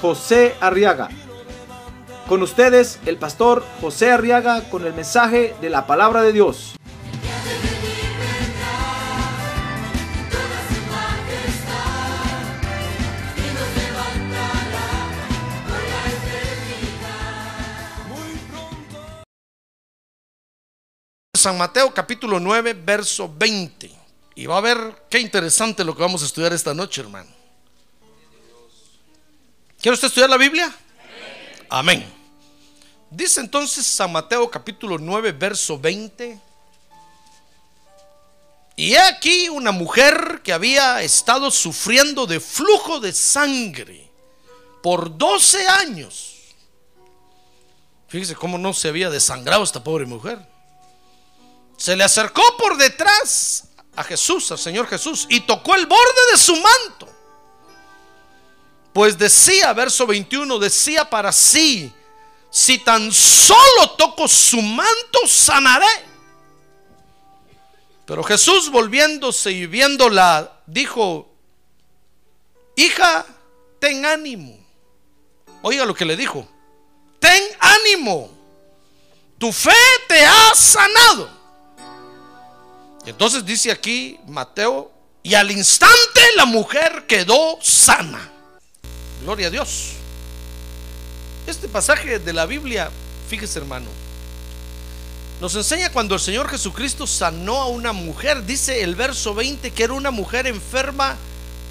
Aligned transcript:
José 0.00 0.54
Arriaga. 0.60 1.08
Con 2.28 2.42
ustedes, 2.42 2.98
el 3.06 3.18
pastor 3.18 3.64
José 3.80 4.10
Arriaga 4.10 4.68
con 4.68 4.84
el 4.84 4.92
mensaje 4.92 5.54
de 5.60 5.70
la 5.70 5.86
palabra 5.86 6.22
de 6.22 6.32
Dios. 6.32 6.74
San 21.34 21.58
Mateo 21.58 21.94
capítulo 21.94 22.40
9, 22.40 22.74
verso 22.84 23.32
20. 23.32 23.88
Y 24.34 24.46
va 24.46 24.58
a 24.58 24.60
ver 24.60 25.06
qué 25.08 25.20
interesante 25.20 25.84
lo 25.84 25.94
que 25.94 26.02
vamos 26.02 26.22
a 26.22 26.26
estudiar 26.26 26.52
esta 26.52 26.74
noche, 26.74 27.02
hermano. 27.02 27.35
¿Quiere 29.86 29.94
usted 29.94 30.08
estudiar 30.08 30.30
la 30.30 30.36
Biblia? 30.36 30.76
Amén. 31.70 32.12
Dice 33.08 33.38
entonces 33.38 33.86
San 33.86 34.10
Mateo 34.10 34.50
capítulo 34.50 34.98
9, 34.98 35.30
verso 35.30 35.78
20. 35.78 36.40
Y 38.74 38.94
he 38.94 38.98
aquí 38.98 39.48
una 39.48 39.70
mujer 39.70 40.40
que 40.42 40.52
había 40.52 41.02
estado 41.02 41.52
sufriendo 41.52 42.26
de 42.26 42.40
flujo 42.40 42.98
de 42.98 43.12
sangre 43.12 44.10
por 44.82 45.16
12 45.16 45.68
años. 45.68 46.34
Fíjese 48.08 48.34
cómo 48.34 48.58
no 48.58 48.72
se 48.72 48.88
había 48.88 49.08
desangrado 49.08 49.62
esta 49.62 49.84
pobre 49.84 50.04
mujer. 50.04 50.44
Se 51.76 51.94
le 51.94 52.02
acercó 52.02 52.42
por 52.58 52.76
detrás 52.76 53.68
a 53.94 54.02
Jesús, 54.02 54.50
al 54.50 54.58
Señor 54.58 54.88
Jesús, 54.88 55.28
y 55.30 55.42
tocó 55.42 55.76
el 55.76 55.86
borde 55.86 56.32
de 56.32 56.38
su 56.38 56.56
manto. 56.56 57.15
Pues 58.96 59.18
decía, 59.18 59.74
verso 59.74 60.06
21, 60.06 60.58
decía 60.58 61.04
para 61.04 61.30
sí, 61.30 61.92
si 62.48 62.78
tan 62.78 63.12
solo 63.12 63.90
toco 63.98 64.26
su 64.26 64.62
manto, 64.62 65.18
sanaré. 65.26 65.84
Pero 68.06 68.24
Jesús 68.24 68.70
volviéndose 68.70 69.52
y 69.52 69.66
viéndola, 69.66 70.62
dijo, 70.64 71.28
hija, 72.74 73.26
ten 73.78 74.06
ánimo. 74.06 74.58
Oiga 75.60 75.84
lo 75.84 75.94
que 75.94 76.06
le 76.06 76.16
dijo, 76.16 76.48
ten 77.18 77.42
ánimo, 77.60 78.30
tu 79.36 79.52
fe 79.52 79.76
te 80.08 80.24
ha 80.24 80.54
sanado. 80.54 81.28
Entonces 83.04 83.44
dice 83.44 83.70
aquí 83.70 84.18
Mateo, 84.26 84.90
y 85.22 85.34
al 85.34 85.50
instante 85.50 86.22
la 86.34 86.46
mujer 86.46 87.06
quedó 87.06 87.58
sana. 87.60 88.32
Gloria 89.26 89.48
a 89.48 89.50
Dios. 89.50 89.88
Este 91.48 91.66
pasaje 91.66 92.20
de 92.20 92.32
la 92.32 92.46
Biblia, 92.46 92.92
fíjese 93.28 93.58
hermano, 93.58 93.86
nos 95.40 95.52
enseña 95.56 95.90
cuando 95.90 96.14
el 96.14 96.20
Señor 96.20 96.48
Jesucristo 96.48 97.08
sanó 97.08 97.60
a 97.60 97.66
una 97.66 97.92
mujer, 97.92 98.44
dice 98.46 98.84
el 98.84 98.94
verso 98.94 99.34
20 99.34 99.72
que 99.72 99.82
era 99.82 99.94
una 99.94 100.12
mujer 100.12 100.46
enferma 100.46 101.16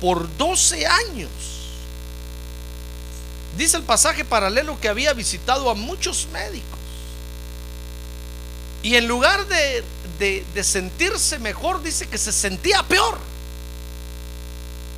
por 0.02 0.28
12 0.36 0.86
años. 0.86 1.30
Dice 3.58 3.78
el 3.78 3.84
pasaje 3.84 4.26
paralelo 4.26 4.78
que 4.82 4.90
había 4.90 5.14
visitado 5.14 5.70
a 5.70 5.76
muchos 5.76 6.28
médicos. 6.34 6.78
Y 8.84 8.96
en 8.96 9.08
lugar 9.08 9.48
de, 9.48 9.82
de, 10.20 10.46
de 10.54 10.64
sentirse 10.66 11.40
mejor, 11.40 11.82
dice 11.82 12.06
que 12.06 12.18
se 12.18 12.34
sentía 12.34 12.84
peor. 12.84 13.18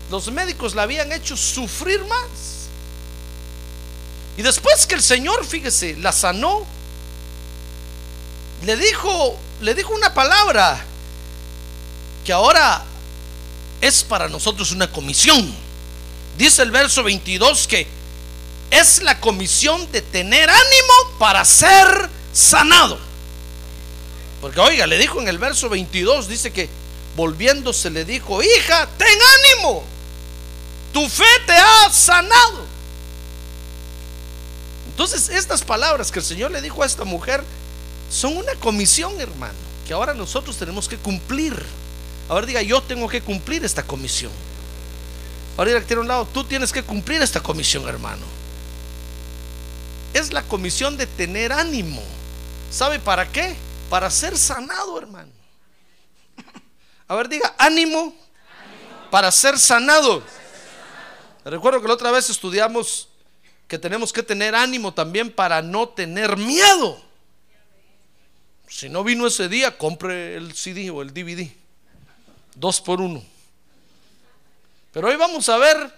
Los 0.10 0.32
médicos 0.32 0.76
la 0.76 0.84
habían 0.84 1.12
hecho 1.12 1.36
sufrir 1.36 2.04
más. 2.06 2.70
Y 4.38 4.42
después 4.42 4.86
que 4.86 4.96
el 4.96 5.02
Señor, 5.02 5.46
fíjese, 5.46 5.98
la 5.98 6.12
sanó, 6.12 6.66
le 8.64 8.78
dijo, 8.78 9.38
le 9.62 9.74
dijo 9.74 9.94
una 9.94 10.14
palabra 10.14 10.84
que 12.24 12.34
ahora 12.34 12.86
es 13.82 14.04
para 14.04 14.30
nosotros 14.30 14.72
una 14.72 14.92
comisión. 14.92 15.54
Dice 16.38 16.62
el 16.62 16.72
verso 16.72 17.04
22 17.04 17.68
que 17.68 17.88
es 18.70 19.02
la 19.02 19.20
comisión 19.20 19.92
de 19.92 20.02
tener 20.02 20.50
ánimo 20.50 21.18
para 21.20 21.44
ser 21.46 22.10
sanado. 22.34 23.00
Porque 24.42 24.60
oiga, 24.60 24.86
le 24.86 24.98
dijo 24.98 25.20
en 25.20 25.28
el 25.28 25.40
verso 25.40 25.70
22, 25.70 26.28
dice 26.28 26.52
que 26.52 26.70
volviéndose 27.16 27.90
le 27.90 28.06
dijo, 28.06 28.44
hija, 28.44 28.88
ten 28.98 29.08
ánimo, 29.08 29.84
tu 30.94 31.08
fe 31.10 31.24
te 31.46 31.54
ha 31.54 31.90
sanado. 31.92 32.66
Entonces, 34.90 35.30
estas 35.30 35.64
palabras 35.64 36.12
que 36.12 36.20
el 36.20 36.26
Señor 36.26 36.52
le 36.52 36.62
dijo 36.62 36.82
a 36.82 36.86
esta 36.86 37.04
mujer 37.04 37.44
son 38.10 38.38
una 38.38 38.56
comisión, 38.56 39.20
hermano, 39.20 39.54
que 39.86 39.94
ahora 39.94 40.14
nosotros 40.14 40.58
tenemos 40.58 40.88
que 40.88 40.98
cumplir. 40.98 41.64
Ahora 42.30 42.46
diga, 42.46 42.62
yo 42.62 42.82
tengo 42.82 43.08
que 43.08 43.22
cumplir 43.22 43.64
esta 43.64 43.84
comisión. 43.84 44.32
Ahora 45.56 45.70
diga 45.70 45.82
que 45.82 45.88
tiene 45.88 46.02
un 46.02 46.08
lado, 46.08 46.26
tú 46.26 46.44
tienes 46.44 46.72
que 46.72 46.84
cumplir 46.84 47.22
esta 47.22 47.42
comisión, 47.42 47.88
hermano. 47.88 48.26
Es 50.14 50.34
la 50.34 50.44
comisión 50.44 50.98
de 50.98 51.06
tener 51.06 51.54
ánimo. 51.54 52.02
¿Sabe 52.72 53.00
para 53.00 53.32
qué? 53.32 53.56
Para 53.90 54.10
ser 54.10 54.38
sanado, 54.38 54.98
hermano. 54.98 55.32
A 57.08 57.16
ver, 57.16 57.30
diga, 57.30 57.54
ánimo, 57.58 58.14
para 59.10 59.32
ser 59.32 59.58
sanado. 59.58 60.24
Recuerdo 61.50 61.82
que 61.82 61.88
la 61.88 61.94
otra 61.94 62.12
vez 62.12 62.30
estudiamos 62.30 63.08
que 63.68 63.78
tenemos 63.78 64.12
que 64.12 64.24
tener 64.24 64.56
ánimo 64.56 64.94
también 64.94 65.32
para 65.32 65.62
no 65.62 65.90
tener 65.90 66.38
miedo. 66.38 67.02
Si 68.68 68.90
no 68.90 69.04
vino 69.04 69.28
ese 69.28 69.48
día, 69.48 69.78
compre 69.78 70.36
el 70.36 70.54
CD 70.54 70.90
o 70.90 71.02
el 71.02 71.14
DVD. 71.14 71.50
Dos 72.56 72.82
por 72.82 73.00
uno. 73.00 73.24
Pero 74.92 75.08
hoy 75.08 75.16
vamos 75.16 75.48
a 75.48 75.58
ver 75.58 75.94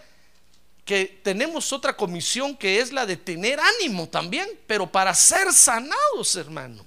que 0.85 1.19
tenemos 1.23 1.71
otra 1.71 1.95
comisión 1.95 2.55
que 2.55 2.79
es 2.79 2.91
la 2.91 3.05
de 3.05 3.17
tener 3.17 3.59
ánimo 3.59 4.07
también, 4.07 4.49
pero 4.67 4.91
para 4.91 5.13
ser 5.13 5.53
sanados, 5.53 6.35
hermano. 6.35 6.85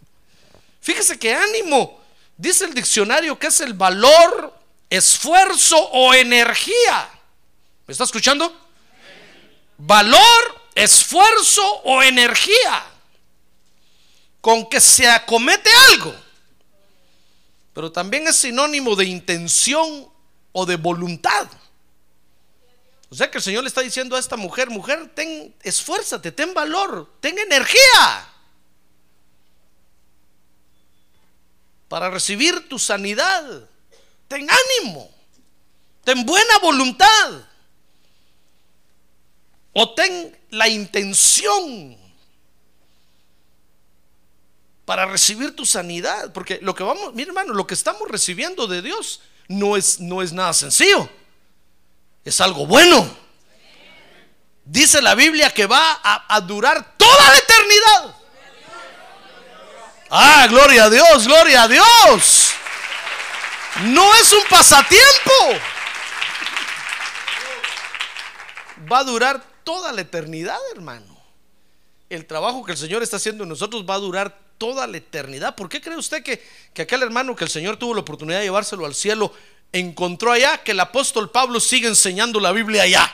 Fíjese 0.81 1.19
que 1.19 1.35
ánimo, 1.35 2.01
dice 2.37 2.65
el 2.65 2.75
diccionario, 2.75 3.39
que 3.39 3.47
es 3.47 3.61
el 3.61 3.75
valor, 3.75 4.53
esfuerzo 4.91 5.79
o 5.79 6.13
energía. 6.15 7.09
¿Me 7.93 7.95
está 7.95 8.05
escuchando? 8.05 8.51
Valor, 9.77 10.63
esfuerzo 10.75 11.63
o 11.85 12.03
energía 12.03 12.87
con 14.41 14.67
que 14.71 14.81
se 14.81 15.07
acomete 15.07 15.69
algo. 15.91 16.15
Pero 17.75 17.93
también 17.93 18.27
es 18.27 18.37
sinónimo 18.37 18.97
de 18.97 19.05
intención 19.05 20.11
o 20.53 20.65
de 20.65 20.77
voluntad. 20.77 21.47
O 23.11 23.15
sea 23.15 23.31
que 23.31 23.37
el 23.37 23.45
Señor 23.45 23.63
le 23.63 23.69
está 23.69 23.83
diciendo 23.83 24.17
a 24.17 24.21
esta 24.21 24.39
mujer, 24.39 24.71
mujer, 24.71 25.13
ten, 25.15 25.55
esfuérzate, 25.63 26.33
ten 26.33 26.55
valor, 26.55 27.13
ten 27.21 27.39
energía 27.39 28.27
para 31.89 32.09
recibir 32.09 32.71
tu 32.71 32.79
sanidad. 32.79 33.69
Ten 34.29 34.49
ánimo, 34.49 35.11
ten 36.05 36.25
buena 36.25 36.57
voluntad 36.57 37.52
o 39.73 39.95
ten 39.95 40.39
la 40.51 40.69
intención 40.69 41.97
para 44.85 45.07
recibir 45.07 45.57
tu 45.57 45.65
sanidad, 45.65 46.33
porque 46.33 46.59
lo 46.61 46.75
que 46.75 46.83
vamos, 46.83 47.15
mi 47.15 47.23
hermano, 47.23 47.55
lo 47.55 47.67
que 47.67 47.75
estamos 47.75 48.09
recibiendo 48.09 48.67
de 48.67 48.83
Dios 48.83 49.21
no 49.49 49.77
es 49.77 50.01
no 50.01 50.23
es 50.23 50.33
nada 50.33 50.53
sencillo. 50.53 51.09
Es 52.25 52.41
algo 52.41 52.67
bueno. 52.67 53.23
Dice 54.65 55.03
la 55.03 55.15
Biblia 55.15 55.53
que 55.53 55.67
va 55.67 56.01
a, 56.03 56.35
a 56.35 56.41
durar 56.41 56.97
toda 56.97 57.29
la 57.31 57.39
eternidad. 57.39 58.17
Ah, 60.11 60.47
gloria 60.49 60.85
a 60.85 60.91
Dios, 60.91 61.27
gloria 61.27 61.63
a 61.63 61.69
Dios. 61.69 62.53
No 63.85 64.15
es 64.17 64.33
un 64.33 64.45
pasatiempo. 64.49 65.33
Va 68.91 68.99
a 68.99 69.05
durar 69.05 69.52
toda 69.65 69.93
la 69.93 70.01
eternidad, 70.03 70.59
hermano. 70.75 71.21
el 72.09 72.27
trabajo 72.27 72.63
que 72.65 72.73
el 72.73 72.79
Señor 72.79 73.03
está 73.03 73.17
haciendo 73.17 73.45
en 73.45 73.49
nosotros 73.49 73.87
va 73.89 73.95
a 73.95 73.99
durar 73.99 74.39
toda 74.59 74.87
la 74.87 74.99
eternidad. 74.99 75.57
¿Por 75.57 75.69
qué 75.69 75.81
cree 75.81 75.97
usted 75.97 76.23
que, 76.23 76.43
que 76.75 76.83
aquel 76.83 77.03
hermano 77.03 77.35
que 77.35 77.45
el 77.45 77.51
Señor 77.51 77.79
tuvo 77.79 77.95
la 77.95 78.01
oportunidad 78.01 78.39
de 78.39 78.45
llevárselo 78.45 78.85
al 78.85 78.95
cielo 78.95 79.33
encontró 79.73 80.31
allá 80.31 80.59
que 80.59 80.73
el 80.73 80.81
apóstol 80.81 81.31
Pablo 81.31 81.59
sigue 81.59 81.89
enseñando 81.89 82.39
la 82.39 82.53
Biblia 82.53 82.83
allá? 82.83 83.11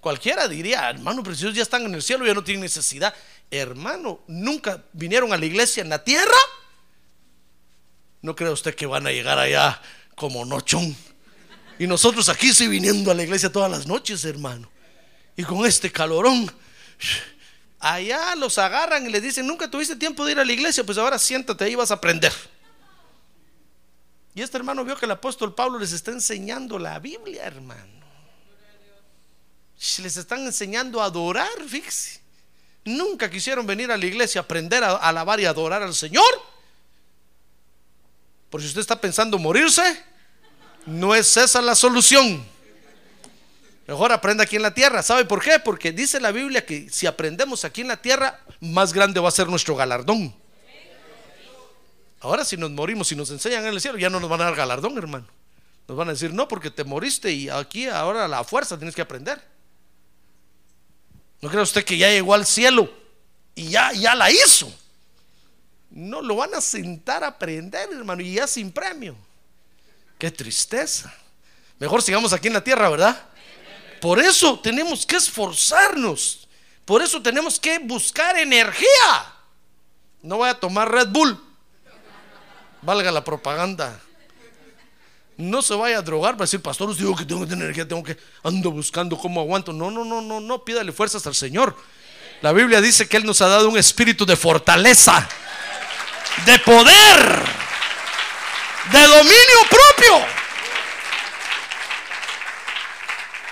Cualquiera 0.00 0.46
diría, 0.46 0.88
hermano, 0.88 1.24
pero 1.24 1.34
si 1.34 1.42
ellos 1.42 1.56
ya 1.56 1.62
están 1.62 1.84
en 1.84 1.94
el 1.94 2.02
cielo, 2.02 2.24
ya 2.24 2.34
no 2.34 2.44
tienen 2.44 2.62
necesidad. 2.62 3.12
Hermano, 3.50 4.20
nunca 4.28 4.84
vinieron 4.92 5.32
a 5.32 5.36
la 5.36 5.44
iglesia 5.44 5.82
en 5.82 5.88
la 5.88 6.04
tierra. 6.04 6.38
No 8.22 8.36
cree 8.36 8.50
usted 8.50 8.74
que 8.74 8.86
van 8.86 9.06
a 9.06 9.10
llegar 9.10 9.38
allá 9.38 9.82
como 10.14 10.44
nochón. 10.44 10.96
Y 11.78 11.86
nosotros 11.86 12.28
aquí 12.28 12.52
sí 12.52 12.68
viniendo 12.68 13.10
a 13.10 13.14
la 13.14 13.24
iglesia 13.24 13.50
todas 13.50 13.70
las 13.70 13.86
noches, 13.86 14.24
hermano. 14.24 14.70
Y 15.36 15.44
con 15.44 15.66
este 15.66 15.92
calorón. 15.92 16.50
Allá 17.78 18.34
los 18.36 18.58
agarran 18.58 19.06
y 19.06 19.10
les 19.10 19.22
dicen, 19.22 19.46
nunca 19.46 19.70
tuviste 19.70 19.96
tiempo 19.96 20.24
de 20.24 20.32
ir 20.32 20.38
a 20.40 20.44
la 20.44 20.52
iglesia, 20.52 20.84
pues 20.84 20.98
ahora 20.98 21.18
siéntate 21.18 21.64
ahí 21.64 21.74
vas 21.74 21.90
a 21.90 21.94
aprender. 21.94 22.32
Y 24.34 24.42
este 24.42 24.56
hermano 24.56 24.84
vio 24.84 24.96
que 24.96 25.04
el 25.04 25.10
apóstol 25.10 25.54
Pablo 25.54 25.78
les 25.78 25.92
está 25.92 26.10
enseñando 26.10 26.78
la 26.78 26.98
Biblia, 26.98 27.44
hermano. 27.44 28.04
Les 30.02 30.16
están 30.16 30.44
enseñando 30.44 31.02
a 31.02 31.06
adorar, 31.06 31.48
fíjese. 31.68 32.20
Nunca 32.84 33.30
quisieron 33.30 33.66
venir 33.66 33.90
a 33.90 33.96
la 33.96 34.06
iglesia 34.06 34.40
a 34.40 34.44
aprender 34.44 34.84
a 34.84 34.96
alabar 34.96 35.40
y 35.40 35.44
adorar 35.44 35.82
al 35.82 35.94
Señor. 35.94 36.24
Por 38.50 38.60
si 38.60 38.68
usted 38.68 38.80
está 38.80 39.00
pensando 39.00 39.38
morirse, 39.38 40.04
no 40.86 41.14
es 41.14 41.36
esa 41.36 41.60
la 41.60 41.74
solución. 41.74 42.46
Mejor 43.86 44.12
aprenda 44.12 44.44
aquí 44.44 44.56
en 44.56 44.62
la 44.62 44.74
tierra. 44.74 45.02
¿Sabe 45.02 45.24
por 45.24 45.42
qué? 45.42 45.60
Porque 45.60 45.92
dice 45.92 46.20
la 46.20 46.32
Biblia 46.32 46.66
que 46.66 46.90
si 46.90 47.06
aprendemos 47.06 47.64
aquí 47.64 47.82
en 47.82 47.88
la 47.88 47.96
tierra, 47.96 48.40
más 48.60 48.92
grande 48.92 49.20
va 49.20 49.28
a 49.28 49.32
ser 49.32 49.48
nuestro 49.48 49.76
galardón. 49.76 50.34
Ahora 52.20 52.44
si 52.44 52.56
nos 52.56 52.70
morimos 52.70 53.12
y 53.12 53.16
nos 53.16 53.30
enseñan 53.30 53.64
en 53.64 53.72
el 53.72 53.80
cielo, 53.80 53.98
ya 53.98 54.10
no 54.10 54.18
nos 54.18 54.28
van 54.28 54.40
a 54.40 54.44
dar 54.44 54.56
galardón, 54.56 54.98
hermano. 54.98 55.26
Nos 55.86 55.96
van 55.96 56.08
a 56.08 56.12
decir, 56.12 56.34
no, 56.34 56.48
porque 56.48 56.70
te 56.70 56.82
moriste 56.82 57.30
y 57.30 57.48
aquí 57.48 57.86
ahora 57.86 58.26
la 58.26 58.42
fuerza 58.42 58.76
tienes 58.76 58.96
que 58.96 59.02
aprender. 59.02 59.40
¿No 61.40 61.48
cree 61.48 61.62
usted 61.62 61.84
que 61.84 61.96
ya 61.96 62.10
llegó 62.10 62.34
al 62.34 62.44
cielo 62.44 62.90
y 63.54 63.68
ya, 63.68 63.92
ya 63.92 64.16
la 64.16 64.30
hizo? 64.30 64.72
No, 65.90 66.22
lo 66.22 66.36
van 66.36 66.54
a 66.54 66.60
sentar 66.60 67.22
a 67.22 67.28
aprender, 67.28 67.88
hermano, 67.92 68.20
y 68.20 68.34
ya 68.34 68.48
sin 68.48 68.72
premio. 68.72 69.16
Qué 70.18 70.32
tristeza. 70.32 71.14
Mejor 71.78 72.02
sigamos 72.02 72.32
aquí 72.32 72.48
en 72.48 72.54
la 72.54 72.64
tierra, 72.64 72.88
¿verdad? 72.88 73.28
Por 74.00 74.18
eso 74.18 74.58
tenemos 74.60 75.06
que 75.06 75.16
esforzarnos. 75.16 76.48
Por 76.84 77.02
eso 77.02 77.20
tenemos 77.20 77.58
que 77.58 77.78
buscar 77.80 78.38
energía. 78.38 79.34
No 80.22 80.38
voy 80.38 80.48
a 80.48 80.54
tomar 80.54 80.90
Red 80.90 81.08
Bull. 81.08 81.42
Valga 82.82 83.10
la 83.10 83.24
propaganda. 83.24 84.00
No 85.36 85.60
se 85.60 85.74
vaya 85.74 85.98
a 85.98 86.02
drogar 86.02 86.34
para 86.34 86.44
decir, 86.44 86.62
pastor, 86.62 86.88
os 86.88 86.96
digo 86.96 87.14
que 87.14 87.24
tengo 87.24 87.42
que 87.42 87.48
tener 87.48 87.64
energía, 87.64 87.86
tengo 87.86 88.02
que 88.02 88.16
ando 88.42 88.70
buscando 88.70 89.18
cómo 89.18 89.40
aguanto. 89.40 89.72
No, 89.72 89.90
no, 89.90 90.04
no, 90.04 90.22
no, 90.22 90.40
no, 90.40 90.64
pídale 90.64 90.92
fuerzas 90.92 91.26
al 91.26 91.34
Señor. 91.34 91.76
La 92.40 92.52
Biblia 92.52 92.80
dice 92.80 93.08
que 93.08 93.16
Él 93.16 93.24
nos 93.24 93.42
ha 93.42 93.48
dado 93.48 93.68
un 93.68 93.76
espíritu 93.76 94.24
de 94.24 94.36
fortaleza, 94.36 95.28
de 96.46 96.58
poder, 96.60 97.44
de 98.92 99.02
dominio 99.02 99.58
propio. 99.68 100.45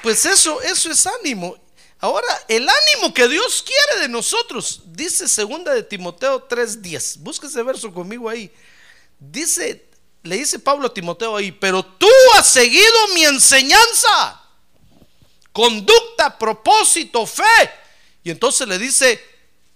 Pues 0.05 0.25
eso, 0.27 0.61
eso 0.61 0.91
es 0.91 1.07
ánimo. 1.07 1.57
Ahora, 1.99 2.29
el 2.47 2.69
ánimo 2.69 3.15
que 3.15 3.27
Dios 3.27 3.65
quiere 3.65 4.03
de 4.03 4.09
nosotros, 4.09 4.83
dice 4.85 5.27
segunda 5.27 5.73
de 5.73 5.83
Timoteo 5.83 6.47
3:10. 6.47 7.17
Busque 7.21 7.47
ese 7.47 7.63
verso 7.63 7.93
conmigo 7.93 8.29
ahí. 8.29 8.53
Dice 9.19 9.89
le 10.25 10.37
dice 10.37 10.59
Pablo 10.59 10.89
a 10.89 10.95
Timoteo 10.95 11.37
ahí, 11.37 11.53
pero 11.53 11.83
tú 11.83 12.09
has 12.35 12.47
seguido 12.47 13.09
mi 13.15 13.25
enseñanza, 13.25 14.43
conducta, 15.53 16.39
propósito, 16.39 17.27
fe. 17.27 17.71
Y 18.23 18.31
entonces 18.31 18.69
le 18.69 18.79
dice, 18.79 19.23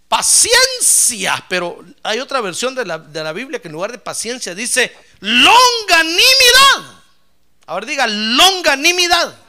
paciencia, 0.09 1.45
pero 1.49 1.83
hay 2.03 2.21
otra 2.21 2.43
versión 2.43 2.75
de 2.75 2.87
la, 2.87 2.99
de 2.99 3.25
la 3.25 3.33
Biblia 3.33 3.61
que 3.61 3.69
en 3.69 3.73
lugar 3.73 3.93
de 3.93 3.99
paciencia 3.99 4.55
dice 4.55 4.95
longanimidad. 5.21 7.03
Ahora 7.67 7.87
diga 7.87 8.07
longanimidad. 8.07 9.48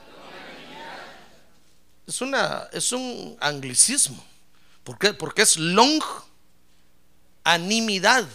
Es, 2.09 2.19
una, 2.21 2.67
es 2.71 2.91
un 2.91 3.37
anglicismo. 3.39 4.25
¿Por 4.83 4.97
qué? 4.97 5.13
Porque 5.13 5.43
es 5.43 5.57
longanimidad 5.57 8.27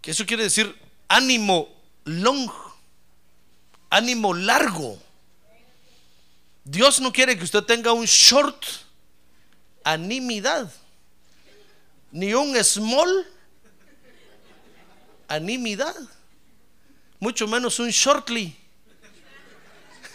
que 0.00 0.12
eso 0.12 0.24
quiere 0.24 0.44
decir 0.44 0.74
ánimo 1.06 1.68
long, 2.06 2.50
ánimo 3.90 4.32
largo. 4.32 4.98
Dios 6.64 6.98
no 6.98 7.12
quiere 7.12 7.36
que 7.36 7.44
usted 7.44 7.62
tenga 7.64 7.92
un 7.92 8.06
short 8.06 8.64
animidad, 9.84 10.72
ni 12.10 12.32
un 12.32 12.56
small 12.64 13.26
animidad, 15.28 15.94
mucho 17.20 17.46
menos 17.46 17.78
un 17.78 17.90
shortly, 17.90 18.56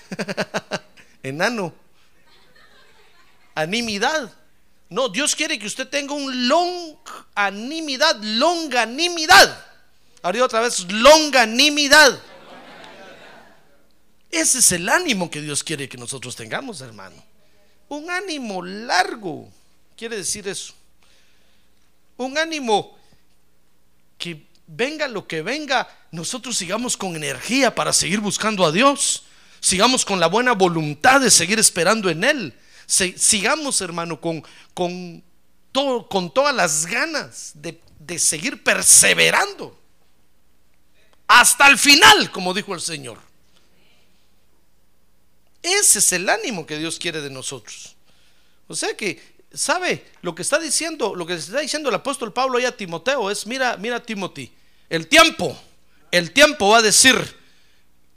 enano, 1.24 1.74
animidad. 3.56 4.34
No, 4.90 5.10
Dios 5.10 5.36
quiere 5.36 5.60
que 5.60 5.68
usted 5.68 5.88
tenga 5.88 6.14
un 6.14 6.48
long 6.48 6.96
animidad, 7.36 8.16
longanimidad. 8.22 9.66
Ahora 10.22 10.46
otra 10.46 10.62
vez, 10.62 10.86
longanimidad. 10.92 12.22
Ese 14.32 14.60
es 14.60 14.72
el 14.72 14.90
ánimo 14.90 15.30
que 15.30 15.42
Dios 15.42 15.64
quiere 15.64 15.88
que 15.88 15.98
nosotros 15.98 16.36
tengamos, 16.36 16.82
hermano. 16.82 17.24
Un 17.90 18.10
ánimo 18.10 18.64
largo 18.64 19.50
quiere 19.96 20.18
decir 20.18 20.48
eso. 20.48 20.74
Un 22.18 22.38
ánimo 22.38 22.98
que 24.18 24.46
venga 24.68 25.08
lo 25.08 25.28
que 25.28 25.42
venga, 25.42 25.88
nosotros 26.12 26.58
sigamos 26.58 26.98
con 26.98 27.16
energía 27.16 27.74
para 27.74 27.94
seguir 27.94 28.20
buscando 28.20 28.66
a 28.66 28.72
Dios. 28.72 29.24
Sigamos 29.60 30.06
con 30.06 30.20
la 30.20 30.28
buena 30.28 30.54
voluntad 30.54 31.22
de 31.22 31.32
seguir 31.32 31.60
esperando 31.60 32.10
en 32.10 32.24
Él. 32.24 32.54
sigamos, 32.86 33.82
hermano, 33.82 34.20
con, 34.22 34.44
con, 34.74 35.24
todo, 35.72 36.08
con 36.08 36.34
todas 36.34 36.56
las 36.56 36.86
ganas 36.86 37.52
de, 37.56 37.82
de 38.00 38.20
seguir 38.20 38.64
perseverando 38.64 39.78
hasta 41.28 41.68
el 41.68 41.78
final, 41.78 42.32
como 42.32 42.54
dijo 42.54 42.74
el 42.74 42.82
Señor. 42.82 43.20
Ese 45.62 46.00
es 46.00 46.12
el 46.14 46.30
ánimo 46.30 46.66
que 46.66 46.78
Dios 46.78 46.98
quiere 46.98 47.22
de 47.22 47.30
nosotros. 47.30 47.96
O 48.68 48.76
sea 48.76 48.96
que, 48.96 49.22
¿sabe? 49.54 50.06
Lo 50.22 50.34
que 50.36 50.42
está 50.42 50.60
diciendo, 50.60 51.16
lo 51.16 51.26
que 51.26 51.34
está 51.34 51.60
diciendo 51.60 51.90
el 51.90 51.96
apóstol 51.96 52.32
Pablo 52.32 52.66
a 52.66 52.72
Timoteo 52.72 53.30
es, 53.30 53.46
mira, 53.46 53.76
mira 53.78 54.02
Timothy, 54.02 54.52
el 54.90 55.08
tiempo, 55.08 55.58
el 56.12 56.32
tiempo 56.32 56.70
va 56.70 56.78
a 56.78 56.82
decir 56.82 57.16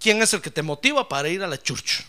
quién 0.00 0.20
es 0.22 0.32
el 0.34 0.40
que 0.40 0.50
te 0.50 0.62
motiva 0.62 1.08
para 1.08 1.28
ir 1.28 1.42
a 1.42 1.46
la 1.46 1.60
church. 1.60 2.04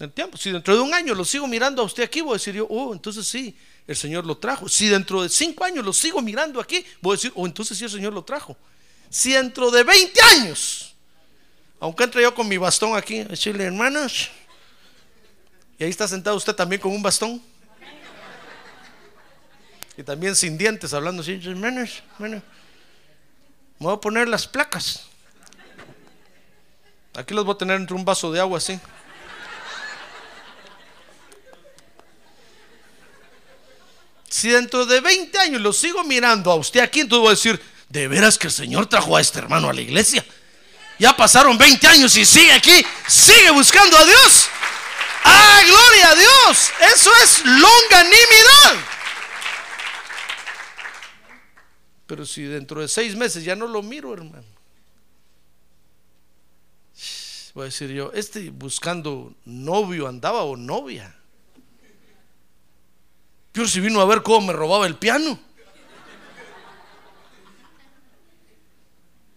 El 0.00 0.10
tiempo, 0.10 0.36
si 0.36 0.50
dentro 0.50 0.74
de 0.74 0.80
un 0.80 0.92
año 0.92 1.14
lo 1.14 1.24
sigo 1.24 1.46
mirando 1.46 1.82
a 1.82 1.84
usted 1.84 2.02
aquí, 2.02 2.20
voy 2.20 2.32
a 2.32 2.34
decir 2.34 2.54
yo, 2.54 2.66
oh, 2.68 2.92
entonces 2.92 3.26
sí, 3.28 3.56
el 3.86 3.94
Señor 3.94 4.26
lo 4.26 4.36
trajo. 4.36 4.68
Si 4.68 4.88
dentro 4.88 5.22
de 5.22 5.28
cinco 5.28 5.62
años 5.64 5.84
lo 5.84 5.92
sigo 5.92 6.20
mirando 6.20 6.60
aquí, 6.60 6.84
voy 7.00 7.12
a 7.12 7.16
decir, 7.16 7.32
oh, 7.36 7.46
entonces 7.46 7.78
sí 7.78 7.84
el 7.84 7.90
Señor 7.90 8.12
lo 8.12 8.24
trajo. 8.24 8.56
Si 9.08 9.32
dentro 9.32 9.70
de 9.70 9.84
20 9.84 10.20
años, 10.20 10.94
aunque 11.78 12.04
entre 12.04 12.22
yo 12.22 12.34
con 12.34 12.48
mi 12.48 12.56
bastón 12.56 12.96
aquí, 12.96 13.22
decirle, 13.22 13.64
hermanos, 13.64 14.30
y 15.78 15.84
ahí 15.84 15.90
está 15.90 16.08
sentado 16.08 16.36
usted 16.36 16.54
también 16.54 16.80
con 16.80 16.92
un 16.92 17.02
bastón. 17.02 17.40
Y 19.96 20.02
también 20.02 20.34
sin 20.34 20.58
dientes, 20.58 20.92
hablando 20.92 21.22
así, 21.22 21.40
hermanos, 21.44 22.02
bueno, 22.18 22.42
me 23.84 23.90
voy 23.90 23.98
a 23.98 24.00
poner 24.00 24.28
las 24.28 24.46
placas. 24.46 25.02
Aquí 27.14 27.34
los 27.34 27.44
voy 27.44 27.54
a 27.54 27.58
tener 27.58 27.76
entre 27.76 27.94
un 27.94 28.02
vaso 28.02 28.32
de 28.32 28.40
agua 28.40 28.56
así. 28.56 28.80
Si 34.30 34.48
dentro 34.48 34.86
de 34.86 35.02
20 35.02 35.38
años 35.38 35.60
lo 35.60 35.70
sigo 35.74 36.02
mirando 36.02 36.50
a 36.50 36.54
usted 36.54 36.80
aquí, 36.80 37.00
entonces 37.00 37.20
voy 37.20 37.28
a 37.28 37.30
decir, 37.32 37.62
de 37.90 38.08
veras 38.08 38.38
que 38.38 38.46
el 38.46 38.54
Señor 38.54 38.86
trajo 38.86 39.18
a 39.18 39.20
este 39.20 39.38
hermano 39.38 39.68
a 39.68 39.74
la 39.74 39.82
iglesia. 39.82 40.24
Ya 40.98 41.14
pasaron 41.14 41.58
20 41.58 41.86
años 41.86 42.16
y 42.16 42.24
sigue 42.24 42.52
aquí, 42.52 42.86
sigue 43.06 43.50
buscando 43.50 43.98
a 43.98 44.04
Dios. 44.06 44.48
¡Ah, 45.24 45.60
gloria 45.66 46.08
a 46.08 46.14
Dios! 46.14 46.70
Eso 46.94 47.10
es 47.22 47.44
longanimidad. 47.44 48.93
Pero 52.06 52.26
si 52.26 52.42
dentro 52.42 52.80
de 52.80 52.88
seis 52.88 53.16
meses 53.16 53.44
ya 53.44 53.56
no 53.56 53.66
lo 53.66 53.82
miro, 53.82 54.12
hermano. 54.12 54.44
Voy 57.54 57.62
a 57.62 57.64
decir 57.66 57.90
yo, 57.90 58.12
este 58.12 58.50
buscando 58.50 59.32
novio 59.44 60.08
andaba 60.08 60.42
o 60.42 60.56
novia. 60.56 61.14
Yo 63.54 63.66
si 63.68 63.78
vino 63.78 64.00
a 64.00 64.04
ver 64.04 64.22
cómo 64.22 64.48
me 64.48 64.52
robaba 64.52 64.86
el 64.86 64.96
piano. 64.96 65.38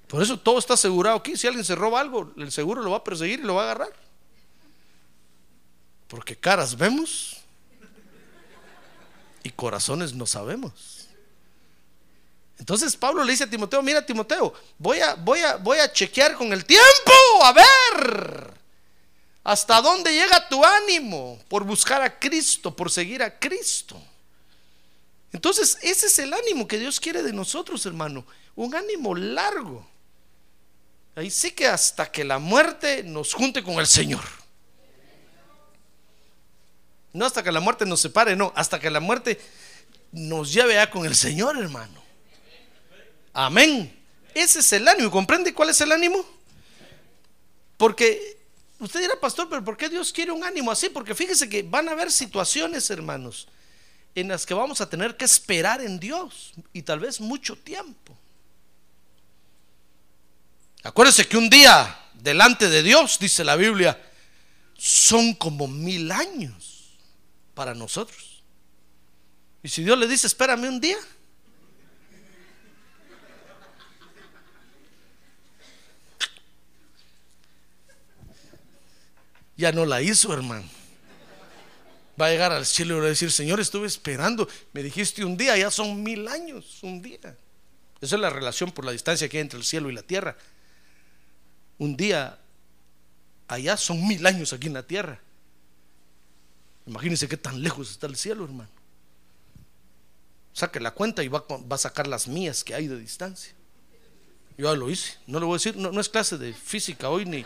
Por 0.07 0.23
eso 0.23 0.39
todo 0.39 0.57
está 0.57 0.73
asegurado 0.73 1.17
aquí. 1.17 1.37
Si 1.37 1.45
alguien 1.45 1.65
se 1.65 1.75
roba 1.75 2.01
algo, 2.01 2.33
el 2.37 2.51
seguro 2.51 2.81
lo 2.81 2.91
va 2.91 2.97
a 2.97 3.03
perseguir 3.03 3.41
y 3.41 3.43
lo 3.43 3.55
va 3.55 3.61
a 3.61 3.65
agarrar. 3.65 3.93
Porque 6.07 6.35
caras 6.35 6.75
vemos 6.75 7.37
y 9.43 9.51
corazones 9.51 10.13
no 10.13 10.25
sabemos. 10.25 10.96
Entonces 12.59 12.95
Pablo 12.95 13.23
le 13.23 13.31
dice 13.31 13.43
a 13.43 13.49
Timoteo, 13.49 13.81
mira 13.81 14.05
Timoteo, 14.05 14.53
voy 14.77 14.99
a, 14.99 15.13
voy 15.15 15.39
a, 15.39 15.57
voy 15.57 15.77
a 15.77 15.91
chequear 15.91 16.35
con 16.35 16.51
el 16.51 16.65
tiempo, 16.65 17.11
a 17.43 17.53
ver, 17.53 18.53
hasta 19.43 19.81
dónde 19.81 20.11
llega 20.11 20.49
tu 20.49 20.63
ánimo 20.63 21.39
por 21.47 21.63
buscar 21.63 22.01
a 22.01 22.19
Cristo, 22.19 22.75
por 22.75 22.91
seguir 22.91 23.21
a 23.21 23.39
Cristo. 23.39 24.01
Entonces 25.31 25.77
ese 25.81 26.07
es 26.07 26.19
el 26.19 26.33
ánimo 26.33 26.67
que 26.67 26.79
Dios 26.79 26.99
quiere 26.99 27.21
de 27.21 27.31
nosotros, 27.31 27.85
hermano, 27.85 28.25
un 28.55 28.73
ánimo 28.73 29.13
largo. 29.13 29.87
Ahí 31.15 31.29
sí 31.29 31.51
que 31.51 31.67
hasta 31.67 32.11
que 32.11 32.23
la 32.23 32.39
muerte 32.39 33.03
nos 33.03 33.33
junte 33.33 33.63
con 33.63 33.75
el 33.75 33.87
Señor. 33.87 34.23
No 37.13 37.25
hasta 37.25 37.43
que 37.43 37.51
la 37.51 37.59
muerte 37.59 37.85
nos 37.85 37.99
separe, 37.99 38.35
no, 38.35 38.51
hasta 38.55 38.79
que 38.79 38.89
la 38.89 38.99
muerte 38.99 39.39
nos 40.11 40.53
lleve 40.53 40.79
a 40.79 40.89
con 40.89 41.05
el 41.05 41.15
Señor, 41.15 41.57
hermano. 41.57 42.06
Amén. 43.39 43.95
Ese 44.33 44.61
es 44.61 44.73
el 44.73 44.87
ánimo. 44.87 45.11
¿Comprende 45.11 45.53
cuál 45.53 45.69
es 45.69 45.79
el 45.79 45.91
ánimo? 45.91 46.25
Porque 47.77 48.39
usted 48.79 48.99
dirá, 48.99 49.13
pastor, 49.19 49.47
pero 49.47 49.63
¿por 49.63 49.77
qué 49.77 49.89
Dios 49.89 50.11
quiere 50.11 50.31
un 50.31 50.43
ánimo 50.43 50.71
así? 50.71 50.89
Porque 50.89 51.13
fíjese 51.13 51.47
que 51.47 51.61
van 51.61 51.87
a 51.87 51.91
haber 51.91 52.11
situaciones, 52.11 52.89
hermanos, 52.89 53.47
en 54.15 54.29
las 54.29 54.43
que 54.43 54.55
vamos 54.55 54.81
a 54.81 54.89
tener 54.89 55.15
que 55.15 55.25
esperar 55.25 55.81
en 55.81 55.99
Dios 55.99 56.53
y 56.73 56.81
tal 56.81 56.99
vez 56.99 57.21
mucho 57.21 57.55
tiempo. 57.55 58.17
Acuérdese 60.81 61.27
que 61.27 61.37
un 61.37 61.47
día 61.47 61.95
delante 62.15 62.67
de 62.67 62.81
Dios, 62.81 63.19
dice 63.19 63.43
la 63.43 63.55
Biblia, 63.55 64.01
son 64.75 65.35
como 65.35 65.67
mil 65.67 66.11
años 66.11 66.97
para 67.53 67.75
nosotros. 67.75 68.41
Y 69.61 69.69
si 69.69 69.83
Dios 69.83 69.95
le 69.99 70.07
dice, 70.07 70.25
espérame 70.25 70.69
un 70.69 70.81
día, 70.81 70.97
ya 79.57 79.71
no 79.71 79.85
la 79.85 80.01
hizo, 80.01 80.33
hermano. 80.33 80.67
Va 82.19 82.27
a 82.27 82.29
llegar 82.29 82.51
al 82.51 82.65
cielo 82.65 82.95
y 82.95 82.99
va 82.99 83.05
a 83.05 83.09
decir, 83.09 83.31
Señor, 83.31 83.59
estuve 83.59 83.87
esperando, 83.87 84.47
me 84.73 84.81
dijiste 84.81 85.25
un 85.25 85.37
día, 85.37 85.57
ya 85.57 85.69
son 85.69 86.01
mil 86.01 86.27
años, 86.27 86.79
un 86.81 87.01
día. 87.01 87.37
Esa 87.99 88.15
es 88.15 88.21
la 88.21 88.29
relación 88.29 88.71
por 88.71 88.85
la 88.85 88.91
distancia 88.91 89.27
que 89.27 89.37
hay 89.37 89.41
entre 89.41 89.59
el 89.59 89.65
cielo 89.65 89.89
y 89.89 89.93
la 89.93 90.03
tierra. 90.03 90.35
Un 91.79 91.97
día 91.97 92.39
allá 93.47 93.77
son 93.77 94.07
mil 94.07 94.25
años 94.25 94.53
aquí 94.53 94.67
en 94.67 94.73
la 94.73 94.83
tierra. 94.83 95.19
Imagínense 96.85 97.27
qué 97.27 97.37
tan 97.37 97.61
lejos 97.61 97.91
está 97.91 98.07
el 98.07 98.15
cielo, 98.15 98.45
hermano. 98.45 98.69
Saque 100.53 100.79
la 100.79 100.91
cuenta 100.91 101.23
y 101.23 101.27
va, 101.27 101.45
a 101.69 101.77
sacar 101.77 102.07
las 102.07 102.27
mías 102.27 102.63
que 102.63 102.73
hay 102.73 102.87
de 102.87 102.97
distancia. 102.97 103.53
Yo 104.57 104.71
ya 104.71 104.77
lo 104.77 104.89
hice. 104.89 105.17
No 105.27 105.39
le 105.39 105.45
voy 105.45 105.55
a 105.55 105.57
decir, 105.57 105.77
no 105.77 105.99
es 105.99 106.09
clase 106.09 106.37
de 106.37 106.53
física 106.53 107.09
hoy 107.09 107.25
ni, 107.25 107.45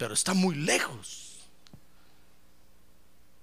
pero 0.00 0.14
está 0.14 0.32
muy 0.32 0.54
lejos. 0.54 1.40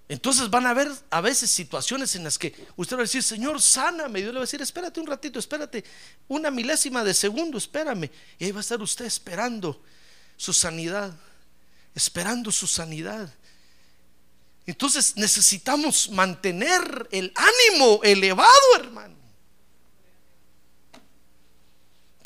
Entonces 0.09 0.49
van 0.49 0.65
a 0.65 0.71
haber 0.71 0.91
a 1.11 1.21
veces 1.21 1.51
situaciones 1.51 2.15
en 2.15 2.23
las 2.23 2.39
que 2.39 2.51
usted 2.75 2.95
va 2.95 3.01
a 3.01 3.03
decir, 3.03 3.21
Señor, 3.21 3.61
sáname. 3.61 4.21
Dios 4.21 4.33
le 4.33 4.39
va 4.39 4.43
a 4.43 4.47
decir, 4.47 4.59
espérate 4.63 4.99
un 4.99 5.05
ratito, 5.05 5.37
espérate, 5.37 5.83
una 6.27 6.49
milésima 6.49 7.03
de 7.03 7.13
segundo, 7.13 7.59
espérame. 7.59 8.09
Y 8.39 8.45
ahí 8.45 8.51
va 8.51 8.57
a 8.57 8.61
estar 8.61 8.81
usted 8.81 9.05
esperando 9.05 9.79
su 10.35 10.51
sanidad, 10.51 11.13
esperando 11.93 12.51
su 12.51 12.65
sanidad. 12.65 13.31
Entonces 14.65 15.15
necesitamos 15.15 16.09
mantener 16.09 17.07
el 17.11 17.31
ánimo 17.35 17.99
elevado, 18.01 18.75
hermano. 18.79 19.15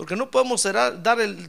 Porque 0.02 0.16
no 0.16 0.32
podemos 0.32 0.64
dar 0.64 1.00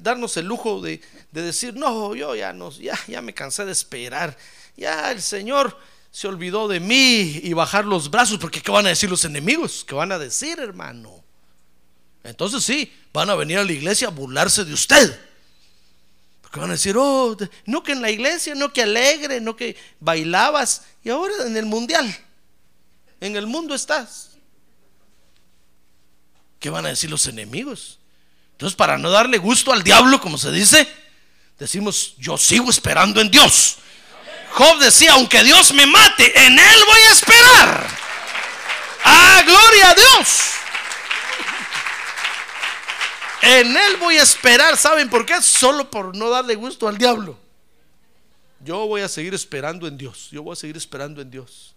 darnos 0.02 0.36
el 0.36 0.44
lujo 0.44 0.82
de, 0.82 1.00
decir, 1.30 1.72
no, 1.74 2.14
yo 2.14 2.34
ya, 2.34 2.52
no, 2.52 2.70
ya, 2.70 2.98
ya 3.08 3.22
me 3.22 3.32
cansé 3.32 3.64
de 3.64 3.72
esperar. 3.72 4.36
Ya 4.76 5.10
el 5.10 5.22
Señor 5.22 5.74
se 6.10 6.28
olvidó 6.28 6.68
de 6.68 6.78
mí 6.78 7.40
y 7.42 7.54
bajar 7.54 7.86
los 7.86 8.10
brazos, 8.10 8.36
porque 8.38 8.60
¿qué 8.60 8.70
van 8.70 8.84
a 8.84 8.90
decir 8.90 9.08
los 9.08 9.24
enemigos? 9.24 9.86
¿Qué 9.88 9.94
van 9.94 10.12
a 10.12 10.18
decir, 10.18 10.60
hermano? 10.60 11.24
Entonces 12.24 12.62
sí, 12.62 12.92
van 13.10 13.30
a 13.30 13.36
venir 13.36 13.56
a 13.56 13.64
la 13.64 13.72
iglesia 13.72 14.08
a 14.08 14.10
burlarse 14.10 14.66
de 14.66 14.74
usted. 14.74 15.18
Porque 16.42 16.60
van 16.60 16.68
a 16.68 16.74
decir, 16.74 16.94
oh, 16.98 17.34
no 17.64 17.82
que 17.82 17.92
en 17.92 18.02
la 18.02 18.10
iglesia, 18.10 18.54
no 18.54 18.70
que 18.70 18.82
alegre, 18.82 19.40
no 19.40 19.56
que 19.56 19.76
bailabas, 19.98 20.82
y 21.02 21.08
ahora 21.08 21.32
en 21.46 21.56
el 21.56 21.64
mundial, 21.64 22.14
en 23.18 23.34
el 23.34 23.46
mundo 23.46 23.74
estás. 23.74 24.32
¿Qué 26.60 26.68
van 26.68 26.84
a 26.84 26.90
decir 26.90 27.08
los 27.08 27.26
enemigos? 27.26 27.98
Entonces, 28.62 28.76
para 28.76 28.96
no 28.96 29.10
darle 29.10 29.38
gusto 29.38 29.72
al 29.72 29.82
diablo, 29.82 30.20
como 30.20 30.38
se 30.38 30.52
dice, 30.52 30.86
decimos, 31.58 32.14
yo 32.16 32.38
sigo 32.38 32.70
esperando 32.70 33.20
en 33.20 33.28
Dios. 33.28 33.78
Job 34.52 34.78
decía, 34.78 35.14
aunque 35.14 35.42
Dios 35.42 35.72
me 35.72 35.84
mate, 35.84 36.46
en 36.46 36.56
Él 36.56 36.80
voy 36.86 37.00
a 37.00 37.10
esperar. 37.10 37.88
Ah, 39.04 39.42
gloria 39.44 39.90
a 39.90 39.94
Dios. 39.96 40.42
En 43.42 43.76
Él 43.76 43.96
voy 43.96 44.18
a 44.18 44.22
esperar. 44.22 44.76
¿Saben 44.76 45.10
por 45.10 45.26
qué? 45.26 45.42
Solo 45.42 45.90
por 45.90 46.16
no 46.16 46.30
darle 46.30 46.54
gusto 46.54 46.86
al 46.86 46.96
diablo. 46.96 47.36
Yo 48.60 48.86
voy 48.86 49.00
a 49.00 49.08
seguir 49.08 49.34
esperando 49.34 49.88
en 49.88 49.98
Dios. 49.98 50.28
Yo 50.30 50.44
voy 50.44 50.52
a 50.52 50.56
seguir 50.56 50.76
esperando 50.76 51.20
en 51.20 51.32
Dios. 51.32 51.71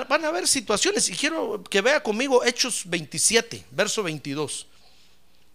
Van 0.00 0.24
a 0.24 0.28
haber 0.28 0.48
situaciones 0.48 1.08
y 1.10 1.12
quiero 1.14 1.62
que 1.64 1.82
vea 1.82 2.02
conmigo 2.02 2.42
Hechos 2.42 2.82
27, 2.86 3.66
verso 3.70 4.02
22. 4.02 4.66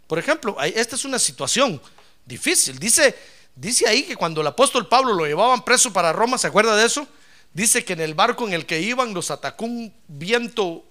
Por 0.05 0.19
ejemplo, 0.19 0.55
esta 0.61 0.95
es 0.95 1.05
una 1.05 1.17
situación 1.17 1.81
difícil. 2.25 2.77
Dice, 2.77 3.15
dice 3.55 3.87
ahí 3.87 4.03
que 4.03 4.15
cuando 4.15 4.41
el 4.41 4.47
apóstol 4.47 4.87
Pablo 4.87 5.13
lo 5.13 5.25
llevaban 5.25 5.65
preso 5.65 5.91
para 5.91 6.13
Roma, 6.13 6.37
¿se 6.37 6.47
acuerda 6.47 6.75
de 6.75 6.85
eso? 6.85 7.07
Dice 7.51 7.83
que 7.83 7.93
en 7.93 8.01
el 8.01 8.13
barco 8.13 8.47
en 8.47 8.53
el 8.53 8.67
que 8.67 8.79
iban 8.79 9.13
los 9.13 9.31
atacó 9.31 9.65
un 9.65 9.91
viento 10.07 10.85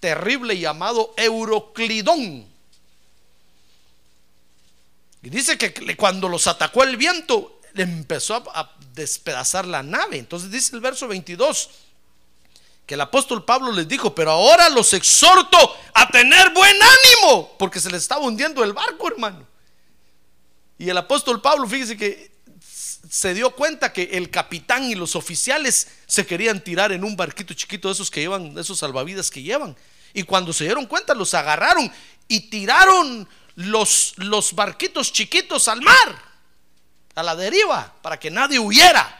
terrible 0.00 0.58
llamado 0.58 1.12
Euroclidón. 1.16 2.46
Y 5.20 5.30
dice 5.30 5.58
que 5.58 5.96
cuando 5.96 6.28
los 6.28 6.46
atacó 6.46 6.84
el 6.84 6.96
viento, 6.96 7.60
empezó 7.74 8.36
a, 8.36 8.60
a 8.60 8.76
despedazar 8.94 9.66
la 9.66 9.82
nave. 9.82 10.16
Entonces 10.18 10.50
dice 10.50 10.74
el 10.74 10.80
verso 10.80 11.06
22 11.06 11.68
que 12.88 12.94
el 12.94 13.02
apóstol 13.02 13.44
Pablo 13.44 13.70
les 13.70 13.86
dijo, 13.86 14.14
pero 14.14 14.30
ahora 14.30 14.70
los 14.70 14.94
exhorto 14.94 15.76
a 15.92 16.08
tener 16.08 16.54
buen 16.54 16.74
ánimo, 16.74 17.54
porque 17.58 17.80
se 17.80 17.90
les 17.90 18.00
estaba 18.00 18.24
hundiendo 18.24 18.64
el 18.64 18.72
barco, 18.72 19.08
hermano. 19.08 19.46
Y 20.78 20.88
el 20.88 20.96
apóstol 20.96 21.42
Pablo, 21.42 21.68
fíjese 21.68 21.98
que 21.98 22.32
se 23.10 23.34
dio 23.34 23.50
cuenta 23.50 23.92
que 23.92 24.04
el 24.12 24.30
capitán 24.30 24.84
y 24.84 24.94
los 24.94 25.16
oficiales 25.16 25.88
se 26.06 26.24
querían 26.24 26.64
tirar 26.64 26.90
en 26.90 27.04
un 27.04 27.14
barquito 27.14 27.52
chiquito 27.52 27.88
de 27.88 27.92
esos 27.92 28.10
que 28.10 28.20
llevan, 28.20 28.54
de 28.54 28.62
esos 28.62 28.78
salvavidas 28.78 29.30
que 29.30 29.42
llevan. 29.42 29.76
Y 30.14 30.22
cuando 30.22 30.54
se 30.54 30.64
dieron 30.64 30.86
cuenta, 30.86 31.12
los 31.12 31.34
agarraron 31.34 31.92
y 32.26 32.48
tiraron 32.48 33.28
los, 33.54 34.14
los 34.16 34.54
barquitos 34.54 35.12
chiquitos 35.12 35.68
al 35.68 35.82
mar, 35.82 36.22
a 37.14 37.22
la 37.22 37.36
deriva, 37.36 37.92
para 38.00 38.18
que 38.18 38.30
nadie 38.30 38.58
huyera. 38.58 39.17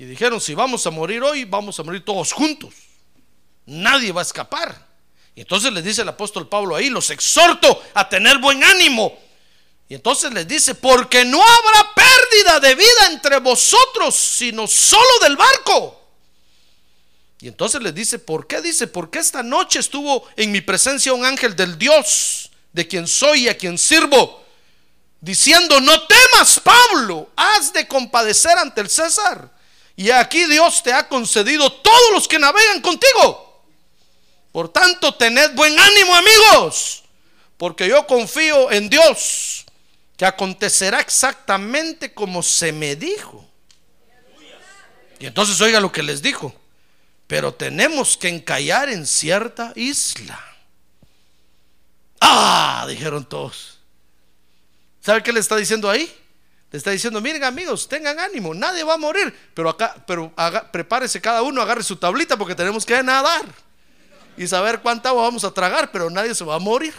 Y 0.00 0.06
dijeron, 0.06 0.40
si 0.40 0.54
vamos 0.54 0.86
a 0.86 0.90
morir 0.90 1.22
hoy, 1.22 1.44
vamos 1.44 1.78
a 1.78 1.82
morir 1.82 2.02
todos 2.02 2.32
juntos. 2.32 2.72
Nadie 3.66 4.12
va 4.12 4.22
a 4.22 4.24
escapar. 4.24 4.86
Y 5.34 5.42
entonces 5.42 5.70
les 5.74 5.84
dice 5.84 6.00
el 6.00 6.08
apóstol 6.08 6.48
Pablo 6.48 6.74
ahí, 6.74 6.88
los 6.88 7.10
exhorto 7.10 7.82
a 7.92 8.08
tener 8.08 8.38
buen 8.38 8.64
ánimo. 8.64 9.18
Y 9.90 9.94
entonces 9.94 10.32
les 10.32 10.48
dice, 10.48 10.74
porque 10.74 11.26
no 11.26 11.42
habrá 11.42 11.92
pérdida 11.94 12.60
de 12.60 12.74
vida 12.76 13.10
entre 13.10 13.40
vosotros, 13.40 14.14
sino 14.14 14.66
solo 14.66 15.18
del 15.20 15.36
barco. 15.36 16.00
Y 17.42 17.48
entonces 17.48 17.82
les 17.82 17.94
dice, 17.94 18.18
¿por 18.18 18.46
qué? 18.46 18.62
Dice, 18.62 18.86
porque 18.86 19.18
esta 19.18 19.42
noche 19.42 19.80
estuvo 19.80 20.26
en 20.34 20.50
mi 20.50 20.62
presencia 20.62 21.12
un 21.12 21.26
ángel 21.26 21.54
del 21.54 21.76
Dios, 21.76 22.50
de 22.72 22.88
quien 22.88 23.06
soy 23.06 23.40
y 23.40 23.48
a 23.50 23.58
quien 23.58 23.76
sirvo, 23.76 24.46
diciendo, 25.20 25.78
no 25.78 26.06
temas, 26.06 26.58
Pablo, 26.58 27.28
has 27.36 27.70
de 27.74 27.86
compadecer 27.86 28.56
ante 28.56 28.80
el 28.80 28.88
César 28.88 29.59
y 30.00 30.10
aquí 30.12 30.46
Dios 30.46 30.82
te 30.82 30.94
ha 30.94 31.06
concedido 31.06 31.70
todos 31.70 32.12
los 32.14 32.26
que 32.26 32.38
navegan 32.38 32.80
contigo. 32.80 33.62
Por 34.50 34.70
tanto, 34.70 35.14
tened 35.14 35.54
buen 35.54 35.78
ánimo, 35.78 36.16
amigos, 36.16 37.02
porque 37.58 37.86
yo 37.86 38.06
confío 38.06 38.72
en 38.72 38.88
Dios, 38.88 39.66
que 40.16 40.24
acontecerá 40.24 41.00
exactamente 41.00 42.14
como 42.14 42.42
se 42.42 42.72
me 42.72 42.96
dijo. 42.96 43.46
Y 45.18 45.26
entonces 45.26 45.60
oiga 45.60 45.80
lo 45.80 45.92
que 45.92 46.02
les 46.02 46.22
dijo, 46.22 46.54
pero 47.26 47.52
tenemos 47.52 48.16
que 48.16 48.28
encallar 48.28 48.88
en 48.88 49.06
cierta 49.06 49.74
isla. 49.76 50.42
Ah, 52.22 52.86
dijeron 52.88 53.28
todos. 53.28 53.80
¿Sabe 55.02 55.22
qué 55.22 55.30
le 55.30 55.40
está 55.40 55.56
diciendo 55.56 55.90
ahí? 55.90 56.10
Le 56.70 56.78
está 56.78 56.90
diciendo, 56.90 57.20
miren 57.20 57.42
amigos, 57.42 57.88
tengan 57.88 58.18
ánimo, 58.20 58.54
nadie 58.54 58.84
va 58.84 58.94
a 58.94 58.98
morir, 58.98 59.34
pero 59.54 59.70
acá, 59.70 59.96
pero 60.06 60.32
prepárese 60.70 61.20
cada 61.20 61.42
uno, 61.42 61.60
agarre 61.60 61.82
su 61.82 61.96
tablita 61.96 62.36
porque 62.36 62.54
tenemos 62.54 62.86
que 62.86 63.02
nadar 63.02 63.44
y 64.36 64.46
saber 64.46 64.80
cuánta 64.80 65.08
agua 65.08 65.24
vamos 65.24 65.44
a 65.44 65.50
tragar, 65.52 65.90
pero 65.90 66.08
nadie 66.08 66.34
se 66.34 66.44
va 66.44 66.54
a 66.54 66.58
morir. 66.60 66.94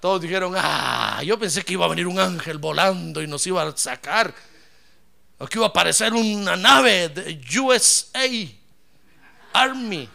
Todos 0.00 0.22
dijeron, 0.22 0.54
ah, 0.56 1.22
yo 1.24 1.38
pensé 1.38 1.62
que 1.62 1.74
iba 1.74 1.84
a 1.84 1.88
venir 1.88 2.06
un 2.06 2.18
ángel 2.18 2.58
volando 2.58 3.22
y 3.22 3.26
nos 3.26 3.46
iba 3.46 3.62
a 3.62 3.76
sacar. 3.76 4.34
O 5.38 5.46
que 5.46 5.58
iba 5.58 5.66
a 5.66 5.68
aparecer 5.70 6.12
una 6.12 6.56
nave 6.56 7.10
de 7.10 7.40
USA 7.58 8.28
Army 9.52 10.08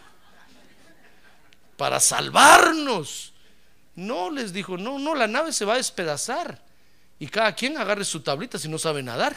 para 1.77 1.99
salvarnos. 1.99 3.33
No, 3.95 4.29
les 4.29 4.51
dijo, 4.53 4.77
no, 4.77 4.99
no, 4.99 5.15
la 5.15 5.27
nave 5.27 5.53
se 5.53 5.65
va 5.65 5.73
a 5.73 5.77
despedazar. 5.77 6.64
Y 7.19 7.27
cada 7.27 7.55
quien 7.55 7.77
agarre 7.77 8.05
su 8.05 8.21
tablita 8.21 8.59
si 8.59 8.67
no 8.67 8.77
sabe 8.77 9.01
nadar. 9.01 9.35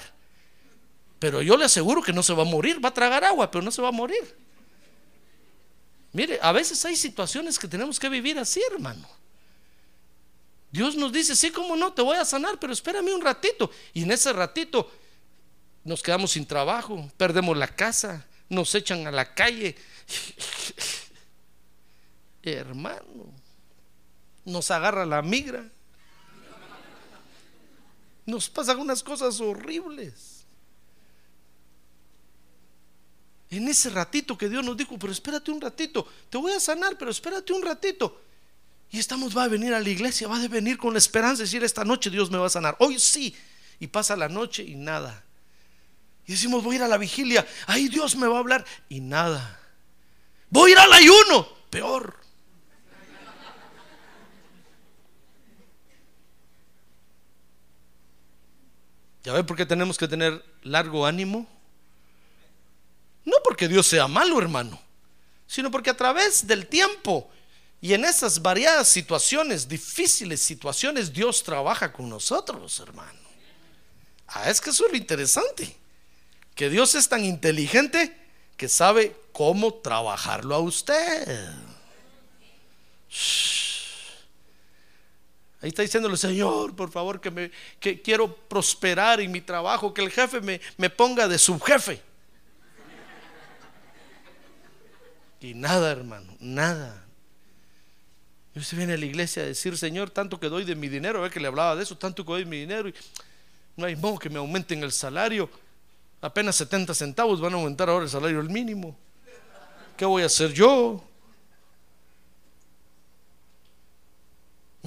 Pero 1.19 1.43
yo 1.43 1.57
le 1.57 1.65
aseguro 1.65 2.03
que 2.03 2.13
no 2.13 2.23
se 2.23 2.33
va 2.33 2.43
a 2.43 2.47
morir, 2.47 2.85
va 2.85 2.91
a 2.91 2.95
tragar 2.95 3.25
agua, 3.25 3.51
pero 3.51 3.63
no 3.63 3.71
se 3.71 3.83
va 3.83 3.89
a 3.89 3.93
morir. 3.93 4.37
Mire, 6.13 6.39
a 6.43 6.53
veces 6.53 6.85
hay 6.85 6.97
situaciones 6.97 7.59
que 7.59 7.69
tenemos 7.69 7.99
que 7.99 8.09
vivir 8.09 8.39
así, 8.39 8.63
hermano. 8.73 9.09
Dios 10.71 10.97
nos 10.97 11.13
dice, 11.13 11.35
sí, 11.35 11.51
como 11.51 11.77
no, 11.77 11.93
te 11.93 12.03
voy 12.03 12.17
a 12.17 12.25
sanar, 12.25 12.59
pero 12.59 12.73
espérame 12.73 13.15
un 13.15 13.21
ratito. 13.21 13.71
Y 13.95 14.03
en 14.03 14.13
ese 14.13 14.33
ratito 14.33 14.91
nos 15.85 16.03
quedamos 16.03 16.33
sin 16.33 16.47
trabajo, 16.47 17.11
perdemos 17.17 17.57
la 17.57 17.69
casa, 17.69 18.27
nos 18.49 18.75
echan 18.75 19.07
a 19.07 19.11
la 19.11 19.35
calle. 19.35 19.77
hermano, 22.43 23.33
nos 24.45 24.71
agarra 24.71 25.05
la 25.05 25.23
migra. 25.23 25.65
Nos 28.29 28.51
pasan 28.51 28.79
unas 28.79 29.03
cosas 29.03 29.41
horribles. 29.41 30.45
En 33.49 33.67
ese 33.69 33.89
ratito 33.89 34.37
que 34.37 34.51
Dios 34.51 34.63
nos 34.63 34.77
dijo, 34.77 34.99
pero 34.99 35.11
espérate 35.15 35.51
un 35.51 35.63
ratito, 35.63 36.07
te 36.29 36.37
voy 36.37 36.53
a 36.53 36.61
sanar, 36.61 36.99
pero 36.99 37.11
espérate 37.11 37.55
un 37.55 37.63
ratito. 37.63 38.21
Y 38.91 38.99
estamos, 38.99 39.35
va 39.35 39.45
a 39.45 39.49
venir 39.49 39.73
a 39.73 39.81
la 39.81 39.89
iglesia, 39.89 40.29
va 40.29 40.37
a 40.37 40.47
venir 40.47 40.77
con 40.77 40.93
la 40.93 40.99
esperanza 40.99 41.39
de 41.39 41.45
decir, 41.45 41.65
esta 41.65 41.87
noche 41.87 42.11
Dios 42.11 42.31
me 42.31 42.37
va 42.37 42.49
a 42.49 42.51
sanar. 42.51 42.77
Hoy 42.81 42.99
sí. 42.99 43.35
Y 43.81 43.87
pasa 43.87 44.15
la 44.15 44.29
noche 44.29 44.63
y 44.63 44.75
nada. 44.75 45.25
Y 46.27 46.33
decimos, 46.33 46.63
voy 46.63 46.75
a 46.75 46.77
ir 46.77 46.83
a 46.83 46.89
la 46.89 46.99
vigilia, 46.99 47.49
ahí 47.67 47.89
Dios 47.89 48.15
me 48.15 48.27
va 48.27 48.37
a 48.37 48.41
hablar 48.41 48.63
y 48.91 49.01
nada. 49.01 49.59
Voy 50.51 50.71
a 50.71 50.73
ir 50.75 50.79
al 50.81 50.93
ayuno, 50.93 51.49
peor. 51.71 52.21
¿Ya 59.29 59.35
ve 59.35 59.45
por 59.45 59.59
qué 59.59 59.67
tenemos 59.67 59.99
que 59.99 60.09
tener 60.09 60.43
largo 60.63 61.05
ánimo? 61.05 61.47
No 63.27 63.37
porque 63.45 63.69
Dios 63.69 63.87
sea 63.87 64.09
malo, 64.09 64.41
hermano, 64.41 64.81
sino 65.47 65.71
porque 65.71 65.91
a 65.91 65.97
través 65.99 66.47
del 66.47 66.67
tiempo 66.67 67.31
y 67.79 67.93
en 67.93 68.07
esas 68.07 68.41
variadas 68.41 68.89
situaciones, 68.89 69.69
difíciles 69.69 70.41
situaciones, 70.41 71.13
Dios 71.13 71.43
trabaja 71.43 71.93
con 71.93 72.09
nosotros, 72.09 72.81
hermano. 72.81 73.21
Ah, 74.29 74.49
es 74.49 74.63
que 74.63 74.71
eso 74.71 74.87
es 74.87 74.93
lo 74.93 74.97
interesante. 74.97 75.77
Que 76.55 76.71
Dios 76.71 76.95
es 76.95 77.07
tan 77.07 77.23
inteligente 77.23 78.17
que 78.57 78.67
sabe 78.67 79.15
cómo 79.33 79.75
trabajarlo 79.75 80.55
a 80.55 80.61
usted. 80.61 81.51
Ahí 85.61 85.71
está 85.71 85.83
diciéndole, 85.83 86.17
Señor, 86.17 86.77
por 86.77 86.91
favor, 86.91 87.21
que, 87.21 87.31
me, 87.33 87.51
que 87.81 88.01
quiero 88.01 88.33
prosperar 88.33 89.21
en 89.21 89.33
mi 89.33 89.41
trabajo, 89.41 89.93
que 89.93 90.03
el 90.03 90.11
jefe 90.11 90.41
me, 90.41 90.91
ponga 90.91 91.27
de 91.27 91.37
subjefe. 91.37 92.01
Y 95.41 95.55
nada, 95.55 95.91
hermano, 95.91 96.33
nada. 96.39 97.05
Y 98.55 98.61
usted 98.61 98.77
viene 98.77 98.95
a 98.95 98.97
la 98.97 99.05
iglesia 99.05 99.43
a 99.43 99.47
decir, 99.47 99.77
Señor, 99.77 100.11
tanto 100.11 100.39
que 100.39 100.49
doy 100.49 100.65
de 100.65 100.77
mi 100.77 100.89
dinero, 100.89 101.23
ve 101.23 101.31
que 101.31 101.41
le 101.41 101.49
hablaba 101.49 101.75
de 101.75 101.83
eso, 101.83 101.99
tanto 101.99 102.25
que 102.25 102.33
doy 102.33 102.45
de 102.45 102.51
mi 102.51 102.61
dinero, 102.61 102.89
y 102.89 102.95
no 103.77 103.87
hay 103.87 103.97
modo 103.97 104.19
que 104.19 104.31
me 104.31 104.39
aumenten 104.39 104.83
el 104.85 104.93
salario. 104.93 105.51
Apenas 106.21 106.55
70 106.57 106.95
centavos 106.95 107.41
van 107.41 107.55
a 107.55 107.57
aumentar 107.57 107.89
ahora 107.89 108.05
el 108.05 108.11
salario 108.11 108.41
el 108.41 108.51
mínimo. 108.51 108.97
¿Qué 109.97 110.05
voy 110.05 110.23
a 110.23 110.27
hacer 110.27 110.53
yo? 110.53 111.08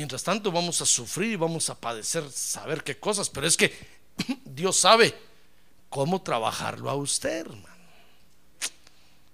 Mientras 0.01 0.23
tanto 0.23 0.51
vamos 0.51 0.81
a 0.81 0.85
sufrir 0.87 1.33
y 1.33 1.35
vamos 1.35 1.69
a 1.69 1.79
padecer 1.79 2.27
saber 2.31 2.83
qué 2.83 2.97
cosas, 2.97 3.29
pero 3.29 3.45
es 3.45 3.55
que 3.55 3.71
Dios 4.45 4.79
sabe 4.79 5.15
cómo 5.91 6.23
trabajarlo 6.23 6.89
a 6.89 6.95
usted, 6.95 7.41
hermano. 7.41 7.67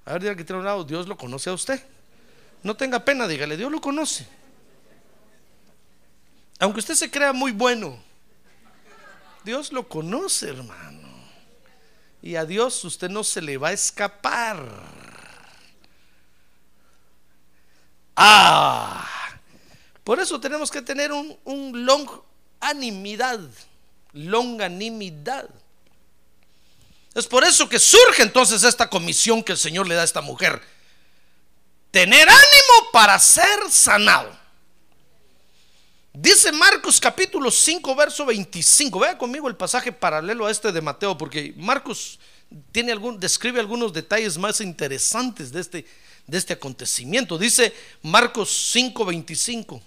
A 0.03 0.11
ver, 0.11 0.23
diga 0.23 0.35
que 0.35 0.43
tiene 0.43 0.59
un 0.59 0.65
lado, 0.65 0.83
Dios 0.83 1.07
lo 1.07 1.15
conoce 1.15 1.49
a 1.49 1.53
usted. 1.53 1.81
No 2.63 2.75
tenga 2.75 3.05
pena, 3.05 3.29
dígale, 3.29 3.55
Dios 3.55 3.71
lo 3.71 3.79
conoce. 3.79 4.27
Aunque 6.59 6.79
usted 6.79 6.95
se 6.95 7.09
crea 7.09 7.31
muy 7.31 7.53
bueno, 7.53 7.97
Dios 9.45 9.71
lo 9.71 9.87
conoce, 9.87 10.49
hermano. 10.49 11.07
Y 12.21 12.35
a 12.35 12.43
Dios 12.43 12.83
usted 12.83 13.09
no 13.09 13.23
se 13.23 13.41
le 13.41 13.57
va 13.57 13.69
a 13.69 13.71
escapar. 13.71 14.67
Ah, 18.17 19.16
por 20.07 20.21
eso 20.21 20.39
tenemos 20.39 20.71
que 20.71 20.81
tener 20.81 21.11
un, 21.11 21.85
longanimidad, 21.85 23.41
longanimidad. 24.13 25.49
Es 27.13 27.27
por 27.27 27.43
eso 27.43 27.67
que 27.67 27.77
surge 27.77 28.23
entonces 28.23 28.63
esta 28.63 28.89
comisión 28.89 29.43
que 29.43 29.51
el 29.51 29.57
Señor 29.57 29.85
le 29.85 29.95
da 29.95 30.03
a 30.03 30.05
esta 30.05 30.21
mujer. 30.21 30.61
Tener 31.91 32.25
ánimo 32.25 32.91
para 32.93 33.19
ser 33.19 33.69
sanado. 33.69 34.33
Dice 36.13 36.53
Marcos 36.53 37.01
capítulo 37.01 37.51
5, 37.51 37.93
verso 37.93 38.25
25. 38.25 38.99
Vea 38.99 39.17
conmigo 39.17 39.49
el 39.49 39.57
pasaje 39.57 39.91
paralelo 39.91 40.45
a 40.45 40.51
este 40.51 40.71
de 40.71 40.79
Mateo, 40.79 41.17
porque 41.17 41.53
Marcos 41.57 42.17
tiene 42.71 42.93
algún, 42.93 43.19
describe 43.19 43.59
algunos 43.59 43.91
detalles 43.91 44.37
más 44.37 44.61
interesantes 44.61 45.51
de 45.51 45.59
este, 45.59 45.85
de 46.25 46.37
este 46.37 46.53
acontecimiento. 46.53 47.37
Dice 47.37 47.73
Marcos 48.03 48.69
5, 48.71 49.03
25. 49.03 49.81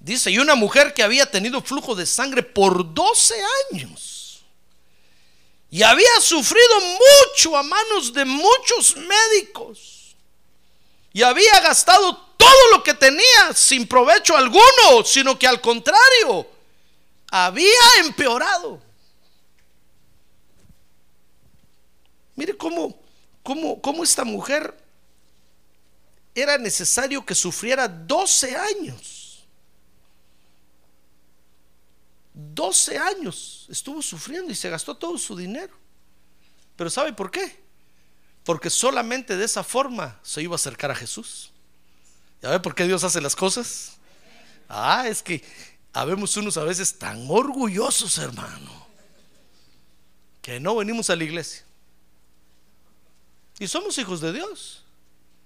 Dice, 0.00 0.30
y 0.30 0.38
una 0.38 0.54
mujer 0.54 0.94
que 0.94 1.02
había 1.02 1.30
tenido 1.30 1.60
flujo 1.60 1.94
de 1.94 2.06
sangre 2.06 2.42
por 2.42 2.94
12 2.94 3.34
años. 3.70 4.42
Y 5.70 5.82
había 5.82 6.20
sufrido 6.20 6.80
mucho 6.80 7.54
a 7.56 7.62
manos 7.62 8.12
de 8.14 8.24
muchos 8.24 8.96
médicos. 8.96 10.16
Y 11.12 11.22
había 11.22 11.60
gastado 11.60 12.16
todo 12.38 12.70
lo 12.72 12.82
que 12.82 12.94
tenía 12.94 13.52
sin 13.54 13.86
provecho 13.86 14.34
alguno, 14.34 15.04
sino 15.04 15.38
que 15.38 15.46
al 15.46 15.60
contrario, 15.60 16.46
había 17.30 17.68
empeorado. 17.98 18.80
Mire 22.36 22.56
cómo, 22.56 22.98
cómo, 23.42 23.82
cómo 23.82 24.02
esta 24.02 24.24
mujer 24.24 24.74
era 26.34 26.56
necesario 26.56 27.24
que 27.24 27.34
sufriera 27.34 27.86
12 27.86 28.56
años 28.56 29.09
12 32.54 32.98
años 32.98 33.66
estuvo 33.68 34.02
sufriendo 34.02 34.52
y 34.52 34.54
se 34.54 34.70
gastó 34.70 34.96
todo 34.96 35.16
su 35.18 35.36
dinero. 35.36 35.72
Pero 36.76 36.90
¿sabe 36.90 37.12
por 37.12 37.30
qué? 37.30 37.62
Porque 38.44 38.70
solamente 38.70 39.36
de 39.36 39.44
esa 39.44 39.62
forma 39.62 40.18
se 40.22 40.42
iba 40.42 40.54
a 40.54 40.56
acercar 40.56 40.90
a 40.90 40.94
Jesús. 40.94 41.52
¿Ya 42.42 42.50
ve 42.50 42.60
por 42.60 42.74
qué 42.74 42.84
Dios 42.86 43.04
hace 43.04 43.20
las 43.20 43.36
cosas? 43.36 43.98
Ah, 44.68 45.06
es 45.06 45.22
que 45.22 45.44
habemos 45.92 46.36
unos 46.36 46.56
a 46.56 46.64
veces 46.64 46.98
tan 46.98 47.26
orgullosos, 47.28 48.16
hermano, 48.18 48.86
que 50.40 50.58
no 50.58 50.76
venimos 50.76 51.10
a 51.10 51.16
la 51.16 51.24
iglesia. 51.24 51.64
Y 53.58 53.68
somos 53.68 53.98
hijos 53.98 54.20
de 54.20 54.32
Dios. 54.32 54.84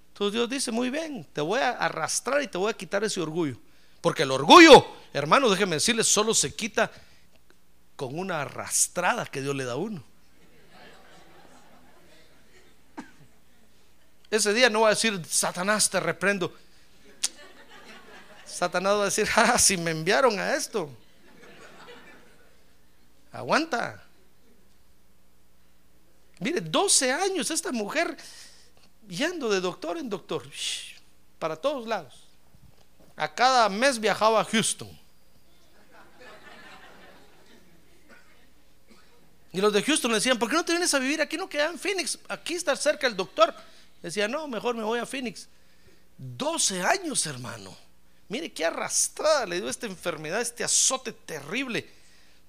Entonces 0.08 0.34
Dios 0.34 0.48
dice, 0.48 0.70
muy 0.70 0.90
bien, 0.90 1.26
te 1.32 1.40
voy 1.40 1.58
a 1.58 1.70
arrastrar 1.70 2.40
y 2.42 2.46
te 2.46 2.56
voy 2.56 2.70
a 2.70 2.74
quitar 2.74 3.02
ese 3.02 3.20
orgullo. 3.20 3.58
Porque 4.04 4.24
el 4.24 4.32
orgullo, 4.32 4.86
hermano, 5.14 5.48
déjeme 5.48 5.76
decirles, 5.76 6.06
solo 6.06 6.34
se 6.34 6.54
quita 6.54 6.92
con 7.96 8.18
una 8.18 8.42
arrastrada 8.42 9.24
que 9.24 9.40
Dios 9.40 9.56
le 9.56 9.64
da 9.64 9.72
a 9.72 9.76
uno. 9.76 10.04
Ese 14.30 14.52
día 14.52 14.68
no 14.68 14.82
va 14.82 14.88
a 14.88 14.90
decir, 14.90 15.24
Satanás, 15.26 15.88
te 15.88 16.00
reprendo. 16.00 16.54
Satanás 18.44 18.92
va 18.92 19.00
a 19.00 19.04
decir, 19.06 19.26
ah, 19.36 19.58
si 19.58 19.78
me 19.78 19.92
enviaron 19.92 20.38
a 20.38 20.54
esto. 20.54 20.90
Aguanta. 23.32 24.04
Mire, 26.40 26.60
12 26.60 27.10
años 27.10 27.50
esta 27.50 27.72
mujer 27.72 28.18
yendo 29.08 29.48
de 29.48 29.62
doctor 29.62 29.96
en 29.96 30.10
doctor, 30.10 30.46
para 31.38 31.56
todos 31.56 31.86
lados. 31.86 32.23
A 33.16 33.32
cada 33.32 33.68
mes 33.68 33.98
viajaba 33.98 34.40
a 34.40 34.44
Houston. 34.44 35.04
Y 39.52 39.60
los 39.60 39.72
de 39.72 39.82
Houston 39.82 40.10
le 40.10 40.16
decían, 40.16 40.36
¿por 40.36 40.50
qué 40.50 40.56
no 40.56 40.64
te 40.64 40.72
vienes 40.72 40.92
a 40.94 40.98
vivir 40.98 41.22
aquí? 41.22 41.36
No 41.36 41.48
queda 41.48 41.66
en 41.66 41.78
Phoenix, 41.78 42.18
aquí 42.28 42.54
está 42.54 42.74
cerca 42.74 43.06
el 43.06 43.14
doctor. 43.14 43.54
Decía, 44.02 44.26
no, 44.26 44.48
mejor 44.48 44.74
me 44.74 44.82
voy 44.82 44.98
a 44.98 45.06
Phoenix. 45.06 45.46
12 46.18 46.82
años, 46.82 47.24
hermano. 47.26 47.76
Mire 48.28 48.52
qué 48.52 48.64
arrastrada 48.64 49.46
le 49.46 49.60
dio 49.60 49.70
esta 49.70 49.86
enfermedad, 49.86 50.40
este 50.40 50.64
azote 50.64 51.12
terrible. 51.12 51.88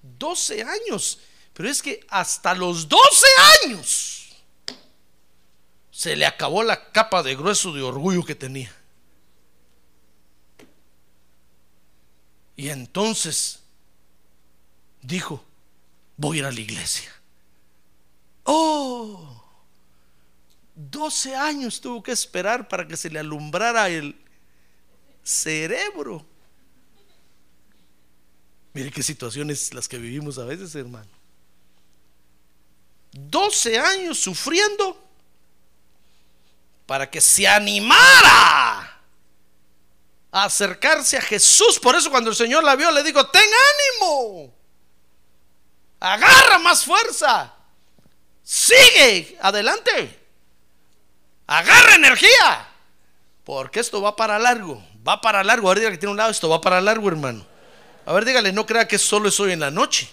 12 0.02 0.62
años. 0.62 1.20
Pero 1.52 1.68
es 1.68 1.80
que 1.80 2.04
hasta 2.08 2.54
los 2.54 2.88
12 2.88 3.26
años 3.64 4.36
se 5.90 6.16
le 6.16 6.26
acabó 6.26 6.62
la 6.62 6.90
capa 6.90 7.22
de 7.22 7.36
grueso 7.36 7.72
de 7.72 7.82
orgullo 7.82 8.24
que 8.24 8.34
tenía. 8.34 8.74
Y 12.56 12.70
entonces 12.70 13.60
dijo, 15.02 15.44
voy 16.16 16.38
a 16.38 16.40
ir 16.40 16.46
a 16.46 16.52
la 16.52 16.60
iglesia. 16.60 17.12
Oh, 18.44 19.44
12 20.74 21.36
años 21.36 21.80
tuvo 21.80 22.02
que 22.02 22.12
esperar 22.12 22.66
para 22.68 22.86
que 22.86 22.96
se 22.96 23.10
le 23.10 23.18
alumbrara 23.18 23.88
el 23.88 24.16
cerebro. 25.22 26.24
Mire 28.72 28.90
qué 28.90 29.02
situaciones 29.02 29.74
las 29.74 29.88
que 29.88 29.98
vivimos 29.98 30.38
a 30.38 30.44
veces, 30.44 30.74
hermano. 30.74 31.10
12 33.12 33.78
años 33.78 34.18
sufriendo 34.18 35.02
para 36.86 37.10
que 37.10 37.20
se 37.20 37.48
animara 37.48 38.95
a 40.36 40.44
acercarse 40.44 41.16
a 41.16 41.22
Jesús. 41.22 41.80
Por 41.80 41.96
eso 41.96 42.10
cuando 42.10 42.28
el 42.28 42.36
Señor 42.36 42.62
la 42.62 42.76
vio 42.76 42.90
le 42.90 43.02
dijo, 43.02 43.26
ten 43.28 43.42
ánimo, 43.42 44.54
agarra 45.98 46.58
más 46.58 46.84
fuerza, 46.84 47.54
sigue 48.42 49.38
adelante, 49.40 50.28
agarra 51.46 51.94
energía, 51.94 52.68
porque 53.44 53.80
esto 53.80 54.02
va 54.02 54.14
para 54.14 54.38
largo, 54.38 54.84
va 55.06 55.22
para 55.22 55.42
largo. 55.42 55.70
A 55.70 55.74
ver, 55.74 55.90
que 55.90 55.96
tiene 55.96 56.10
un 56.10 56.18
lado, 56.18 56.30
esto 56.30 56.50
va 56.50 56.60
para 56.60 56.82
largo, 56.82 57.08
hermano. 57.08 57.46
A 58.04 58.12
ver, 58.12 58.26
dígale, 58.26 58.52
no 58.52 58.66
crea 58.66 58.86
que 58.86 58.98
solo 58.98 59.30
es 59.30 59.40
hoy 59.40 59.52
en 59.52 59.60
la 59.60 59.70
noche. 59.70 60.06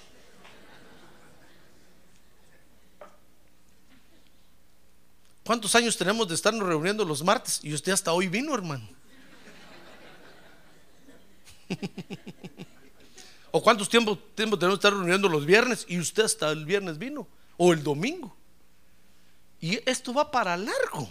¿Cuántos 5.44 5.76
años 5.76 5.98
tenemos 5.98 6.30
de 6.30 6.36
estarnos 6.36 6.66
reuniendo 6.66 7.04
los 7.04 7.22
martes? 7.22 7.60
Y 7.62 7.74
usted 7.74 7.92
hasta 7.92 8.14
hoy 8.14 8.30
vino, 8.30 8.56
hermano. 8.56 9.03
¿O 13.52 13.62
cuántos 13.62 13.88
tiempos 13.88 14.18
tiempo 14.34 14.58
tenemos 14.58 14.80
de 14.80 14.88
estar 14.88 14.94
reuniendo 14.94 15.30
los 15.30 15.46
viernes? 15.46 15.86
Y 15.88 16.00
usted 16.00 16.24
hasta 16.24 16.50
el 16.52 16.66
viernes 16.66 16.98
vino. 16.98 17.28
O 17.56 17.72
el 17.72 17.84
domingo. 17.84 18.36
Y 19.62 19.80
esto 19.90 20.14
va 20.14 20.32
para 20.32 20.58
largo. 20.58 21.10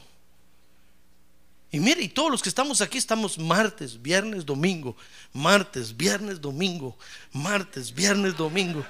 Y 1.70 1.80
mire, 1.80 2.02
y 2.02 2.08
todos 2.08 2.30
los 2.30 2.42
que 2.42 2.48
estamos 2.48 2.80
aquí 2.80 2.98
estamos 2.98 3.38
martes, 3.38 4.00
viernes, 4.00 4.44
domingo. 4.44 4.96
Martes, 5.32 5.96
viernes, 5.96 6.40
domingo. 6.40 6.98
Martes, 7.32 7.94
viernes, 7.94 8.36
domingo. 8.36 8.84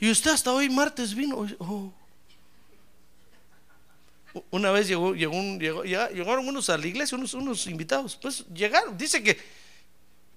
Y 0.00 0.10
usted 0.10 0.32
hasta 0.32 0.52
hoy 0.52 0.68
martes 0.68 1.14
vino. 1.14 1.46
Oh, 1.58 1.92
una 4.50 4.70
vez 4.70 4.88
llegó, 4.88 5.14
llegó 5.14 5.84
llegaron 5.84 6.48
unos 6.48 6.68
a 6.68 6.76
la 6.76 6.86
iglesia, 6.86 7.16
unos, 7.16 7.32
unos 7.34 7.66
invitados. 7.66 8.16
Pues 8.16 8.44
llegaron, 8.48 8.98
dice 8.98 9.22
que 9.22 9.38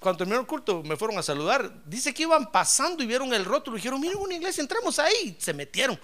cuando 0.01 0.17
terminó 0.17 0.39
el 0.39 0.47
culto 0.47 0.81
me 0.81 0.97
fueron 0.97 1.19
a 1.19 1.21
saludar. 1.21 1.71
Dice 1.85 2.11
que 2.11 2.23
iban 2.23 2.51
pasando 2.51 3.03
y 3.03 3.05
vieron 3.05 3.31
el 3.35 3.45
rótulo 3.45 3.77
y 3.77 3.79
dijeron, 3.79 4.01
miren 4.01 4.17
una 4.17 4.33
iglesia, 4.33 4.59
entramos 4.59 4.97
ahí. 4.97 5.37
Se 5.37 5.53
metieron. 5.53 5.97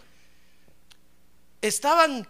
Estaban, 1.59 2.27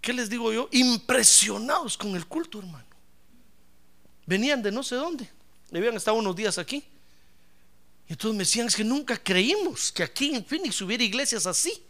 ¿qué 0.00 0.12
les 0.12 0.30
digo 0.30 0.52
yo? 0.52 0.68
Impresionados 0.70 1.98
con 1.98 2.14
el 2.14 2.24
culto, 2.28 2.60
hermano. 2.60 2.86
Venían 4.26 4.62
de 4.62 4.70
no 4.70 4.84
sé 4.84 4.94
dónde. 4.94 5.28
Habían 5.74 5.96
estado 5.96 6.18
unos 6.18 6.36
días 6.36 6.56
aquí. 6.56 6.84
Y 8.08 8.12
entonces 8.12 8.36
me 8.36 8.44
decían, 8.44 8.68
es 8.68 8.76
que 8.76 8.84
nunca 8.84 9.16
creímos 9.16 9.90
que 9.90 10.04
aquí 10.04 10.36
en 10.36 10.44
Phoenix 10.44 10.80
hubiera 10.82 11.02
iglesias 11.02 11.46
así. 11.46 11.82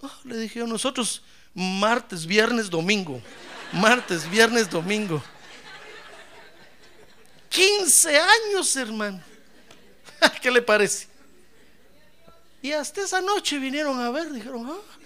Oh, 0.00 0.10
le 0.24 0.38
dije 0.38 0.60
a 0.60 0.66
nosotros 0.66 1.22
martes, 1.54 2.26
viernes, 2.26 2.68
domingo. 2.68 3.22
Martes, 3.72 4.28
viernes, 4.28 4.68
domingo. 4.70 5.22
15 7.50 8.18
años, 8.18 8.76
hermano. 8.76 9.22
¿Qué 10.42 10.50
le 10.50 10.62
parece? 10.62 11.08
Y 12.62 12.72
hasta 12.72 13.02
esa 13.02 13.20
noche 13.20 13.58
vinieron 13.58 14.00
a 14.00 14.10
ver, 14.10 14.32
dijeron, 14.32 14.68
ah, 14.70 14.98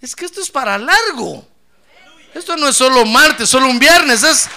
es 0.00 0.16
que 0.16 0.24
esto 0.24 0.40
es 0.40 0.50
para 0.50 0.76
largo. 0.78 1.46
Esto 2.34 2.56
no 2.56 2.68
es 2.68 2.76
solo 2.76 3.04
martes, 3.04 3.48
solo 3.48 3.66
un 3.66 3.78
viernes, 3.78 4.22
es 4.22 4.48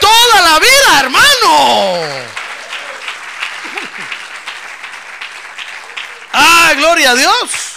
toda 0.00 0.42
la 0.42 0.58
vida, 0.58 1.00
hermano. 1.00 2.26
Ah, 6.38 6.74
gloria 6.76 7.12
a 7.12 7.14
Dios. 7.14 7.75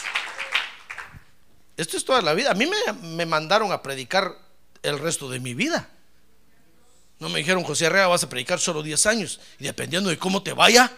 Esto 1.79 1.95
es 1.95 2.03
toda 2.03 2.21
la 2.21 2.33
vida. 2.33 2.51
A 2.51 2.55
mí 2.55 2.69
me, 3.01 3.25
mandaron 3.25 3.71
a 3.71 3.81
predicar 3.81 4.37
el 4.83 4.99
resto 4.99 5.29
de 5.29 5.39
mi 5.39 5.53
vida. 5.53 5.89
No 7.19 7.29
me 7.29 7.39
dijeron, 7.39 7.63
José 7.63 7.85
Arrea, 7.85 8.07
vas 8.07 8.21
a 8.21 8.27
predicar 8.27 8.59
solo 8.59 8.83
10 8.83 9.05
años. 9.05 9.39
Y 9.59 9.63
dependiendo 9.63 10.09
de 10.09 10.17
cómo 10.17 10.43
te 10.43 10.51
vaya, 10.51 10.91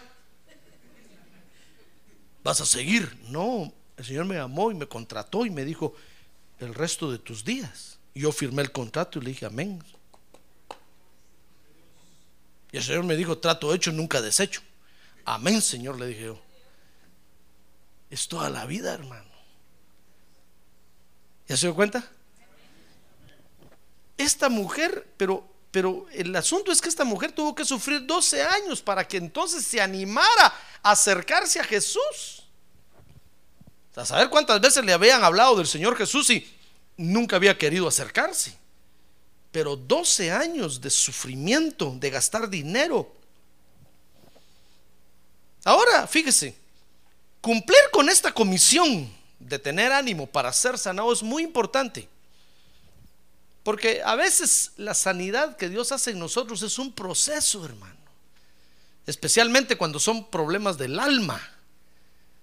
vas 2.42 2.60
a 2.60 2.66
seguir. 2.66 3.16
No, 3.28 3.72
el 3.96 4.04
Señor 4.04 4.24
me 4.24 4.38
amó 4.38 4.72
y 4.72 4.74
me 4.74 4.88
contrató 4.88 5.46
y 5.46 5.50
me 5.50 5.64
dijo, 5.64 5.94
el 6.58 6.74
resto 6.74 7.12
de 7.12 7.20
tus 7.20 7.44
días. 7.44 8.00
Yo 8.12 8.32
firmé 8.32 8.62
el 8.62 8.72
contrato 8.72 9.20
y 9.20 9.22
le 9.22 9.30
dije, 9.30 9.46
amén. 9.46 9.80
Y 12.72 12.78
el 12.78 12.82
Señor 12.82 13.04
me 13.04 13.14
dijo, 13.14 13.38
trato 13.38 13.72
hecho, 13.72 13.92
nunca 13.92 14.20
deshecho. 14.20 14.62
Amén, 15.24 15.62
Señor, 15.62 16.00
le 16.00 16.08
dije 16.08 16.22
yo. 16.22 16.42
Es 18.10 18.26
toda 18.26 18.50
la 18.50 18.66
vida, 18.66 18.92
hermano. 18.92 19.31
¿Ya 21.52 21.56
se 21.58 21.66
dio 21.66 21.74
cuenta? 21.74 22.02
Esta 24.16 24.48
mujer, 24.48 25.06
pero, 25.18 25.46
pero 25.70 26.06
el 26.12 26.34
asunto 26.34 26.72
es 26.72 26.80
que 26.80 26.88
esta 26.88 27.04
mujer 27.04 27.32
tuvo 27.32 27.54
que 27.54 27.62
sufrir 27.66 28.06
12 28.06 28.42
años 28.42 28.80
para 28.80 29.06
que 29.06 29.18
entonces 29.18 29.62
se 29.62 29.78
animara 29.78 30.46
a 30.82 30.92
acercarse 30.92 31.60
a 31.60 31.64
Jesús. 31.64 32.44
A 33.94 34.06
saber 34.06 34.30
cuántas 34.30 34.62
veces 34.62 34.82
le 34.82 34.94
habían 34.94 35.22
hablado 35.22 35.56
del 35.56 35.66
Señor 35.66 35.94
Jesús 35.94 36.30
y 36.30 36.50
nunca 36.96 37.36
había 37.36 37.58
querido 37.58 37.86
acercarse. 37.86 38.56
Pero 39.50 39.76
12 39.76 40.32
años 40.32 40.80
de 40.80 40.88
sufrimiento, 40.88 41.94
de 42.00 42.08
gastar 42.08 42.48
dinero. 42.48 43.12
Ahora, 45.64 46.06
fíjese, 46.06 46.56
Cumplir 47.42 47.80
con 47.90 48.08
esta 48.08 48.32
comisión 48.32 49.12
de 49.48 49.58
tener 49.58 49.92
ánimo 49.92 50.26
para 50.26 50.52
ser 50.52 50.78
sanado 50.78 51.12
es 51.12 51.22
muy 51.22 51.42
importante. 51.42 52.08
Porque 53.62 54.02
a 54.04 54.14
veces 54.16 54.72
la 54.76 54.94
sanidad 54.94 55.56
que 55.56 55.68
Dios 55.68 55.92
hace 55.92 56.10
en 56.10 56.18
nosotros 56.18 56.62
es 56.62 56.78
un 56.78 56.92
proceso, 56.92 57.64
hermano. 57.64 58.00
Especialmente 59.06 59.76
cuando 59.76 59.98
son 60.00 60.28
problemas 60.30 60.78
del 60.78 60.98
alma. 60.98 61.40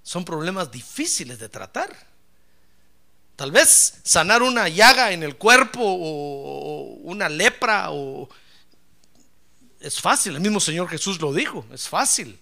Son 0.04 0.24
problemas 0.24 0.72
difíciles 0.72 1.40
de 1.40 1.50
tratar. 1.50 1.94
Tal 3.36 3.52
vez 3.52 3.96
sanar 4.04 4.44
una 4.44 4.68
llaga 4.68 5.12
en 5.12 5.24
el 5.24 5.38
cuerpo 5.38 5.80
o 5.82 6.98
una 7.04 7.30
lepra 7.30 7.92
o 7.92 8.30
es 9.80 10.02
fácil, 10.02 10.36
el 10.36 10.42
mismo 10.42 10.60
Señor 10.60 10.90
Jesús 10.90 11.22
lo 11.22 11.34
dijo, 11.34 11.66
es 11.72 11.88
fácil. 11.88 12.38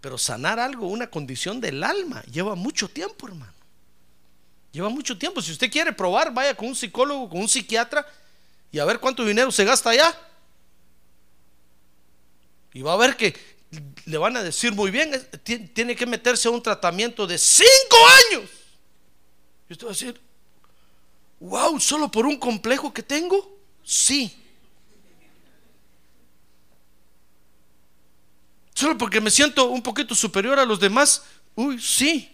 Pero 0.00 0.18
sanar 0.18 0.60
algo, 0.60 0.86
una 0.86 1.08
condición 1.08 1.60
del 1.60 1.82
alma, 1.82 2.22
lleva 2.24 2.54
mucho 2.54 2.88
tiempo, 2.88 3.26
hermano. 3.26 3.53
Lleva 4.74 4.88
mucho 4.88 5.16
tiempo. 5.16 5.40
Si 5.40 5.52
usted 5.52 5.70
quiere 5.70 5.92
probar, 5.92 6.34
vaya 6.34 6.52
con 6.56 6.66
un 6.66 6.74
psicólogo, 6.74 7.28
con 7.28 7.38
un 7.38 7.48
psiquiatra 7.48 8.04
y 8.72 8.80
a 8.80 8.84
ver 8.84 8.98
cuánto 8.98 9.24
dinero 9.24 9.52
se 9.52 9.64
gasta 9.64 9.90
allá. 9.90 10.18
Y 12.72 12.82
va 12.82 12.94
a 12.94 12.96
ver 12.96 13.16
que 13.16 13.36
le 14.04 14.18
van 14.18 14.36
a 14.36 14.42
decir 14.42 14.72
muy 14.72 14.90
bien, 14.90 15.12
tiene 15.72 15.94
que 15.94 16.06
meterse 16.06 16.48
a 16.48 16.50
un 16.50 16.60
tratamiento 16.60 17.24
de 17.24 17.38
cinco 17.38 17.96
años. 18.32 18.50
Y 19.68 19.74
usted 19.74 19.86
va 19.86 19.90
a 19.90 19.94
decir, 19.94 20.20
wow, 21.38 21.78
solo 21.78 22.10
por 22.10 22.26
un 22.26 22.36
complejo 22.36 22.92
que 22.92 23.04
tengo. 23.04 23.56
Sí. 23.84 24.36
Solo 28.74 28.98
porque 28.98 29.20
me 29.20 29.30
siento 29.30 29.68
un 29.68 29.84
poquito 29.84 30.16
superior 30.16 30.58
a 30.58 30.64
los 30.64 30.80
demás. 30.80 31.22
Uy, 31.54 31.80
sí. 31.80 32.33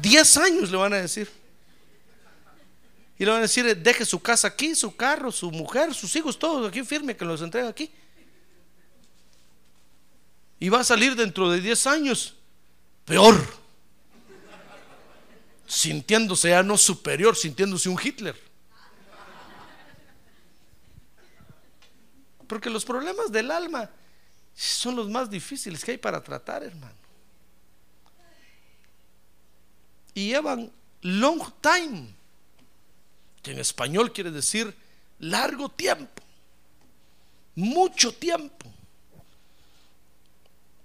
Diez 0.00 0.36
años 0.36 0.70
le 0.70 0.76
van 0.76 0.92
a 0.94 0.96
decir. 0.96 1.30
Y 3.18 3.24
le 3.24 3.30
van 3.30 3.40
a 3.40 3.42
decir, 3.42 3.76
deje 3.76 4.04
su 4.04 4.20
casa 4.20 4.48
aquí, 4.48 4.74
su 4.74 4.96
carro, 4.96 5.30
su 5.30 5.50
mujer, 5.50 5.94
sus 5.94 6.14
hijos, 6.16 6.38
todos 6.38 6.68
aquí 6.68 6.82
firme, 6.82 7.16
que 7.16 7.24
los 7.24 7.42
entrega 7.42 7.68
aquí. 7.68 7.92
Y 10.58 10.68
va 10.68 10.80
a 10.80 10.84
salir 10.84 11.14
dentro 11.14 11.50
de 11.50 11.60
10 11.60 11.86
años 11.86 12.34
peor. 13.04 13.36
Sintiéndose 15.66 16.50
ya 16.50 16.62
no 16.62 16.78
superior, 16.78 17.36
sintiéndose 17.36 17.88
un 17.88 17.98
Hitler. 18.02 18.36
Porque 22.46 22.70
los 22.70 22.84
problemas 22.84 23.30
del 23.30 23.50
alma 23.50 23.90
son 24.54 24.96
los 24.96 25.08
más 25.08 25.30
difíciles 25.30 25.84
que 25.84 25.92
hay 25.92 25.98
para 25.98 26.22
tratar, 26.22 26.62
hermano. 26.62 27.01
Y 30.14 30.28
llevan 30.28 30.70
long 31.02 31.42
time, 31.60 32.14
que 33.42 33.52
en 33.52 33.58
español 33.58 34.12
quiere 34.12 34.30
decir 34.30 34.74
largo 35.18 35.68
tiempo, 35.68 36.22
mucho 37.54 38.12
tiempo. 38.12 38.66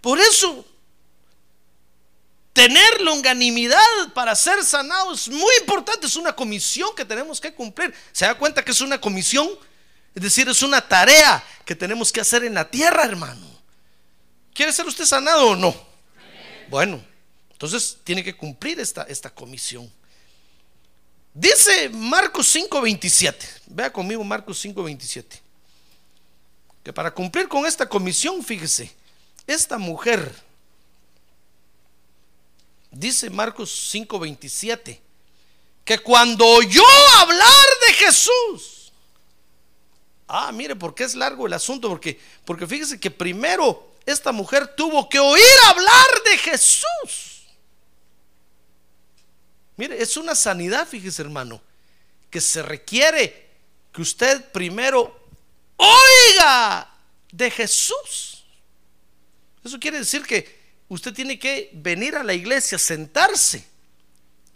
Por 0.02 0.20
eso, 0.20 0.66
tener 2.54 3.02
longanimidad 3.02 4.14
para 4.14 4.36
ser 4.36 4.64
sanado 4.64 5.14
es 5.14 5.28
muy 5.28 5.54
importante, 5.60 6.08
es 6.08 6.16
una 6.16 6.36
comisión 6.36 6.90
que 6.96 7.06
tenemos 7.06 7.40
que 7.40 7.54
cumplir. 7.54 7.94
¿Se 8.12 8.26
da 8.26 8.36
cuenta 8.36 8.64
que 8.64 8.72
es 8.72 8.82
una 8.82 9.00
comisión? 9.00 9.50
Es 10.16 10.24
decir, 10.24 10.50
es 10.50 10.64
una 10.64 10.82
tarea 10.82 11.44
que 11.66 11.76
tenemos 11.76 12.12
que 12.12 12.22
hacer 12.22 12.44
en 12.44 12.56
la 12.56 12.70
tierra, 12.70 13.04
hermano. 13.04 13.46
¿Quiere 14.54 14.74
ser 14.74 14.88
usted 14.88 15.06
sanado 15.06 15.52
o 15.52 15.56
no? 15.56 15.76
Bueno, 16.70 17.04
entonces 17.58 17.98
tiene 18.04 18.24
que 18.24 18.38
cumplir 18.38 18.80
esta, 18.80 19.02
esta 19.04 19.32
comisión. 19.32 19.92
Dice 21.34 21.90
Marcos 21.90 22.56
5:27. 22.56 23.36
Vea 23.66 23.92
conmigo 23.92 24.24
Marcos 24.24 24.64
5:27. 24.64 25.42
Que 26.84 26.94
para 26.94 27.12
cumplir 27.12 27.48
con 27.48 27.66
esta 27.66 27.90
comisión, 27.90 28.44
fíjese, 28.44 28.94
esta 29.48 29.80
mujer, 29.80 30.32
dice 32.92 33.32
Marcos 33.32 33.92
5:27, 33.92 35.02
que 35.84 35.98
cuando 35.98 36.46
oyó 36.46 36.84
hablar 37.18 37.66
de 37.88 37.94
Jesús, 37.94 38.92
ah, 40.28 40.52
mire, 40.52 40.76
porque 40.76 41.06
es 41.06 41.16
largo 41.16 41.48
el 41.48 41.54
asunto, 41.54 41.90
porque, 41.90 42.20
porque 42.46 42.68
fíjese 42.68 43.00
que 43.00 43.10
primero 43.10 43.96
esta 44.06 44.32
mujer 44.32 44.76
tuvo 44.76 45.10
que 45.10 45.18
oír 45.18 45.44
hablar 45.66 46.24
de 46.30 46.38
Jesús. 46.38 47.37
Mire, 49.78 50.02
es 50.02 50.18
una 50.18 50.36
sanidad, 50.36 50.88
fíjese 50.88 51.22
hermano, 51.22 51.62
que 52.30 52.42
se 52.42 52.62
requiere 52.64 53.48
que 53.94 54.02
usted 54.02 54.52
primero 54.52 55.18
oiga 55.78 56.94
de 57.32 57.52
Jesús. 57.52 58.44
Eso 59.64 59.80
quiere 59.80 60.00
decir 60.00 60.24
que 60.24 60.58
usted 60.88 61.14
tiene 61.14 61.38
que 61.38 61.70
venir 61.74 62.16
a 62.16 62.24
la 62.24 62.34
iglesia, 62.34 62.78
sentarse 62.80 63.66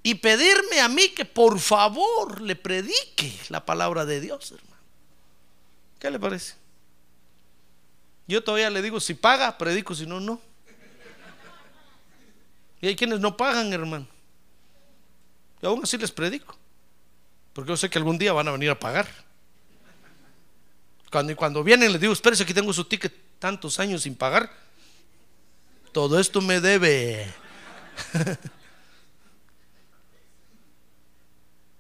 y 0.04 0.16
pedirme 0.16 0.80
a 0.80 0.88
mí 0.88 1.10
que 1.10 1.26
por 1.26 1.60
favor 1.60 2.42
le 2.42 2.56
predique 2.56 3.40
la 3.50 3.64
palabra 3.66 4.06
de 4.06 4.20
Dios, 4.20 4.52
hermano. 4.52 4.82
¿Qué 6.00 6.10
le 6.10 6.20
parece? 6.20 6.56
Yo 8.28 8.44
todavía 8.44 8.70
le 8.70 8.82
digo, 8.82 9.00
si 9.00 9.14
paga, 9.14 9.58
predico, 9.58 9.94
si 9.94 10.08
no, 10.08 10.20
no. 10.20 10.42
Y 12.82 12.88
hay 12.88 12.96
quienes 12.96 13.20
no 13.20 13.38
pagan, 13.38 13.72
hermano. 13.72 14.08
Y 15.62 15.66
aún 15.66 15.82
así 15.84 15.98
les 15.98 16.12
predico. 16.12 16.58
Porque 17.54 17.70
yo 17.70 17.78
sé 17.78 17.90
que 17.90 17.98
algún 17.98 18.18
día 18.18 18.34
van 18.34 18.48
a 18.48 18.52
venir 18.52 18.70
a 18.70 18.80
pagar. 18.80 19.08
Cuando, 21.12 21.32
y 21.34 21.36
cuando 21.36 21.64
vienen 21.64 21.92
les 21.92 22.00
digo, 22.00 22.14
espérese, 22.14 22.44
aquí 22.44 22.54
tengo 22.54 22.72
su 22.72 22.86
ticket 22.86 23.14
tantos 23.38 23.80
años 23.80 24.04
sin 24.04 24.16
pagar. 24.16 24.50
Todo 25.92 26.20
esto 26.20 26.40
me 26.42 26.62
debe. 26.62 27.28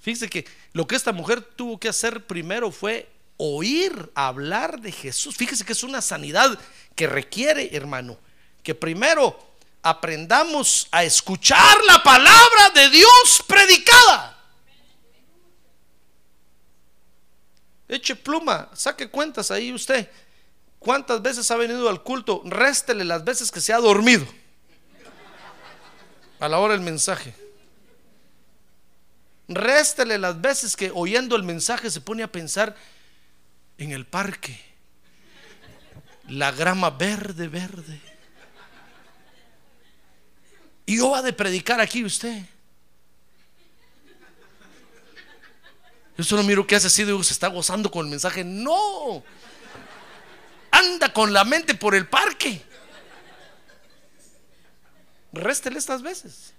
Fíjese 0.02 0.30
que 0.30 0.46
lo 0.74 0.86
que 0.88 0.96
esta 0.96 1.14
mujer 1.14 1.42
tuvo 1.42 1.80
que 1.80 1.88
hacer 1.88 2.26
primero 2.26 2.72
fue 2.72 3.08
oír 3.38 4.12
hablar 4.16 4.82
de 4.82 4.92
Jesús. 4.92 5.36
Fíjese 5.38 5.64
que 5.64 5.72
es 5.74 5.84
una 5.84 6.02
sanidad 6.02 6.60
que 6.96 7.08
requiere, 7.08 7.76
hermano, 7.76 8.18
que 8.64 8.76
primero 8.76 9.51
aprendamos 9.82 10.88
a 10.92 11.04
escuchar 11.04 11.78
la 11.86 12.04
palabra 12.04 12.70
de 12.74 12.90
Dios 12.90 13.44
predicada. 13.48 14.38
Eche 17.88 18.16
pluma, 18.16 18.70
saque 18.74 19.10
cuentas 19.10 19.52
ahí 19.52 19.74
usted. 19.74 20.10
¿Cuántas 20.80 21.22
veces 21.22 21.50
ha 21.52 21.58
venido 21.58 21.90
al 21.90 22.02
culto? 22.04 22.42
Réstele 22.46 23.04
las 23.04 23.24
veces 23.24 23.52
que 23.52 23.62
se 23.62 23.74
ha 23.74 23.78
dormido. 23.78 24.26
A 26.40 26.48
la 26.48 26.58
hora 26.58 26.74
del 26.74 26.82
mensaje. 26.82 27.36
Réstele 29.48 30.18
las 30.18 30.40
veces 30.40 30.76
que 30.76 30.92
oyendo 30.94 31.36
el 31.36 31.44
mensaje 31.44 31.92
se 31.92 32.02
pone 32.02 32.24
a 32.24 32.32
pensar 32.32 32.76
en 33.78 33.92
el 33.92 34.08
parque. 34.08 34.60
La 36.30 36.52
grama 36.52 36.92
verde, 36.92 37.48
verde. 37.48 38.11
Y 40.86 40.98
yo 40.98 41.12
va 41.12 41.22
de 41.22 41.34
predicar 41.34 41.80
aquí 41.80 42.04
usted. 42.04 42.46
Yo 46.18 46.24
solo 46.24 46.44
miro 46.44 46.68
que 46.68 46.76
hace 46.76 46.88
así, 46.88 47.04
digo, 47.04 47.24
se 47.24 47.34
está 47.34 47.48
gozando 47.48 47.90
con 47.90 48.06
el 48.06 48.12
mensaje. 48.12 48.44
No, 48.44 49.24
anda 50.70 51.14
con 51.14 51.34
la 51.34 51.44
mente 51.44 51.76
por 51.76 51.96
el 51.96 52.08
parque. 52.08 52.62
Réstele 55.34 55.80
estas 55.80 56.02
veces. 56.02 56.54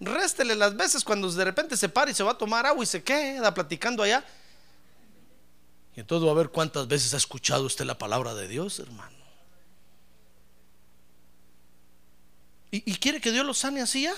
Réstele 0.00 0.54
las 0.56 0.76
veces 0.76 1.04
cuando 1.04 1.30
de 1.30 1.44
repente 1.44 1.76
se 1.76 1.88
para 1.88 2.10
y 2.10 2.14
se 2.14 2.22
va 2.22 2.32
a 2.32 2.38
tomar 2.38 2.66
agua 2.66 2.82
y 2.82 2.86
se 2.86 3.02
queda 3.02 3.54
platicando 3.54 4.02
allá. 4.02 4.24
Y 5.94 6.00
entonces 6.00 6.26
va 6.26 6.32
a 6.32 6.36
ver 6.36 6.48
cuántas 6.48 6.88
veces 6.88 7.14
ha 7.14 7.18
escuchado 7.18 7.64
usted 7.64 7.84
la 7.84 7.98
palabra 7.98 8.34
de 8.34 8.48
Dios, 8.48 8.78
hermano. 8.80 9.21
¿Y, 12.74 12.94
quiere 12.96 13.20
que 13.20 13.30
Dios 13.30 13.44
lo 13.44 13.52
sane 13.52 13.82
así 13.82 14.04
ya? 14.04 14.14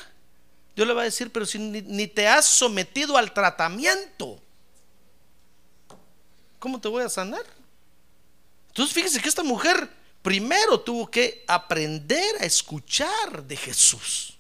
Dios 0.77 0.87
le 0.87 0.95
va 0.95 1.03
a 1.03 1.07
decir, 1.07 1.33
pero 1.33 1.45
si 1.45 1.59
ni, 1.59 1.83
ni 1.83 2.07
te 2.07 2.29
has 2.29 2.47
sometido 2.47 3.17
al 3.17 3.35
tratamiento, 3.35 4.41
¿cómo 6.61 6.81
te 6.81 6.87
voy 6.87 7.03
a 7.03 7.09
sanar? 7.09 7.45
Entonces 8.69 8.95
fíjese 8.95 9.21
que 9.21 9.29
esta 9.29 9.43
mujer 9.43 9.91
primero 10.23 10.79
tuvo 10.81 11.11
que 11.11 11.45
aprender 11.49 12.37
a 12.41 12.45
escuchar 12.45 13.43
de 13.43 13.57
Jesús. 13.57 14.35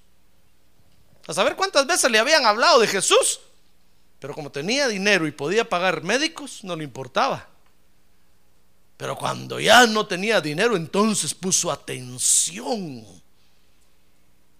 A 1.26 1.34
saber 1.34 1.56
cuántas 1.56 1.84
veces 1.84 2.08
le 2.08 2.20
habían 2.20 2.46
hablado 2.46 2.78
de 2.78 2.86
Jesús, 2.86 3.40
pero 4.20 4.32
como 4.32 4.52
tenía 4.52 4.86
dinero 4.86 5.26
y 5.26 5.32
podía 5.32 5.68
pagar 5.68 6.04
médicos, 6.04 6.62
no 6.62 6.76
le 6.76 6.84
importaba. 6.84 7.48
Pero 8.96 9.16
cuando 9.16 9.58
ya 9.58 9.88
no 9.88 10.06
tenía 10.06 10.40
dinero, 10.40 10.76
entonces 10.76 11.34
puso 11.34 11.72
atención. 11.72 13.23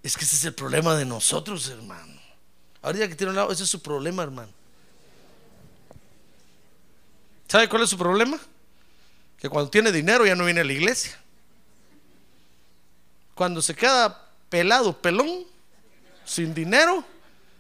Es 0.05 0.19
que 0.19 0.25
ese 0.27 0.37
es 0.37 0.45
el 0.45 0.53
problema 0.53 0.95
de 0.97 1.07
nosotros, 1.07 1.67
hermano. 1.71 2.21
Ahorita 2.83 3.09
que 3.09 3.15
tiene 3.15 3.31
un 3.31 3.37
lado, 3.37 3.51
ese 3.51 3.63
es 3.63 3.71
su 3.71 3.81
problema, 3.81 4.23
hermano. 4.23 4.53
¿Sabe 7.49 7.71
cuál 7.71 7.85
es 7.85 7.89
su 7.89 7.97
problema? 7.97 8.39
Que 9.39 9.49
cuando 9.49 9.71
tiene 9.71 9.91
dinero 9.91 10.27
ya 10.27 10.37
no 10.37 10.45
viene 10.45 10.61
a 10.61 10.65
la 10.65 10.75
iglesia. 10.75 11.19
Cuando 13.35 13.63
se 13.63 13.75
queda 13.75 14.29
pelado, 14.51 15.01
pelón, 15.01 15.47
sin 16.27 16.53
dinero, 16.53 17.03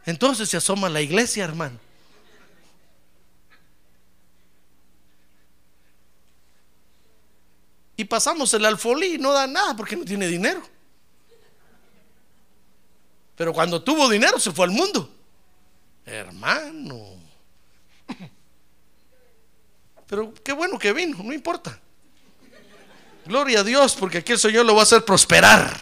entonces 0.04 0.46
se 0.46 0.58
asoma 0.58 0.88
a 0.88 0.90
la 0.90 1.00
iglesia, 1.00 1.44
hermano. 1.44 1.78
Y 7.96 8.04
pasamos 8.04 8.52
el 8.52 8.66
alfolí 8.66 9.14
y 9.14 9.18
no 9.18 9.32
da 9.32 9.46
nada 9.46 9.74
porque 9.74 9.96
no 9.96 10.04
tiene 10.04 10.26
dinero. 10.26 10.73
Pero 13.36 13.52
cuando 13.52 13.82
tuvo 13.82 14.08
dinero 14.08 14.38
se 14.38 14.52
fue 14.52 14.66
al 14.66 14.72
mundo. 14.72 15.10
Hermano. 16.06 17.14
Pero 20.06 20.32
qué 20.44 20.52
bueno 20.52 20.78
que 20.78 20.92
vino, 20.92 21.16
no 21.22 21.32
importa. 21.32 21.78
Gloria 23.26 23.60
a 23.60 23.64
Dios, 23.64 23.96
porque 23.98 24.18
aquí 24.18 24.32
el 24.32 24.38
Señor 24.38 24.66
lo 24.66 24.74
va 24.74 24.80
a 24.80 24.84
hacer 24.84 25.04
prosperar. 25.04 25.74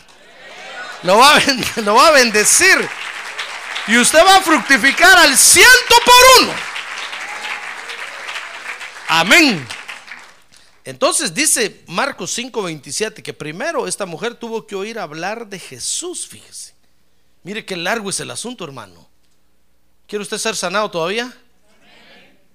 Lo 1.03 1.19
va 1.19 1.37
a, 1.37 1.41
lo 1.81 1.95
va 1.95 2.09
a 2.09 2.11
bendecir. 2.12 2.88
Y 3.88 3.99
usted 3.99 4.25
va 4.25 4.37
a 4.37 4.41
fructificar 4.41 5.19
al 5.19 5.37
ciento 5.37 5.95
por 6.05 6.43
uno. 6.43 6.53
Amén. 9.09 9.67
Entonces 10.85 11.35
dice 11.35 11.83
Marcos 11.87 12.37
5:27 12.37 13.23
que 13.23 13.33
primero 13.33 13.87
esta 13.87 14.07
mujer 14.07 14.35
tuvo 14.35 14.67
que 14.67 14.75
oír 14.75 14.99
hablar 14.99 15.47
de 15.47 15.59
Jesús, 15.59 16.27
fíjese. 16.27 16.71
Mire 17.42 17.64
qué 17.64 17.76
largo 17.76 18.11
es 18.11 18.20
el 18.20 18.31
asunto, 18.31 18.64
hermano. 18.64 19.09
¿Quiere 20.07 20.22
usted 20.22 20.38
ser 20.38 20.55
sanado 20.55 20.90
todavía? 20.90 21.33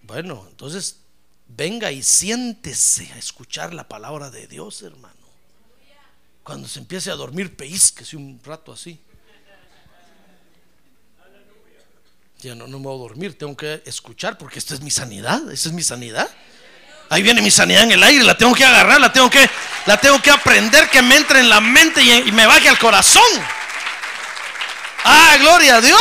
Bueno, 0.03 0.45
entonces 0.49 0.99
venga 1.47 1.91
y 1.91 2.03
siéntese 2.03 3.11
a 3.13 3.17
escuchar 3.17 3.73
la 3.73 3.87
palabra 3.87 4.29
de 4.29 4.47
Dios, 4.47 4.81
hermano. 4.81 5.15
Cuando 6.43 6.67
se 6.67 6.79
empiece 6.79 7.11
a 7.11 7.15
dormir, 7.15 7.55
peísquese 7.55 8.15
un 8.15 8.39
rato 8.43 8.71
así. 8.71 8.99
Ya 12.39 12.55
no, 12.55 12.67
no 12.67 12.77
me 12.77 12.85
voy 12.85 12.95
a 12.95 12.99
dormir, 12.99 13.37
tengo 13.37 13.57
que 13.57 13.81
escuchar 13.85 14.37
porque 14.37 14.59
esta 14.59 14.75
es 14.75 14.81
mi 14.81 14.91
sanidad, 14.91 15.51
esa 15.51 15.69
es 15.69 15.73
mi 15.73 15.83
sanidad. 15.83 16.29
Ahí 17.09 17.23
viene 17.23 17.41
mi 17.41 17.51
sanidad 17.51 17.83
en 17.83 17.91
el 17.91 18.03
aire, 18.03 18.23
la 18.23 18.37
tengo 18.37 18.53
que 18.53 18.63
agarrar, 18.63 19.01
la 19.01 19.11
tengo 19.11 19.29
que, 19.29 19.49
la 19.85 19.99
tengo 19.99 20.21
que 20.21 20.29
aprender 20.29 20.89
que 20.89 21.01
me 21.01 21.15
entre 21.15 21.39
en 21.39 21.49
la 21.49 21.59
mente 21.59 22.01
y, 22.03 22.11
y 22.11 22.31
me 22.31 22.45
baje 22.45 22.69
al 22.69 22.77
corazón. 22.77 23.23
Ah, 25.09 25.37
gloria 25.39 25.77
a 25.77 25.81
Dios. 25.81 25.99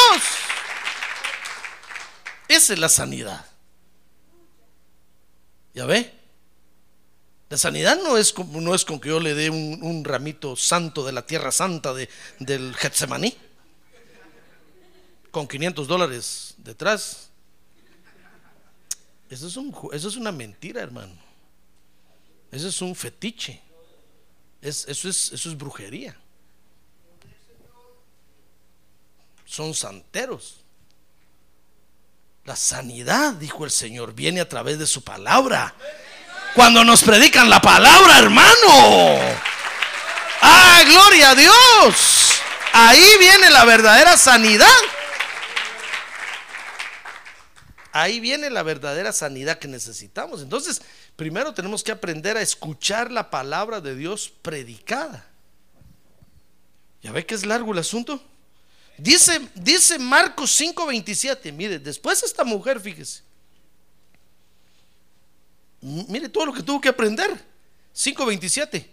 Esa 2.49 2.73
es 2.73 2.79
la 2.81 2.89
sanidad. 2.89 3.47
¿Ya 5.75 5.87
ve? 5.87 6.13
La 7.49 7.57
sanidad 7.57 7.99
no 8.03 8.19
es, 8.19 8.37
no 8.37 8.75
es 8.75 8.85
con 8.85 8.99
que 8.99 9.11
yo 9.11 9.21
le 9.21 9.35
dé 9.35 9.49
un, 9.49 10.03
ramito 10.05 10.57
santo 10.57 11.05
de 11.07 11.13
la 11.13 11.25
tierra 11.25 11.53
santa 11.53 11.95
de, 11.95 12.09
del 12.41 12.75
Getsemaní. 12.75 13.37
Con 15.31 15.47
500 15.47 15.87
dólares 15.87 16.55
detrás. 16.59 17.31
Eso 19.31 19.47
es, 19.47 19.57
un 19.57 19.73
eso 19.93 20.09
es 20.09 20.17
una 20.17 20.33
mentira, 20.33 20.83
hermano. 20.83 21.15
Eso 22.51 22.67
es 22.67 22.83
un 22.83 22.97
fetiche. 22.97 23.61
Es- 24.61 24.85
eso, 24.89 25.09
es, 25.09 25.31
eso 25.33 25.49
es 25.49 25.57
brujería. 25.57 26.17
Son 29.47 29.73
santeros. 29.73 30.61
La 32.45 32.55
sanidad, 32.57 33.33
dijo 33.35 33.65
el 33.65 33.71
Señor, 33.71 34.13
viene 34.13 34.41
a 34.41 34.49
través 34.49 34.79
de 34.79 34.87
su 34.87 35.03
palabra. 35.03 35.75
Cuando 36.55 36.85
nos 36.85 37.03
predican 37.03 37.49
la 37.49 37.61
palabra, 37.61 38.19
hermano. 38.19 39.19
Ah, 40.43 40.83
gloria 40.87 41.31
a 41.31 41.35
Dios. 41.35 42.33
Ahí 42.73 43.17
viene 43.19 43.51
la 43.51 43.65
verdadera 43.65 44.17
sanidad. 44.17 44.67
Ahí 47.93 48.21
viene 48.21 48.51
la 48.51 48.63
verdadera 48.63 49.13
sanidad 49.13 49.59
que 49.59 49.69
necesitamos. 49.69 50.43
Entonces, 50.43 50.83
primero 51.17 51.55
tenemos 51.55 51.83
que 51.83 51.93
aprender 51.93 52.37
a 52.37 52.43
escuchar 52.43 53.11
la 53.11 53.31
palabra 53.31 53.81
de 53.81 53.95
Dios 53.95 54.33
predicada. 54.43 55.27
¿Ya 57.03 57.13
ve 57.13 57.25
que 57.25 57.35
es 57.35 57.47
largo 57.47 57.73
el 57.73 57.79
asunto? 57.79 58.23
Dice, 58.99 59.49
dice 59.55 59.99
Marcos 59.99 60.51
5:27, 60.59 61.53
mire, 61.53 61.79
después 61.79 62.23
esta 62.23 62.45
mujer, 62.45 62.81
fíjese, 62.81 63.23
mire 65.81 66.29
todo 66.29 66.47
lo 66.47 66.53
que 66.53 66.63
tuvo 66.63 66.81
que 66.81 66.89
aprender. 66.89 67.31
5:27. 67.95 68.91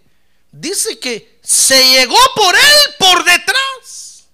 Dice 0.52 0.98
que 0.98 1.40
se 1.42 1.82
llegó 1.82 2.16
por 2.36 2.54
él 2.54 2.94
por 2.98 3.24
detrás, 3.24 4.26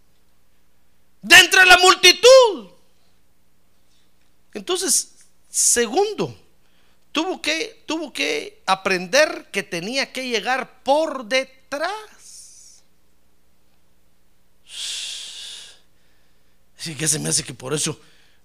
de 1.22 1.36
entre 1.38 1.64
la 1.64 1.78
multitud. 1.78 2.70
Entonces, 4.52 5.12
segundo, 5.48 6.36
tuvo 7.12 7.40
que, 7.40 7.84
tuvo 7.86 8.12
que 8.12 8.62
aprender 8.66 9.48
que 9.52 9.62
tenía 9.62 10.12
que 10.12 10.28
llegar 10.28 10.82
por 10.82 11.24
detrás. 11.24 12.82
Así 16.80 16.94
que 16.96 17.06
se 17.06 17.18
me 17.18 17.28
hace 17.28 17.44
que 17.44 17.52
por 17.52 17.74
eso 17.74 18.00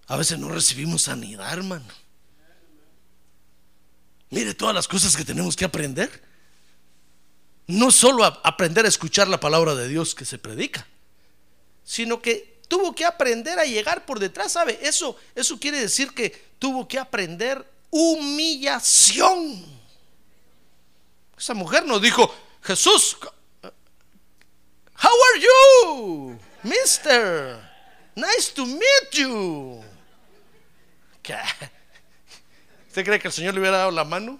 a 0.07 0.17
veces 0.17 0.37
no 0.37 0.49
recibimos 0.49 1.03
sanidad, 1.03 1.53
hermano. 1.53 1.85
Mire 4.29 4.53
todas 4.53 4.75
las 4.75 4.87
cosas 4.89 5.15
que 5.15 5.23
tenemos 5.23 5.55
que 5.55 5.63
aprender. 5.63 6.21
No 7.67 7.91
solo 7.91 8.25
a- 8.25 8.41
aprender 8.43 8.85
a 8.85 8.89
escuchar 8.89 9.29
la 9.29 9.39
palabra 9.39 9.73
de 9.73 9.87
Dios 9.87 10.13
que 10.13 10.25
se 10.25 10.37
predica, 10.37 10.85
sino 11.85 12.21
que 12.21 12.59
tuvo 12.67 12.93
que 12.93 13.05
aprender 13.05 13.57
a 13.57 13.63
llegar 13.65 14.05
por 14.05 14.19
detrás, 14.19 14.51
¿sabe? 14.51 14.77
Eso, 14.81 15.15
eso 15.33 15.57
quiere 15.57 15.79
decir 15.79 16.13
que 16.13 16.29
tuvo 16.59 16.87
que 16.87 16.99
aprender 16.99 17.65
humillación. 17.89 19.65
Esa 21.37 21.53
mujer 21.53 21.85
nos 21.85 22.01
dijo, 22.01 22.35
Jesús, 22.63 23.17
how 23.63 23.71
are 25.33 25.41
you, 25.41 26.37
mister? 26.63 27.64
Nice 28.15 28.53
to 28.53 28.65
meet 28.65 29.11
you. 29.11 29.83
¿Qué? 31.21 31.35
¿Usted 32.87 33.03
cree 33.03 33.19
que 33.19 33.27
el 33.27 33.33
Señor 33.33 33.53
le 33.53 33.59
hubiera 33.59 33.77
dado 33.77 33.91
la 33.91 34.05
mano? 34.05 34.39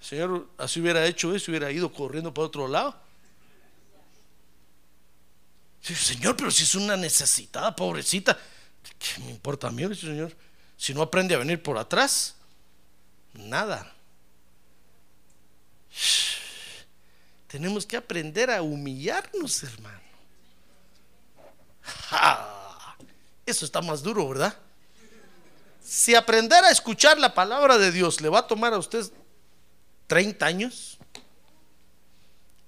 El 0.00 0.06
Señor 0.06 0.48
así 0.56 0.80
hubiera 0.80 1.04
hecho 1.04 1.34
eso, 1.34 1.50
hubiera 1.50 1.70
ido 1.72 1.92
corriendo 1.92 2.32
para 2.32 2.46
otro 2.46 2.68
lado. 2.68 3.08
Señor, 5.82 6.36
pero 6.36 6.50
si 6.50 6.64
es 6.64 6.74
una 6.74 6.96
necesitada, 6.96 7.74
pobrecita, 7.74 8.38
¿qué 8.98 9.22
me 9.22 9.30
importa 9.30 9.68
a 9.68 9.70
mí, 9.70 9.82
Señor? 9.94 10.36
Si 10.76 10.94
no 10.94 11.02
aprende 11.02 11.34
a 11.34 11.38
venir 11.38 11.62
por 11.62 11.78
atrás, 11.78 12.36
nada. 13.32 13.92
Tenemos 17.46 17.86
que 17.86 17.96
aprender 17.96 18.50
a 18.50 18.62
humillarnos, 18.62 19.62
hermano. 19.62 20.07
Eso 23.46 23.64
está 23.64 23.80
más 23.80 24.02
duro, 24.02 24.28
¿verdad? 24.28 24.56
Si 25.82 26.14
aprender 26.14 26.62
a 26.64 26.70
escuchar 26.70 27.18
la 27.18 27.34
palabra 27.34 27.78
de 27.78 27.90
Dios 27.90 28.20
le 28.20 28.28
va 28.28 28.40
a 28.40 28.46
tomar 28.46 28.74
a 28.74 28.78
usted 28.78 29.10
30 30.06 30.44
años, 30.44 30.98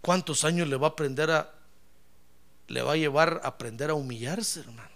¿cuántos 0.01 0.45
años 0.45 0.69
le 0.69 0.77
va 0.77 0.89
a 0.89 0.91
aprender 0.91 1.31
a 1.31 1.55
le 2.69 2.83
va 2.83 2.93
a 2.93 2.97
llevar 2.97 3.41
a 3.43 3.49
aprender 3.49 3.91
a 3.91 3.95
humillarse, 3.95 4.61
hermano? 4.61 4.89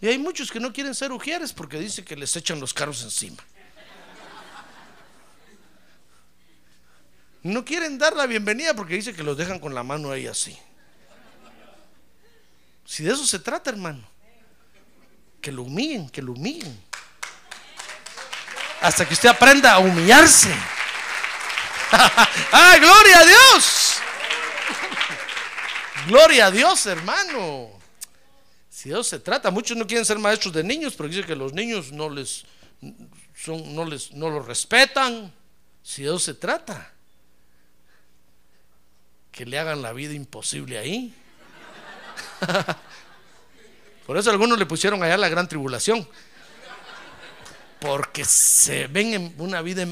Y 0.00 0.08
hay 0.08 0.18
muchos 0.18 0.50
que 0.50 0.60
no 0.60 0.72
quieren 0.72 0.94
ser 0.94 1.12
ujieres 1.12 1.52
porque 1.52 1.78
dicen 1.78 2.04
que 2.04 2.16
les 2.16 2.34
echan 2.34 2.58
los 2.58 2.74
carros 2.74 3.02
encima. 3.02 3.42
No 7.42 7.64
quieren 7.64 7.96
dar 7.96 8.14
la 8.16 8.26
bienvenida 8.26 8.74
porque 8.74 8.94
dicen 8.94 9.16
que 9.16 9.22
los 9.22 9.36
dejan 9.36 9.58
con 9.60 9.74
la 9.74 9.82
mano 9.82 10.10
ahí 10.10 10.26
así. 10.26 10.58
Si 13.00 13.04
de 13.04 13.14
eso 13.14 13.26
se 13.26 13.38
trata, 13.38 13.70
hermano. 13.70 14.06
Que 15.40 15.50
lo 15.50 15.62
humillen, 15.62 16.10
que 16.10 16.20
lo 16.20 16.32
humillen. 16.32 16.78
Hasta 18.82 19.08
que 19.08 19.14
usted 19.14 19.30
aprenda 19.30 19.72
a 19.72 19.78
humillarse. 19.78 20.54
¡Ah, 21.92 22.76
gloria 22.78 23.20
a 23.20 23.24
Dios! 23.24 23.96
Gloria 26.08 26.46
a 26.48 26.50
Dios, 26.50 26.84
hermano. 26.84 27.70
Si 28.68 28.90
de 28.90 28.96
eso 28.96 29.04
se 29.04 29.18
trata, 29.18 29.50
muchos 29.50 29.78
no 29.78 29.86
quieren 29.86 30.04
ser 30.04 30.18
maestros 30.18 30.52
de 30.52 30.62
niños, 30.62 30.92
pero 30.94 31.08
dicen 31.08 31.24
que 31.24 31.34
los 31.34 31.54
niños 31.54 31.92
no 31.92 32.10
les 32.10 32.44
son, 33.34 33.74
no 33.74 33.86
les 33.86 34.12
no 34.12 34.28
los 34.28 34.44
respetan. 34.44 35.32
Si 35.82 36.02
de 36.02 36.08
eso 36.08 36.18
se 36.18 36.34
trata, 36.34 36.92
que 39.32 39.46
le 39.46 39.58
hagan 39.58 39.80
la 39.80 39.94
vida 39.94 40.12
imposible 40.12 40.76
ahí. 40.76 41.14
Por 44.10 44.18
eso 44.18 44.28
algunos 44.28 44.58
le 44.58 44.66
pusieron 44.66 45.00
allá 45.04 45.16
la 45.16 45.28
gran 45.28 45.46
tribulación. 45.46 46.04
Porque 47.78 48.24
se 48.24 48.88
ven 48.88 49.14
en 49.14 49.32
una 49.38 49.62
vida... 49.62 49.86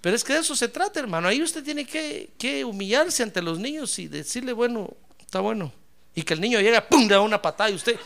Pero 0.00 0.16
es 0.16 0.24
que 0.24 0.32
de 0.32 0.38
eso 0.38 0.56
se 0.56 0.68
trata, 0.68 1.00
hermano. 1.00 1.28
Ahí 1.28 1.42
usted 1.42 1.62
tiene 1.62 1.84
que, 1.84 2.30
que 2.38 2.64
humillarse 2.64 3.22
ante 3.22 3.42
los 3.42 3.58
niños 3.58 3.98
y 3.98 4.08
decirle, 4.08 4.54
bueno, 4.54 4.96
está 5.20 5.40
bueno. 5.40 5.70
Y 6.14 6.22
que 6.22 6.32
el 6.32 6.40
niño 6.40 6.62
llega, 6.62 6.88
¡pum! 6.88 7.02
le 7.02 7.08
da 7.08 7.20
una 7.20 7.42
patada 7.42 7.68
y 7.68 7.74
usted... 7.74 8.00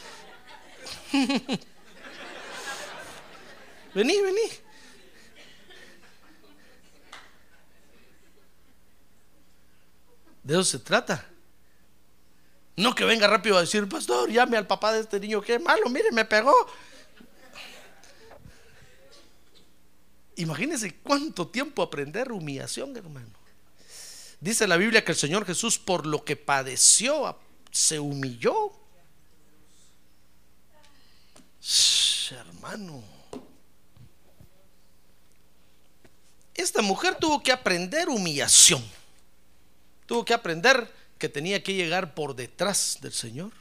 vení, 3.94 4.20
vení. 4.20 4.50
De 10.42 10.54
eso 10.54 10.64
se 10.64 10.80
trata. 10.80 11.24
No 12.76 12.94
que 12.94 13.04
venga 13.04 13.26
rápido 13.26 13.56
a 13.56 13.62
decir, 13.62 13.88
pastor, 13.88 14.30
llame 14.30 14.58
al 14.58 14.66
papá 14.66 14.92
de 14.92 15.00
este 15.00 15.18
niño, 15.18 15.40
qué 15.40 15.58
malo, 15.58 15.88
mire, 15.88 16.12
me 16.12 16.26
pegó. 16.26 16.54
Imagínense 20.36 20.94
cuánto 20.96 21.48
tiempo 21.48 21.82
aprender 21.82 22.30
humillación, 22.30 22.94
hermano. 22.94 23.30
Dice 24.40 24.66
la 24.66 24.76
Biblia 24.76 25.02
que 25.02 25.12
el 25.12 25.18
Señor 25.18 25.46
Jesús 25.46 25.78
por 25.78 26.04
lo 26.04 26.22
que 26.22 26.36
padeció 26.36 27.38
se 27.70 27.98
humilló. 27.98 28.72
Hermano. 32.30 33.02
Esta 36.54 36.82
mujer 36.82 37.16
tuvo 37.18 37.42
que 37.42 37.52
aprender 37.52 38.10
humillación. 38.10 38.84
Tuvo 40.06 40.24
que 40.24 40.34
aprender 40.34 40.92
que 41.18 41.28
tenía 41.28 41.62
que 41.62 41.74
llegar 41.74 42.14
por 42.14 42.34
detrás 42.34 42.98
del 43.00 43.12
Señor. 43.12 43.52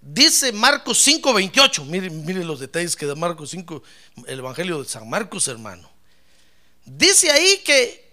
Dice 0.00 0.52
Marcos 0.52 0.98
5:28. 0.98 1.84
Miren, 1.86 2.24
miren 2.24 2.46
los 2.46 2.60
detalles 2.60 2.94
que 2.94 3.06
da 3.06 3.14
Marcos 3.14 3.50
5, 3.50 3.82
el 4.26 4.38
Evangelio 4.38 4.82
de 4.82 4.88
San 4.88 5.08
Marcos, 5.08 5.48
hermano. 5.48 5.90
Dice 6.84 7.30
ahí 7.30 7.62
que 7.64 8.04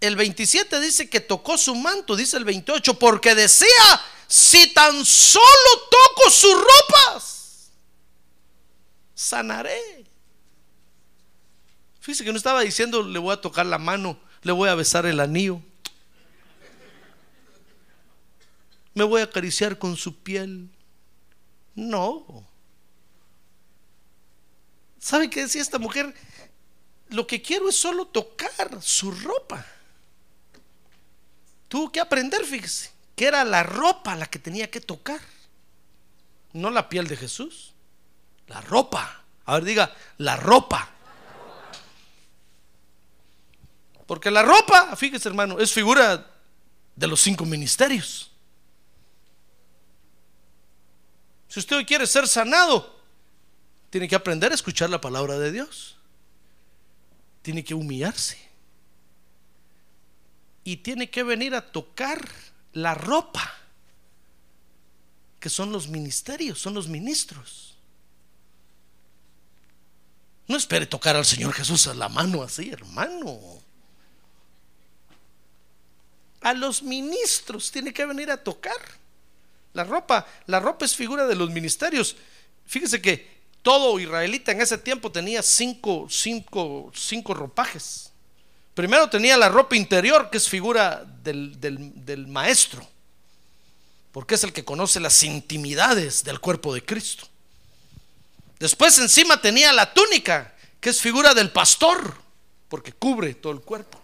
el 0.00 0.16
27 0.16 0.80
dice 0.80 1.08
que 1.08 1.20
tocó 1.20 1.58
su 1.58 1.74
manto, 1.74 2.16
dice 2.16 2.36
el 2.36 2.44
28, 2.44 2.98
porque 2.98 3.34
decía, 3.34 3.68
si 4.26 4.72
tan 4.72 5.04
solo 5.04 5.44
toco 5.90 6.30
sus 6.30 6.54
ropas, 6.54 7.70
sanaré. 9.14 10.06
Fíjese 12.00 12.24
que 12.24 12.32
no 12.32 12.38
estaba 12.38 12.62
diciendo, 12.62 13.02
le 13.02 13.18
voy 13.18 13.32
a 13.32 13.40
tocar 13.40 13.66
la 13.66 13.78
mano, 13.78 14.18
le 14.42 14.52
voy 14.52 14.68
a 14.68 14.74
besar 14.74 15.06
el 15.06 15.20
anillo, 15.20 15.60
me 18.94 19.04
voy 19.04 19.20
a 19.20 19.24
acariciar 19.24 19.78
con 19.78 19.96
su 19.96 20.22
piel. 20.22 20.70
No. 21.74 22.46
¿Sabe 24.98 25.28
qué 25.28 25.42
decía 25.42 25.60
esta 25.60 25.78
mujer? 25.78 26.14
Lo 27.08 27.26
que 27.26 27.42
quiero 27.42 27.68
es 27.68 27.76
solo 27.76 28.06
tocar 28.06 28.80
su 28.80 29.10
ropa. 29.10 29.66
Tuvo 31.68 31.90
que 31.90 32.00
aprender, 32.00 32.44
fíjese, 32.44 32.92
que 33.16 33.26
era 33.26 33.44
la 33.44 33.64
ropa 33.64 34.14
la 34.14 34.26
que 34.26 34.38
tenía 34.38 34.70
que 34.70 34.80
tocar. 34.80 35.20
No 36.52 36.70
la 36.70 36.88
piel 36.88 37.08
de 37.08 37.16
Jesús, 37.16 37.74
la 38.46 38.60
ropa. 38.60 39.24
A 39.44 39.54
ver, 39.54 39.64
diga, 39.64 39.94
la 40.18 40.36
ropa. 40.36 40.90
Porque 44.06 44.30
la 44.30 44.42
ropa, 44.42 44.94
fíjese 44.96 45.28
hermano, 45.28 45.58
es 45.58 45.72
figura 45.72 46.30
de 46.94 47.06
los 47.06 47.20
cinco 47.20 47.44
ministerios. 47.44 48.30
Si 51.54 51.60
usted 51.60 51.86
quiere 51.86 52.04
ser 52.04 52.26
sanado, 52.26 52.98
tiene 53.88 54.08
que 54.08 54.16
aprender 54.16 54.50
a 54.50 54.56
escuchar 54.56 54.90
la 54.90 55.00
palabra 55.00 55.38
de 55.38 55.52
Dios. 55.52 55.94
Tiene 57.42 57.62
que 57.62 57.74
humillarse. 57.74 58.36
Y 60.64 60.78
tiene 60.78 61.08
que 61.10 61.22
venir 61.22 61.54
a 61.54 61.64
tocar 61.64 62.28
la 62.72 62.96
ropa, 62.96 63.54
que 65.38 65.48
son 65.48 65.70
los 65.70 65.86
ministerios, 65.86 66.60
son 66.60 66.74
los 66.74 66.88
ministros. 66.88 67.76
No 70.48 70.56
espere 70.56 70.86
tocar 70.86 71.14
al 71.14 71.24
Señor 71.24 71.52
Jesús 71.52 71.86
a 71.86 71.94
la 71.94 72.08
mano 72.08 72.42
así, 72.42 72.68
hermano. 72.68 73.38
A 76.40 76.52
los 76.52 76.82
ministros 76.82 77.70
tiene 77.70 77.92
que 77.94 78.04
venir 78.06 78.32
a 78.32 78.42
tocar. 78.42 79.03
La 79.74 79.84
ropa, 79.84 80.26
la 80.46 80.60
ropa 80.60 80.84
es 80.84 80.94
figura 80.94 81.26
de 81.26 81.34
los 81.34 81.50
ministerios. 81.50 82.16
Fíjese 82.66 83.02
que 83.02 83.34
todo 83.60 83.98
israelita 83.98 84.52
en 84.52 84.60
ese 84.60 84.78
tiempo 84.78 85.10
tenía 85.10 85.42
cinco, 85.42 86.06
cinco, 86.08 86.92
cinco 86.94 87.34
ropajes. 87.34 88.10
Primero 88.74 89.10
tenía 89.10 89.36
la 89.36 89.48
ropa 89.48 89.76
interior, 89.76 90.30
que 90.30 90.38
es 90.38 90.48
figura 90.48 91.04
del, 91.22 91.60
del 91.60 92.26
maestro, 92.26 92.86
porque 94.12 94.36
es 94.36 94.44
el 94.44 94.52
que 94.52 94.64
conoce 94.64 95.00
las 95.00 95.22
intimidades 95.22 96.22
del 96.24 96.40
cuerpo 96.40 96.72
de 96.72 96.84
Cristo. 96.84 97.26
Después 98.60 98.98
encima 98.98 99.40
tenía 99.40 99.72
la 99.72 99.92
túnica, 99.92 100.54
que 100.80 100.90
es 100.90 101.00
figura 101.00 101.34
del 101.34 101.50
pastor, 101.50 102.16
porque 102.68 102.92
cubre 102.92 103.34
todo 103.34 103.52
el 103.52 103.60
cuerpo. 103.60 104.00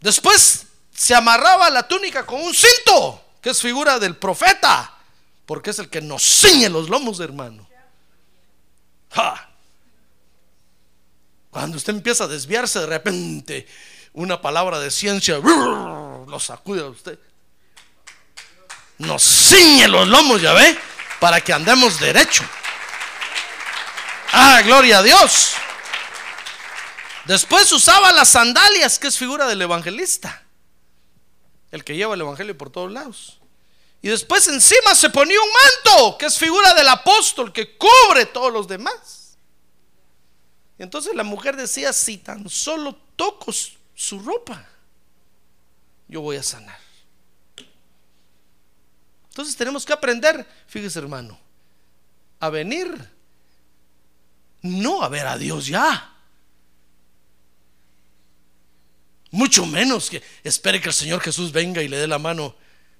Después 0.00 0.66
se 0.94 1.14
amarraba 1.14 1.68
la 1.70 1.86
túnica 1.86 2.24
con 2.24 2.40
un 2.40 2.54
cinto 2.54 3.23
que 3.44 3.50
es 3.50 3.60
figura 3.60 3.98
del 3.98 4.16
profeta, 4.16 4.90
porque 5.44 5.68
es 5.68 5.78
el 5.78 5.90
que 5.90 6.00
nos 6.00 6.22
ciñe 6.22 6.70
los 6.70 6.88
lomos, 6.88 7.20
hermano. 7.20 7.68
Cuando 11.50 11.76
usted 11.76 11.92
empieza 11.92 12.24
a 12.24 12.26
desviarse 12.26 12.80
de 12.80 12.86
repente, 12.86 13.68
una 14.14 14.40
palabra 14.40 14.80
de 14.80 14.90
ciencia 14.90 15.36
lo 15.36 16.40
sacude 16.40 16.80
a 16.80 16.86
usted. 16.86 17.18
Nos 18.96 19.22
ciñe 19.22 19.88
los 19.88 20.08
lomos, 20.08 20.40
ya 20.40 20.54
ve, 20.54 20.78
para 21.20 21.42
que 21.42 21.52
andemos 21.52 22.00
derecho. 22.00 22.44
Ah, 24.32 24.62
gloria 24.64 25.00
a 25.00 25.02
Dios. 25.02 25.52
Después 27.26 27.70
usaba 27.72 28.10
las 28.10 28.30
sandalias, 28.30 28.98
que 28.98 29.08
es 29.08 29.18
figura 29.18 29.46
del 29.46 29.60
evangelista 29.60 30.43
el 31.74 31.82
que 31.82 31.96
lleva 31.96 32.14
el 32.14 32.20
Evangelio 32.20 32.56
por 32.56 32.70
todos 32.70 32.92
lados. 32.92 33.40
Y 34.00 34.08
después 34.08 34.46
encima 34.46 34.94
se 34.94 35.10
ponía 35.10 35.36
un 35.40 35.48
manto, 35.48 36.16
que 36.16 36.26
es 36.26 36.38
figura 36.38 36.72
del 36.72 36.86
apóstol, 36.86 37.52
que 37.52 37.76
cubre 37.76 38.26
todos 38.26 38.52
los 38.52 38.68
demás. 38.68 39.36
Y 40.78 40.84
entonces 40.84 41.16
la 41.16 41.24
mujer 41.24 41.56
decía, 41.56 41.92
si 41.92 42.18
tan 42.18 42.48
solo 42.48 42.94
toco 43.16 43.52
su 43.52 44.20
ropa, 44.20 44.64
yo 46.06 46.20
voy 46.20 46.36
a 46.36 46.44
sanar. 46.44 46.78
Entonces 49.30 49.56
tenemos 49.56 49.84
que 49.84 49.92
aprender, 49.92 50.46
fíjese 50.68 51.00
hermano, 51.00 51.36
a 52.38 52.50
venir, 52.50 53.10
no 54.62 55.02
a 55.02 55.08
ver 55.08 55.26
a 55.26 55.36
Dios 55.36 55.66
ya, 55.66 56.13
Mucho 59.34 59.66
menos 59.66 60.10
que 60.10 60.22
espere 60.44 60.80
que 60.80 60.90
el 60.90 60.94
Señor 60.94 61.20
Jesús 61.20 61.50
venga 61.50 61.82
y 61.82 61.88
le 61.88 61.96
dé 61.96 62.06
la 62.06 62.20
mano. 62.20 62.54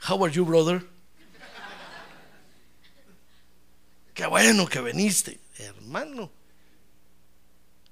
How 0.09 0.25
are 0.25 0.35
you, 0.35 0.45
brother? 0.45 0.85
Qué 4.13 4.27
bueno 4.27 4.67
que 4.67 4.81
viniste, 4.81 5.39
hermano. 5.59 6.33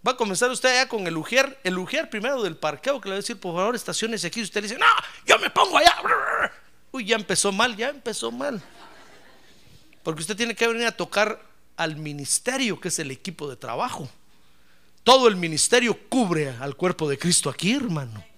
Va 0.04 0.12
a 0.12 0.16
comenzar 0.16 0.50
usted 0.50 0.70
allá 0.70 0.88
con 0.88 1.06
el 1.06 1.16
ujier, 1.16 1.56
el 1.62 1.78
ujier 1.78 2.10
primero 2.10 2.42
del 2.42 2.56
parqueo 2.56 3.00
que 3.00 3.10
le 3.10 3.12
va 3.12 3.18
a 3.18 3.20
decir, 3.20 3.38
por 3.38 3.54
favor, 3.54 3.76
estaciones 3.76 4.24
aquí. 4.24 4.42
Usted 4.42 4.60
le 4.60 4.66
dice, 4.66 4.80
no, 4.80 4.86
yo 5.24 5.38
me 5.38 5.48
pongo 5.48 5.78
allá. 5.78 5.94
Uy, 6.90 7.04
ya 7.04 7.14
empezó 7.14 7.52
mal, 7.52 7.76
ya 7.76 7.90
empezó 7.90 8.32
mal. 8.32 8.60
Porque 10.02 10.20
usted 10.20 10.36
tiene 10.36 10.56
que 10.56 10.66
venir 10.66 10.88
a 10.88 10.96
tocar 10.96 11.40
al 11.76 11.94
ministerio, 11.94 12.80
que 12.80 12.88
es 12.88 12.98
el 12.98 13.12
equipo 13.12 13.48
de 13.48 13.54
trabajo. 13.54 14.10
Todo 15.04 15.28
el 15.28 15.36
ministerio 15.36 15.96
cubre 16.08 16.48
al 16.58 16.74
cuerpo 16.74 17.08
de 17.08 17.16
Cristo 17.16 17.48
aquí, 17.48 17.72
hermano. 17.72 18.31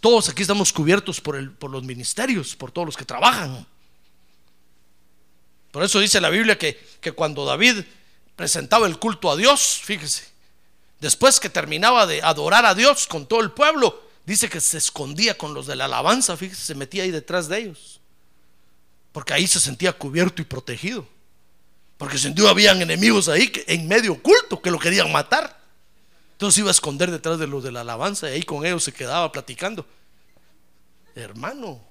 Todos 0.00 0.28
aquí 0.28 0.42
estamos 0.42 0.72
cubiertos 0.72 1.20
por, 1.20 1.36
el, 1.36 1.50
por 1.50 1.70
los 1.70 1.82
ministerios, 1.82 2.54
por 2.54 2.70
todos 2.70 2.86
los 2.86 2.96
que 2.96 3.04
trabajan. 3.04 3.66
Por 5.70 5.82
eso 5.82 6.00
dice 6.00 6.20
la 6.20 6.30
Biblia 6.30 6.58
que, 6.58 6.78
que 7.00 7.12
cuando 7.12 7.44
David 7.44 7.84
presentaba 8.36 8.86
el 8.86 8.98
culto 8.98 9.30
a 9.30 9.36
Dios, 9.36 9.80
fíjese, 9.84 10.24
después 11.00 11.40
que 11.40 11.50
terminaba 11.50 12.06
de 12.06 12.22
adorar 12.22 12.64
a 12.64 12.74
Dios 12.74 13.06
con 13.06 13.26
todo 13.26 13.40
el 13.40 13.50
pueblo, 13.50 14.00
dice 14.24 14.48
que 14.48 14.60
se 14.60 14.78
escondía 14.78 15.36
con 15.36 15.54
los 15.54 15.66
de 15.66 15.76
la 15.76 15.86
alabanza, 15.86 16.36
fíjese, 16.36 16.64
se 16.64 16.74
metía 16.74 17.02
ahí 17.02 17.10
detrás 17.10 17.48
de 17.48 17.58
ellos. 17.58 18.00
Porque 19.12 19.34
ahí 19.34 19.46
se 19.46 19.58
sentía 19.58 19.92
cubierto 19.92 20.40
y 20.40 20.44
protegido. 20.44 21.06
Porque 21.96 22.16
sin 22.16 22.34
duda 22.34 22.50
habían 22.50 22.80
enemigos 22.80 23.28
ahí 23.28 23.50
en 23.66 23.88
medio 23.88 24.12
oculto 24.12 24.62
que 24.62 24.70
lo 24.70 24.78
querían 24.78 25.10
matar. 25.10 25.57
Entonces 26.38 26.58
iba 26.60 26.68
a 26.68 26.70
esconder 26.70 27.10
detrás 27.10 27.40
de 27.40 27.48
los 27.48 27.64
de 27.64 27.72
la 27.72 27.80
alabanza 27.80 28.30
y 28.30 28.34
ahí 28.34 28.42
con 28.44 28.64
ellos 28.64 28.84
se 28.84 28.92
quedaba 28.92 29.32
platicando. 29.32 29.84
Hermano, 31.16 31.82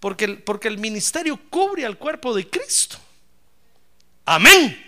porque 0.00 0.24
el, 0.24 0.42
porque 0.42 0.66
el 0.66 0.78
ministerio 0.78 1.38
cubre 1.48 1.86
al 1.86 1.96
cuerpo 1.96 2.34
de 2.34 2.50
Cristo. 2.50 2.98
Amén. 4.24 4.84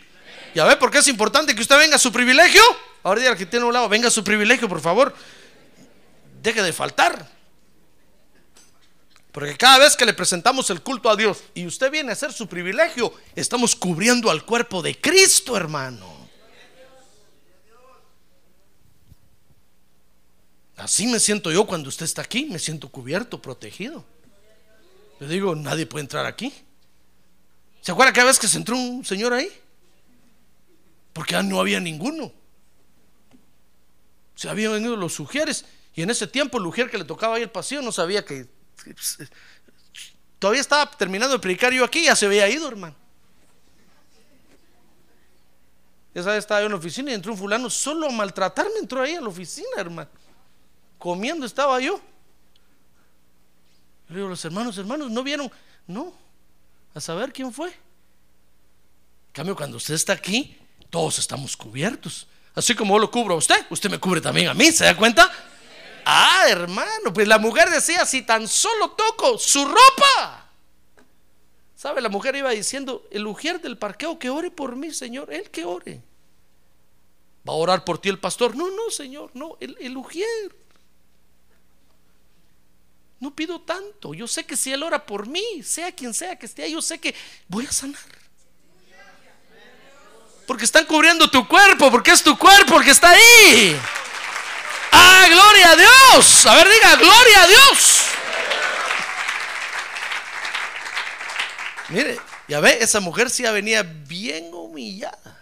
¿Ya 0.56 0.64
ve 0.64 0.76
por 0.76 0.90
qué 0.90 0.98
es 0.98 1.06
importante 1.06 1.54
que 1.54 1.60
usted 1.60 1.78
venga 1.78 1.94
a 1.94 2.00
su 2.00 2.10
privilegio? 2.10 2.60
Ahora 3.04 3.20
diga 3.20 3.36
que 3.36 3.46
tiene 3.46 3.64
un 3.64 3.72
lado, 3.72 3.88
venga 3.88 4.08
a 4.08 4.10
su 4.10 4.24
privilegio, 4.24 4.68
por 4.68 4.80
favor. 4.80 5.14
Deje 6.42 6.60
de 6.60 6.72
faltar. 6.72 7.30
Porque 9.30 9.56
cada 9.56 9.78
vez 9.78 9.94
que 9.94 10.04
le 10.04 10.14
presentamos 10.14 10.68
el 10.70 10.82
culto 10.82 11.08
a 11.08 11.14
Dios 11.14 11.44
y 11.54 11.64
usted 11.64 11.92
viene 11.92 12.10
a 12.10 12.14
hacer 12.14 12.32
su 12.32 12.48
privilegio, 12.48 13.14
estamos 13.36 13.76
cubriendo 13.76 14.32
al 14.32 14.44
cuerpo 14.44 14.82
de 14.82 15.00
Cristo, 15.00 15.56
hermano. 15.56 16.17
Así 20.78 21.08
me 21.08 21.18
siento 21.18 21.50
yo 21.50 21.66
cuando 21.66 21.88
usted 21.88 22.04
está 22.04 22.22
aquí, 22.22 22.46
me 22.46 22.58
siento 22.60 22.88
cubierto, 22.88 23.42
protegido. 23.42 24.04
Le 25.18 25.26
digo, 25.26 25.56
nadie 25.56 25.86
puede 25.86 26.02
entrar 26.02 26.24
aquí. 26.24 26.54
¿Se 27.80 27.90
acuerda 27.90 28.12
cada 28.12 28.28
vez 28.28 28.38
que 28.38 28.46
se 28.46 28.58
entró 28.58 28.76
un 28.76 29.04
señor 29.04 29.32
ahí? 29.32 29.50
Porque 31.12 31.32
ya 31.32 31.42
no 31.42 31.58
había 31.58 31.80
ninguno. 31.80 32.32
Se 34.36 34.48
habían 34.48 34.72
venido 34.72 34.96
los 34.96 35.12
sugieres. 35.12 35.64
Y 35.96 36.02
en 36.02 36.10
ese 36.10 36.28
tiempo 36.28 36.58
el 36.58 36.66
ujier 36.66 36.88
que 36.88 36.98
le 36.98 37.04
tocaba 37.04 37.36
ahí 37.36 37.42
el 37.42 37.50
pasillo 37.50 37.82
no 37.82 37.90
sabía 37.90 38.24
que... 38.24 38.46
Todavía 40.38 40.60
estaba 40.60 40.88
terminando 40.92 41.34
de 41.34 41.40
predicar 41.40 41.72
yo 41.72 41.84
aquí, 41.84 42.04
ya 42.04 42.14
se 42.14 42.26
había 42.26 42.48
ido, 42.48 42.68
hermano. 42.68 42.94
Esa 46.14 46.30
vez 46.30 46.38
estaba 46.38 46.60
yo 46.60 46.66
en 46.66 46.72
la 46.72 46.78
oficina 46.78 47.10
y 47.10 47.14
entró 47.14 47.32
un 47.32 47.38
fulano 47.38 47.68
solo 47.68 48.06
a 48.06 48.12
maltratarme, 48.12 48.78
entró 48.78 49.02
ahí 49.02 49.16
a 49.16 49.20
la 49.20 49.28
oficina, 49.28 49.66
hermano. 49.76 50.08
Comiendo 50.98 51.46
estaba 51.46 51.80
yo. 51.80 52.00
Le 54.08 54.16
digo, 54.16 54.28
los 54.28 54.44
hermanos, 54.44 54.76
hermanos, 54.78 55.10
¿no 55.10 55.22
vieron? 55.22 55.50
No. 55.86 56.12
A 56.94 57.00
saber 57.00 57.32
quién 57.32 57.52
fue. 57.52 57.68
En 57.68 59.32
cambio, 59.32 59.54
cuando 59.54 59.76
usted 59.76 59.94
está 59.94 60.14
aquí, 60.14 60.56
todos 60.90 61.18
estamos 61.18 61.56
cubiertos. 61.56 62.26
Así 62.54 62.74
como 62.74 62.94
yo 62.94 62.98
lo 62.98 63.10
cubro 63.10 63.34
a 63.34 63.38
usted, 63.38 63.66
usted 63.70 63.90
me 63.90 64.00
cubre 64.00 64.20
también 64.20 64.48
a 64.48 64.54
mí, 64.54 64.72
¿se 64.72 64.84
da 64.84 64.96
cuenta? 64.96 65.30
Ah, 66.04 66.46
hermano, 66.48 67.12
pues 67.12 67.28
la 67.28 67.38
mujer 67.38 67.68
decía, 67.70 68.04
si 68.06 68.22
tan 68.22 68.48
solo 68.48 68.90
toco 68.92 69.38
su 69.38 69.64
ropa. 69.64 70.48
¿Sabe? 71.76 72.00
La 72.00 72.08
mujer 72.08 72.34
iba 72.34 72.50
diciendo, 72.50 73.06
el 73.12 73.26
ujier 73.26 73.60
del 73.60 73.78
parqueo 73.78 74.18
que 74.18 74.30
ore 74.30 74.50
por 74.50 74.74
mí, 74.74 74.92
Señor, 74.92 75.32
él 75.32 75.50
que 75.50 75.64
ore. 75.64 76.02
¿Va 77.48 77.52
a 77.52 77.56
orar 77.56 77.84
por 77.84 77.98
ti 77.98 78.08
el 78.08 78.18
pastor? 78.18 78.56
No, 78.56 78.70
no, 78.70 78.90
Señor, 78.90 79.30
no, 79.34 79.56
el, 79.60 79.76
el 79.78 79.96
ujier. 79.96 80.56
No 83.20 83.34
pido 83.34 83.60
tanto. 83.60 84.14
Yo 84.14 84.28
sé 84.28 84.44
que 84.44 84.56
si 84.56 84.72
Él 84.72 84.82
ora 84.82 85.04
por 85.04 85.26
mí, 85.26 85.62
sea 85.62 85.90
quien 85.92 86.14
sea 86.14 86.36
que 86.36 86.46
esté 86.46 86.70
yo 86.70 86.80
sé 86.80 86.98
que 86.98 87.14
voy 87.48 87.66
a 87.66 87.72
sanar. 87.72 88.00
Porque 90.46 90.64
están 90.64 90.86
cubriendo 90.86 91.30
tu 91.30 91.46
cuerpo, 91.46 91.90
porque 91.90 92.12
es 92.12 92.22
tu 92.22 92.38
cuerpo 92.38 92.78
el 92.78 92.84
que 92.84 92.90
está 92.92 93.10
ahí. 93.10 93.78
¡Ah, 94.92 95.26
gloria 95.28 95.72
a 95.72 95.76
Dios! 95.76 96.46
A 96.46 96.54
ver, 96.54 96.68
diga, 96.70 96.96
gloria 96.96 97.42
a 97.42 97.46
Dios. 97.46 98.02
Mire, 101.90 102.18
ya 102.46 102.60
ve, 102.60 102.78
esa 102.80 103.00
mujer 103.00 103.28
sí 103.28 103.42
venía 103.42 103.82
bien 103.82 104.52
humillada. 104.54 105.38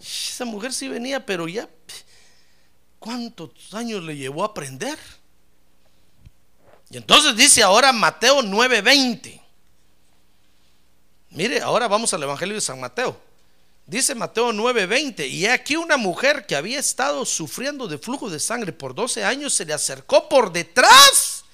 Esa 0.00 0.44
mujer 0.44 0.72
sí 0.72 0.88
venía, 0.88 1.24
pero 1.24 1.48
ya, 1.48 1.68
¿cuántos 2.98 3.50
años 3.72 4.02
le 4.02 4.16
llevó 4.16 4.42
a 4.42 4.48
aprender? 4.48 4.98
Y 6.90 6.96
entonces 6.96 7.36
dice 7.36 7.62
ahora 7.62 7.92
Mateo 7.92 8.42
9:20. 8.42 9.40
Mire, 11.30 11.60
ahora 11.60 11.88
vamos 11.88 12.12
al 12.14 12.22
Evangelio 12.22 12.54
de 12.54 12.60
San 12.60 12.80
Mateo. 12.80 13.20
Dice 13.86 14.14
Mateo 14.14 14.52
9:20, 14.52 15.26
y 15.26 15.46
aquí 15.46 15.76
una 15.76 15.96
mujer 15.96 16.46
que 16.46 16.56
había 16.56 16.78
estado 16.78 17.24
sufriendo 17.24 17.88
de 17.88 17.98
flujo 17.98 18.28
de 18.28 18.38
sangre 18.38 18.72
por 18.72 18.94
12 18.94 19.24
años 19.24 19.54
se 19.54 19.64
le 19.64 19.72
acercó 19.72 20.28
por 20.28 20.52
detrás 20.52 21.44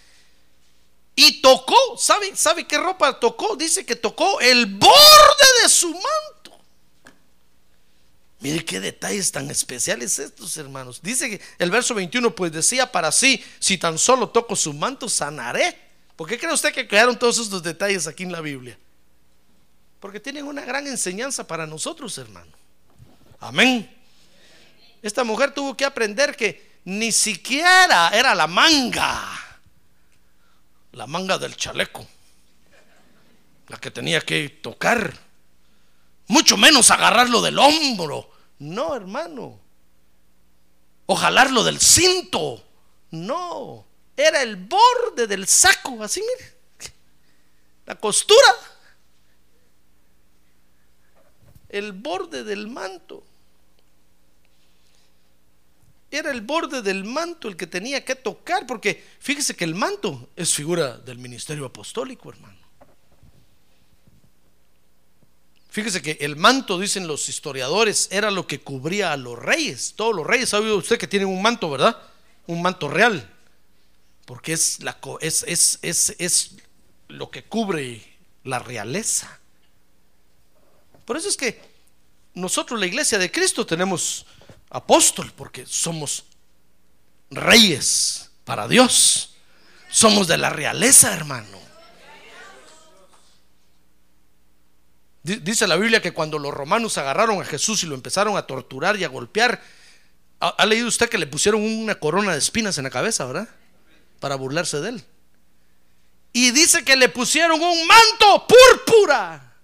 y 1.16 1.40
tocó, 1.40 1.76
¿sabe, 1.96 2.34
¿sabe 2.34 2.66
qué 2.66 2.76
ropa 2.76 3.20
tocó? 3.20 3.54
Dice 3.54 3.86
que 3.86 3.94
tocó 3.94 4.40
el 4.40 4.66
borde 4.66 5.62
de 5.62 5.68
su 5.68 5.90
manto. 5.90 6.43
Mire 8.44 8.62
qué 8.62 8.78
detalles 8.78 9.32
tan 9.32 9.50
especiales 9.50 10.18
estos, 10.18 10.54
hermanos. 10.58 11.00
Dice 11.02 11.30
que 11.30 11.40
el 11.58 11.70
verso 11.70 11.94
21 11.94 12.34
pues 12.34 12.52
decía 12.52 12.92
para 12.92 13.10
sí, 13.10 13.42
si 13.58 13.78
tan 13.78 13.96
solo 13.96 14.28
toco 14.28 14.54
su 14.54 14.74
manto, 14.74 15.08
sanaré. 15.08 15.74
¿Por 16.14 16.28
qué 16.28 16.38
cree 16.38 16.52
usted 16.52 16.70
que 16.74 16.86
quedaron 16.86 17.18
todos 17.18 17.38
estos 17.38 17.62
detalles 17.62 18.06
aquí 18.06 18.22
en 18.22 18.32
la 18.32 18.42
Biblia? 18.42 18.78
Porque 19.98 20.20
tienen 20.20 20.44
una 20.44 20.62
gran 20.62 20.86
enseñanza 20.86 21.46
para 21.46 21.66
nosotros, 21.66 22.18
hermano. 22.18 22.52
Amén. 23.40 23.90
Esta 25.00 25.24
mujer 25.24 25.52
tuvo 25.54 25.74
que 25.74 25.86
aprender 25.86 26.36
que 26.36 26.80
ni 26.84 27.12
siquiera 27.12 28.10
era 28.10 28.34
la 28.34 28.46
manga, 28.46 29.22
la 30.92 31.06
manga 31.06 31.38
del 31.38 31.56
chaleco, 31.56 32.06
la 33.68 33.78
que 33.78 33.90
tenía 33.90 34.20
que 34.20 34.50
tocar, 34.50 35.14
mucho 36.26 36.58
menos 36.58 36.90
agarrarlo 36.90 37.40
del 37.40 37.58
hombro. 37.58 38.33
No, 38.58 38.94
hermano. 38.94 39.60
O 41.06 41.14
jalarlo 41.14 41.64
del 41.64 41.80
cinto. 41.80 42.62
No. 43.10 43.86
Era 44.16 44.42
el 44.42 44.56
borde 44.56 45.26
del 45.26 45.46
saco, 45.46 46.02
así 46.02 46.20
mire. 46.20 46.54
La 47.86 47.96
costura 47.96 48.48
el 51.74 51.90
borde 51.92 52.44
del 52.44 52.68
manto. 52.68 53.24
Era 56.08 56.30
el 56.30 56.40
borde 56.40 56.82
del 56.82 57.02
manto 57.02 57.48
el 57.48 57.56
que 57.56 57.66
tenía 57.66 58.04
que 58.04 58.14
tocar, 58.14 58.64
porque 58.64 59.04
fíjese 59.18 59.56
que 59.56 59.64
el 59.64 59.74
manto 59.74 60.30
es 60.36 60.54
figura 60.54 60.96
del 60.98 61.18
ministerio 61.18 61.64
apostólico, 61.64 62.30
hermano. 62.30 62.63
Fíjese 65.74 66.02
que 66.02 66.18
el 66.20 66.36
manto, 66.36 66.78
dicen 66.78 67.08
los 67.08 67.28
historiadores, 67.28 68.06
era 68.12 68.30
lo 68.30 68.46
que 68.46 68.60
cubría 68.60 69.12
a 69.12 69.16
los 69.16 69.36
reyes. 69.36 69.94
Todos 69.96 70.14
los 70.14 70.24
reyes, 70.24 70.50
¿sabe 70.50 70.72
usted 70.72 70.98
que 70.98 71.08
tienen 71.08 71.26
un 71.26 71.42
manto, 71.42 71.68
verdad? 71.68 72.00
Un 72.46 72.62
manto 72.62 72.86
real. 72.86 73.28
Porque 74.24 74.52
es, 74.52 74.80
la, 74.84 74.96
es, 75.20 75.44
es, 75.48 75.80
es, 75.82 76.14
es 76.20 76.50
lo 77.08 77.28
que 77.28 77.42
cubre 77.42 78.00
la 78.44 78.60
realeza. 78.60 79.40
Por 81.04 81.16
eso 81.16 81.28
es 81.28 81.36
que 81.36 81.60
nosotros, 82.34 82.78
la 82.78 82.86
iglesia 82.86 83.18
de 83.18 83.32
Cristo, 83.32 83.66
tenemos 83.66 84.26
apóstol, 84.70 85.32
porque 85.34 85.66
somos 85.66 86.22
reyes 87.30 88.30
para 88.44 88.68
Dios. 88.68 89.34
Somos 89.90 90.28
de 90.28 90.38
la 90.38 90.50
realeza, 90.50 91.12
hermano. 91.12 91.63
Dice 95.24 95.66
la 95.66 95.76
Biblia 95.76 96.02
que 96.02 96.12
cuando 96.12 96.38
los 96.38 96.52
romanos 96.52 96.98
agarraron 96.98 97.40
a 97.40 97.44
Jesús 97.46 97.82
y 97.82 97.86
lo 97.86 97.94
empezaron 97.94 98.36
a 98.36 98.46
torturar 98.46 98.96
y 98.96 99.04
a 99.04 99.08
golpear, 99.08 99.60
ha, 100.38 100.66
leído 100.66 100.86
usted 100.86 101.08
que 101.08 101.16
le 101.16 101.26
pusieron 101.26 101.62
una 101.62 101.94
corona 101.94 102.32
de 102.32 102.38
espinas 102.38 102.76
en 102.76 102.84
la 102.84 102.90
cabeza, 102.90 103.24
¿verdad? 103.24 103.48
Para 104.20 104.36
burlarse 104.36 104.80
de 104.82 104.90
él. 104.90 105.04
Y 106.34 106.50
dice 106.50 106.84
que 106.84 106.94
le 106.94 107.08
pusieron 107.08 107.60
un 107.60 107.86
manto 107.86 108.46
púrpura. 108.46 109.54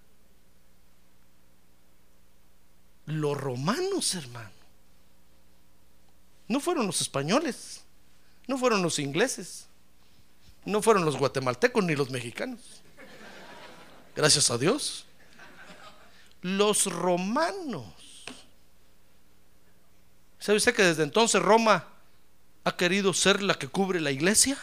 los 3.11 3.37
romanos, 3.37 4.15
hermano. 4.15 4.51
No 6.49 6.61
fueron 6.61 6.87
los 6.87 7.01
españoles, 7.01 7.83
no 8.47 8.59
fueron 8.59 8.83
los 8.83 8.99
ingleses, 8.99 9.67
no 10.65 10.83
fueron 10.83 11.05
los 11.05 11.17
guatemaltecos 11.17 11.85
ni 11.85 11.95
los 11.95 12.11
mexicanos. 12.11 12.61
Gracias 14.17 14.51
a 14.51 14.59
Dios. 14.59 15.07
Los 16.43 16.87
romanos. 16.87 17.85
¿Sabe 20.39 20.59
usted 20.59 20.75
que 20.75 20.83
desde 20.83 21.03
entonces 21.03 21.43
Roma 21.43 21.87
ha 22.65 22.77
querido 22.77 23.13
ser 23.13 23.43
la 23.43 23.55
que 23.55 23.69
cubre 23.69 24.01
la 24.01 24.11
iglesia? 24.11 24.59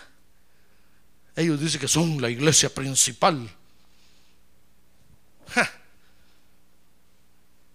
Ellos 1.36 1.60
dicen 1.60 1.80
que 1.80 1.88
son 1.88 2.20
la 2.22 2.30
iglesia 2.30 2.74
principal 2.74 3.50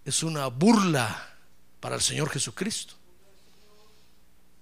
es 0.04 0.22
una 0.22 0.46
burla 0.48 1.36
para 1.80 1.96
el 1.96 2.00
Señor 2.00 2.30
Jesucristo. 2.30 2.94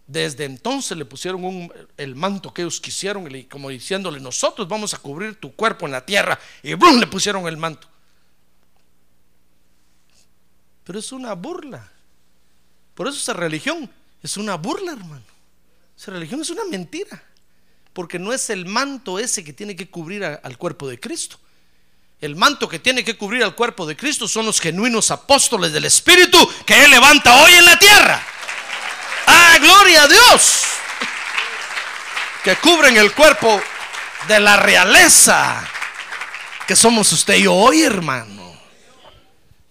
Desde 0.06 0.44
entonces 0.44 0.98
le 0.98 1.04
pusieron 1.04 1.72
el 1.96 2.16
manto 2.16 2.52
que 2.52 2.62
ellos 2.62 2.80
quisieron, 2.80 3.28
como 3.48 3.68
diciéndole, 3.68 4.18
nosotros 4.18 4.66
vamos 4.68 4.92
a 4.92 4.98
cubrir 4.98 5.36
tu 5.36 5.54
cuerpo 5.54 5.86
en 5.86 5.92
la 5.92 6.04
tierra. 6.04 6.38
Y 6.62 6.74
¡brum! 6.74 6.98
le 6.98 7.06
pusieron 7.06 7.46
el 7.46 7.56
manto. 7.56 7.88
Pero 10.84 10.98
es 10.98 11.12
una 11.12 11.34
burla. 11.34 11.88
Por 12.94 13.08
eso 13.08 13.18
esa 13.18 13.32
religión 13.32 13.90
es 14.22 14.36
una 14.36 14.56
burla, 14.56 14.92
hermano. 14.92 15.24
Esa 15.96 16.12
religión 16.12 16.40
es 16.40 16.50
una 16.50 16.64
mentira. 16.64 17.22
Porque 17.92 18.18
no 18.18 18.32
es 18.32 18.50
el 18.50 18.66
manto 18.66 19.18
ese 19.18 19.42
que 19.42 19.52
tiene 19.52 19.76
que 19.76 19.88
cubrir 19.88 20.24
al 20.24 20.58
cuerpo 20.58 20.88
de 20.88 20.98
Cristo. 20.98 21.38
El 22.20 22.36
manto 22.36 22.68
que 22.68 22.78
tiene 22.78 23.02
que 23.02 23.16
cubrir 23.16 23.42
al 23.42 23.54
cuerpo 23.54 23.86
de 23.86 23.96
Cristo 23.96 24.28
son 24.28 24.44
los 24.44 24.60
genuinos 24.60 25.10
apóstoles 25.10 25.72
del 25.72 25.86
Espíritu 25.86 26.38
que 26.66 26.84
Él 26.84 26.90
levanta 26.90 27.42
hoy 27.42 27.52
en 27.52 27.64
la 27.64 27.78
tierra. 27.78 28.22
¡Ah, 29.26 29.56
gloria 29.60 30.02
a 30.02 30.08
Dios! 30.08 30.62
Que 32.44 32.56
cubren 32.56 32.96
el 32.96 33.12
cuerpo 33.14 33.60
de 34.28 34.40
la 34.40 34.56
realeza 34.56 35.66
que 36.66 36.76
somos 36.76 37.10
usted 37.12 37.36
y 37.36 37.44
yo 37.44 37.54
hoy, 37.54 37.82
hermano. 37.82 38.54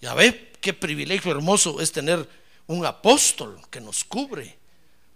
Ya 0.00 0.14
ve 0.14 0.49
qué 0.60 0.72
privilegio 0.72 1.32
hermoso 1.32 1.80
es 1.80 1.92
tener 1.92 2.28
un 2.66 2.86
apóstol 2.86 3.60
que 3.70 3.80
nos 3.80 4.04
cubre. 4.04 4.58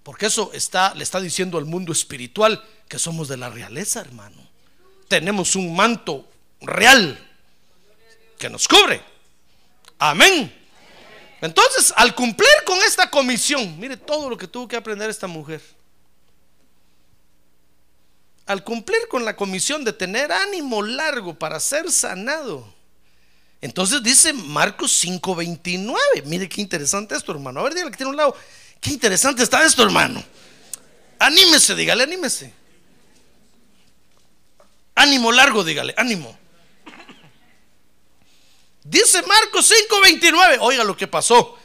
Porque 0.03 0.27
eso 0.27 0.51
está, 0.53 0.95
le 0.95 1.03
está 1.03 1.21
diciendo 1.21 1.57
al 1.57 1.65
mundo 1.65 1.93
espiritual 1.93 2.63
que 2.89 2.99
somos 2.99 3.29
de 3.29 3.37
la 3.37 3.49
realeza, 3.49 4.01
hermano. 4.01 4.37
Tenemos 5.09 5.57
un 5.57 5.75
manto 5.75 6.29
real 6.61 7.19
que 8.39 8.51
nos 8.51 8.69
cubre. 8.69 9.01
Amén. 9.99 10.53
Entonces, 11.41 11.93
al 11.97 12.15
cumplir 12.15 12.51
con 12.67 12.79
esta 12.83 13.09
comisión, 13.09 13.79
mire 13.79 13.97
todo 13.97 14.29
lo 14.29 14.37
que 14.37 14.49
tuvo 14.49 14.67
que 14.69 14.77
aprender 14.77 15.09
esta 15.09 15.27
mujer. 15.27 15.63
Al 18.47 18.63
cumplir 18.63 19.09
con 19.09 19.25
la 19.25 19.37
comisión 19.37 19.85
de 19.85 19.93
tener 19.95 20.33
ánimo 20.33 20.83
largo 20.83 21.39
para 21.39 21.61
ser 21.61 21.91
sanado. 21.91 22.74
Entonces 23.65 24.03
dice 24.03 24.35
Marcos 24.35 24.93
5:29. 25.03 26.23
Mire 26.27 26.51
qué 26.51 26.61
interesante 26.61 27.17
esto, 27.17 27.33
hermano. 27.33 27.61
A 27.61 27.63
ver, 27.63 27.73
dígale 27.73 27.91
que 27.91 27.97
tiene 27.97 28.11
un 28.11 28.17
lado. 28.17 28.37
Qué 28.79 28.91
interesante 28.91 29.43
está 29.43 29.65
esto, 29.65 29.83
hermano. 29.83 30.23
Anímese, 31.19 31.75
dígale, 31.75 32.03
anímese. 32.03 32.53
Ánimo 34.95 35.33
largo, 35.33 35.65
dígale, 35.65 35.95
ánimo. 35.97 36.39
Dice 38.83 39.23
Marcos 39.23 39.73
5:29, 39.73 40.59
oiga 40.61 40.85
lo 40.85 40.95
que 40.95 41.07
pasó. 41.07 41.59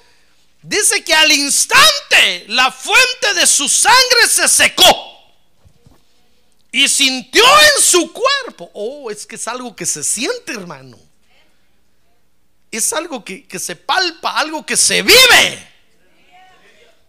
Dice 0.61 1.03
que 1.03 1.13
al 1.13 1.29
instante 1.33 2.45
la 2.47 2.71
fuente 2.71 3.33
de 3.35 3.45
su 3.45 3.67
sangre 3.67 4.25
se 4.29 4.47
secó 4.47 5.35
y 6.71 6.87
sintió 6.87 7.43
en 7.43 7.83
su 7.83 8.13
cuerpo. 8.13 8.71
Oh, 8.73 9.11
es 9.11 9.25
que 9.25 9.35
es 9.35 9.45
algo 9.49 9.75
que 9.75 9.85
se 9.85 10.01
siente, 10.01 10.53
hermano. 10.53 11.08
Es 12.71 12.93
algo 12.93 13.23
que, 13.23 13.47
que 13.47 13.59
se 13.59 13.75
palpa, 13.75 14.37
algo 14.39 14.65
que 14.65 14.77
se 14.77 15.01
vive. 15.01 15.67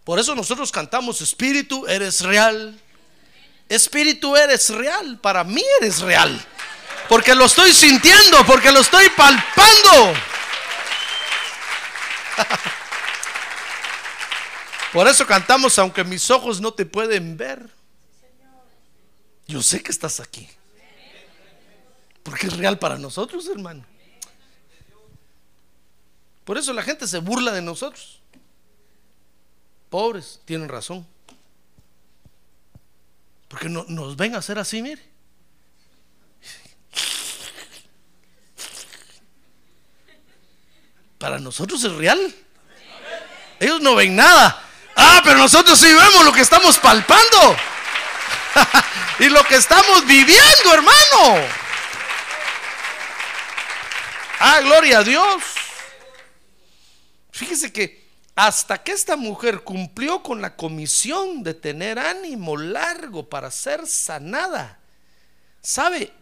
Por 0.03 0.19
eso 0.19 0.33
nosotros 0.35 0.71
cantamos, 0.71 1.21
Espíritu, 1.21 1.85
eres 1.87 2.21
real. 2.21 2.79
Espíritu, 3.69 4.35
eres 4.35 4.69
real. 4.69 5.19
Para 5.19 5.43
mí 5.43 5.63
eres 5.79 6.01
real. 6.01 6.43
Porque 7.07 7.35
lo 7.35 7.45
estoy 7.45 7.73
sintiendo, 7.73 8.45
porque 8.45 8.71
lo 8.71 8.79
estoy 8.81 9.09
palpando. 9.09 10.13
Por 14.93 15.07
eso 15.07 15.25
cantamos, 15.25 15.79
aunque 15.79 16.03
mis 16.03 16.29
ojos 16.29 16.59
no 16.59 16.73
te 16.73 16.85
pueden 16.85 17.37
ver. 17.37 17.69
Yo 19.47 19.61
sé 19.61 19.81
que 19.81 19.91
estás 19.91 20.19
aquí. 20.19 20.49
Porque 22.23 22.47
es 22.47 22.57
real 22.57 22.77
para 22.77 22.97
nosotros, 22.97 23.47
hermano. 23.47 23.85
Por 26.43 26.57
eso 26.57 26.73
la 26.73 26.83
gente 26.83 27.07
se 27.07 27.19
burla 27.19 27.51
de 27.51 27.61
nosotros. 27.61 28.21
Pobres, 29.89 30.39
tienen 30.45 30.69
razón. 30.69 31.07
Porque 33.47 33.67
no, 33.67 33.85
nos 33.89 34.15
ven 34.15 34.35
a 34.35 34.39
hacer 34.39 34.57
así, 34.57 34.81
mire. 34.81 35.11
Para 41.17 41.37
nosotros 41.39 41.83
es 41.83 41.91
real. 41.91 42.35
Ellos 43.59 43.81
no 43.81 43.95
ven 43.95 44.15
nada. 44.15 44.63
Ah, 44.95 45.21
pero 45.23 45.37
nosotros 45.37 45.79
sí 45.79 45.93
vemos 45.93 46.25
lo 46.25 46.33
que 46.33 46.41
estamos 46.41 46.79
palpando. 46.79 47.57
y 49.19 49.29
lo 49.29 49.43
que 49.43 49.55
estamos 49.55 50.05
viviendo, 50.05 50.73
hermano. 50.73 51.47
Ah, 54.39 54.61
gloria 54.61 54.99
a 54.99 55.03
Dios. 55.03 55.43
Fíjese 57.41 57.73
que 57.73 58.07
hasta 58.35 58.83
que 58.83 58.91
esta 58.91 59.15
mujer 59.15 59.63
cumplió 59.63 60.21
con 60.21 60.43
la 60.43 60.55
comisión 60.55 61.41
de 61.41 61.55
tener 61.55 61.97
ánimo 61.97 62.55
largo 62.55 63.27
para 63.27 63.49
ser 63.49 63.87
sanada, 63.87 64.79
¿sabe? 65.59 66.13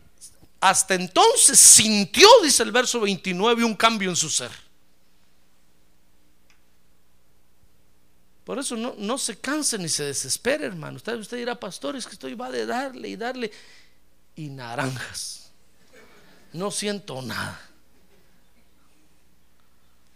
Hasta 0.61 0.95
entonces 0.95 1.59
sintió, 1.59 2.25
dice 2.41 2.63
el 2.63 2.71
verso 2.71 3.01
29, 3.01 3.65
un 3.65 3.75
cambio 3.75 4.09
en 4.09 4.15
su 4.15 4.29
ser. 4.29 4.49
Por 8.45 8.59
eso 8.59 8.77
no, 8.77 8.95
no 8.97 9.17
se 9.17 9.37
canse 9.37 9.77
ni 9.77 9.89
se 9.89 10.05
desespere, 10.05 10.67
hermano. 10.67 10.95
Usted, 10.95 11.15
usted 11.15 11.35
dirá, 11.35 11.59
pastor, 11.59 11.97
es 11.97 12.07
que 12.07 12.13
estoy 12.13 12.33
va 12.33 12.49
de 12.49 12.65
darle 12.65 13.09
y 13.09 13.17
darle. 13.17 13.51
Y 14.37 14.47
naranjas. 14.47 15.51
No 16.53 16.71
siento 16.71 17.21
nada. 17.21 17.68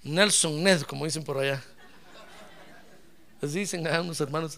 Nelson 0.04 0.62
Ned, 0.64 0.82
como 0.82 1.06
dicen 1.06 1.24
por 1.24 1.38
allá. 1.38 1.64
Así 3.42 3.60
dicen 3.60 3.86
a 3.88 3.92
hermanos. 3.92 4.56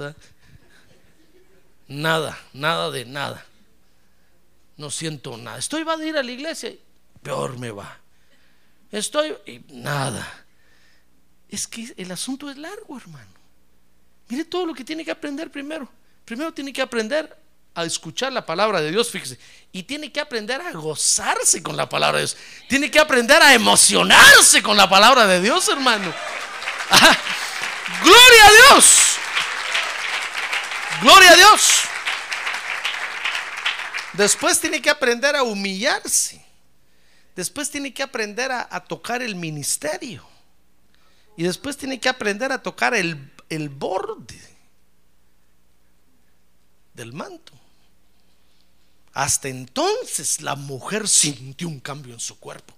Nada, 1.87 2.37
nada 2.53 2.91
de 2.91 3.05
nada. 3.05 3.45
No 4.77 4.91
siento 4.91 5.37
nada. 5.37 5.57
Estoy 5.57 5.83
va 5.83 5.97
de 5.97 6.07
ir 6.07 6.17
a 6.17 6.23
la 6.23 6.31
iglesia. 6.31 6.73
Peor 7.21 7.57
me 7.57 7.71
va. 7.71 7.99
Estoy 8.91 9.35
y 9.45 9.59
nada. 9.73 10.45
Es 11.49 11.67
que 11.67 11.93
el 11.97 12.11
asunto 12.11 12.49
es 12.49 12.57
largo, 12.57 12.97
hermano. 12.97 13.31
Mire 14.27 14.45
todo 14.45 14.65
lo 14.65 14.73
que 14.73 14.83
tiene 14.83 15.05
que 15.05 15.11
aprender 15.11 15.51
primero. 15.51 15.89
Primero 16.25 16.53
tiene 16.53 16.73
que 16.73 16.81
aprender 16.81 17.35
a 17.76 17.84
escuchar 17.84 18.32
la 18.32 18.45
palabra 18.45 18.82
de 18.82 18.89
Dios, 18.89 19.11
fíjese. 19.11 19.38
Y 19.73 19.84
tiene 19.84 20.11
que 20.11 20.21
aprender 20.21 20.61
a 20.61 20.71
gozarse 20.71 21.61
con 21.61 21.76
la 21.76 21.89
palabra 21.89 22.19
de 22.19 22.26
Dios. 22.26 22.38
Tiene 22.69 22.89
que 22.89 22.99
aprender 22.99 23.41
a 23.41 23.53
emocionarse 23.53 24.63
con 24.63 24.78
la 24.78 24.89
palabra 24.89 25.28
de 25.28 25.41
Dios, 25.41 25.67
hermano. 25.67 26.13
Gloria 28.03 28.45
a 28.45 28.51
Dios. 28.51 29.17
Gloria 31.01 31.32
a 31.32 31.36
Dios. 31.36 31.82
Después 34.13 34.59
tiene 34.61 34.82
que 34.82 34.89
aprender 34.89 35.36
a 35.36 35.43
humillarse. 35.43 36.43
Después 37.36 37.69
tiene 37.69 37.93
que 37.93 38.01
aprender 38.01 38.51
a, 38.51 38.80
tocar 38.86 39.21
el 39.21 39.36
ministerio. 39.36 40.26
Y 41.36 41.43
después 41.43 41.76
tiene 41.76 41.99
que 41.99 42.07
aprender 42.07 42.53
a 42.53 42.63
tocar 42.63 42.93
el, 42.93 43.34
el 43.49 43.67
borde 43.67 44.39
del 46.93 47.11
manto. 47.11 47.51
Hasta 49.16 49.47
entonces 49.47 50.41
la 50.41 50.55
mujer 50.55 51.07
sintió 51.07 51.70
un 51.70 51.80
cambio 51.80 52.13
en 52.13 52.20
su 52.20 52.38
cuerpo. 52.38 52.74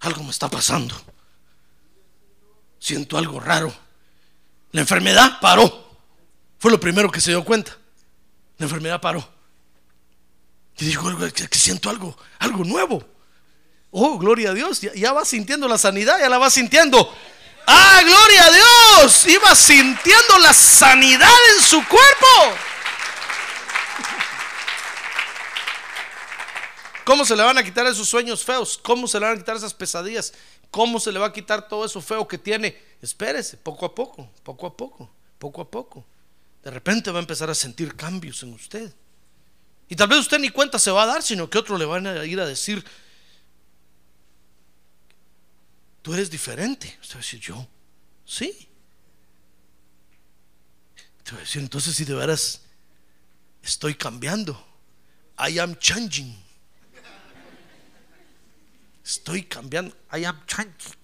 Algo 0.00 0.22
me 0.22 0.30
está 0.30 0.48
pasando. 0.48 0.94
Siento 2.78 3.18
algo 3.18 3.40
raro. 3.40 3.74
La 4.70 4.82
enfermedad 4.82 5.40
paró. 5.40 5.90
Fue 6.60 6.70
lo 6.70 6.78
primero 6.78 7.10
que 7.10 7.20
se 7.20 7.32
dio 7.32 7.44
cuenta. 7.44 7.76
La 8.56 8.66
enfermedad 8.66 9.00
paró. 9.00 9.28
Y 10.78 10.84
dijo 10.84 11.10
que 11.32 11.58
siento 11.58 11.90
algo, 11.90 12.16
algo 12.38 12.64
nuevo. 12.64 13.04
Oh, 13.90 14.16
gloria 14.16 14.50
a 14.50 14.54
Dios. 14.54 14.80
Ya, 14.80 14.94
ya 14.94 15.12
va 15.12 15.24
sintiendo 15.24 15.66
la 15.66 15.76
sanidad, 15.76 16.20
ya 16.20 16.28
la 16.28 16.38
va 16.38 16.50
sintiendo. 16.50 17.12
Ah, 17.66 18.00
gloria 18.04 18.44
a 18.44 18.50
Dios. 18.52 19.26
Iba 19.26 19.56
sintiendo 19.56 20.38
la 20.38 20.52
sanidad 20.52 21.32
en 21.56 21.64
su 21.64 21.84
cuerpo. 21.88 22.56
¿Cómo 27.04 27.24
se 27.24 27.36
le 27.36 27.42
van 27.42 27.58
a 27.58 27.64
quitar 27.64 27.86
esos 27.86 28.08
sueños 28.08 28.44
feos? 28.44 28.78
¿Cómo 28.82 29.06
se 29.08 29.18
le 29.18 29.26
van 29.26 29.36
a 29.36 29.38
quitar 29.38 29.56
esas 29.56 29.74
pesadillas? 29.74 30.32
¿Cómo 30.70 31.00
se 31.00 31.10
le 31.10 31.18
va 31.18 31.26
a 31.26 31.32
quitar 31.32 31.68
todo 31.68 31.84
eso 31.84 32.00
feo 32.00 32.26
que 32.28 32.38
tiene? 32.38 32.76
Espérese, 33.02 33.56
poco 33.56 33.86
a 33.86 33.94
poco, 33.94 34.30
poco 34.42 34.66
a 34.66 34.76
poco, 34.76 35.10
poco 35.38 35.60
a 35.60 35.70
poco. 35.70 36.04
De 36.62 36.70
repente 36.70 37.10
va 37.10 37.18
a 37.18 37.22
empezar 37.22 37.50
a 37.50 37.54
sentir 37.54 37.96
cambios 37.96 38.42
en 38.42 38.52
usted. 38.52 38.92
Y 39.88 39.96
tal 39.96 40.08
vez 40.08 40.20
usted 40.20 40.38
ni 40.38 40.50
cuenta 40.50 40.78
se 40.78 40.90
va 40.90 41.02
a 41.02 41.06
dar, 41.06 41.22
sino 41.22 41.50
que 41.50 41.58
otro 41.58 41.76
le 41.76 41.84
van 41.84 42.06
a 42.06 42.24
ir 42.24 42.38
a 42.38 42.46
decir, 42.46 42.84
tú 46.02 46.14
eres 46.14 46.30
diferente. 46.30 46.96
Usted 47.00 47.14
va 47.14 47.18
a 47.18 47.22
decir, 47.22 47.40
yo, 47.40 47.66
sí. 48.24 48.68
Te 51.24 51.32
voy 51.32 51.40
a 51.40 51.42
decir, 51.42 51.62
entonces 51.62 51.96
si 51.96 52.04
de 52.04 52.14
veras 52.14 52.60
estoy 53.62 53.94
cambiando, 53.94 54.64
I 55.36 55.58
am 55.58 55.76
changing. 55.76 56.49
Estoy 59.10 59.42
cambiando, 59.42 59.92
I 60.12 60.24
am 60.24 60.40
changing. 60.46 60.94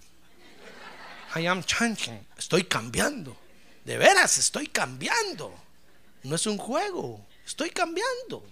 I 1.35 1.45
am 1.49 1.61
changing. 1.65 2.25
Estoy 2.39 2.63
cambiando. 2.63 3.37
De 3.85 3.99
veras, 3.99 4.39
estoy 4.39 4.69
cambiando. 4.69 5.53
No 6.23 6.37
es 6.37 6.47
un 6.47 6.57
juego, 6.57 7.27
estoy 7.45 7.71
cambiando. 7.71 8.45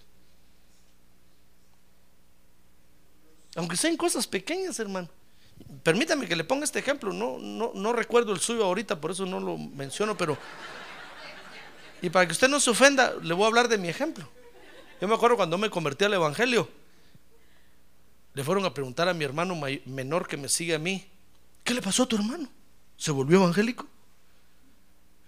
Aunque 3.55 3.77
sean 3.77 3.95
cosas 3.95 4.27
pequeñas, 4.27 4.77
hermano. 4.79 5.07
Permítame 5.83 6.27
que 6.27 6.35
le 6.35 6.43
ponga 6.43 6.65
este 6.65 6.79
ejemplo. 6.79 7.13
No, 7.13 7.37
no, 7.39 7.71
no 7.73 7.93
recuerdo 7.93 8.33
el 8.33 8.41
suyo 8.41 8.65
ahorita, 8.65 8.99
por 8.99 9.11
eso 9.11 9.25
no 9.25 9.39
lo 9.39 9.57
menciono, 9.57 10.17
pero. 10.17 10.37
Y 12.01 12.09
para 12.09 12.25
que 12.25 12.33
usted 12.33 12.49
no 12.49 12.59
se 12.59 12.71
ofenda, 12.71 13.13
le 13.23 13.33
voy 13.33 13.45
a 13.45 13.47
hablar 13.47 13.69
de 13.69 13.77
mi 13.77 13.87
ejemplo. 13.87 14.29
Yo 14.99 15.07
me 15.07 15.15
acuerdo 15.15 15.37
cuando 15.37 15.57
me 15.57 15.69
convertí 15.69 16.03
al 16.03 16.13
Evangelio, 16.13 16.69
le 18.35 18.43
fueron 18.43 18.65
a 18.65 18.73
preguntar 18.73 19.07
a 19.07 19.13
mi 19.13 19.23
hermano 19.23 19.59
menor 19.85 20.27
que 20.27 20.35
me 20.35 20.49
sigue 20.49 20.75
a 20.75 20.79
mí, 20.79 21.05
¿qué 21.63 21.73
le 21.73 21.81
pasó 21.81 22.03
a 22.03 22.05
tu 22.05 22.17
hermano? 22.17 22.49
¿Se 22.97 23.11
volvió 23.11 23.37
evangélico? 23.37 23.87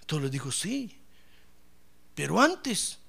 Entonces 0.01 0.25
le 0.25 0.29
dijo, 0.29 0.51
sí, 0.51 0.99
pero 2.13 2.41
antes 2.41 2.99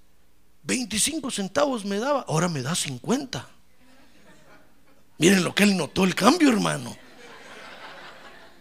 25 0.62 1.30
centavos 1.32 1.84
me 1.84 1.99
daba, 1.99 2.24
ahora 2.28 2.49
me 2.49 2.62
da 2.62 2.76
50. 2.76 3.49
Miren 5.18 5.42
lo 5.42 5.53
que 5.53 5.64
él 5.64 5.76
notó 5.76 6.05
el 6.05 6.14
cambio, 6.14 6.49
hermano. 6.49 6.96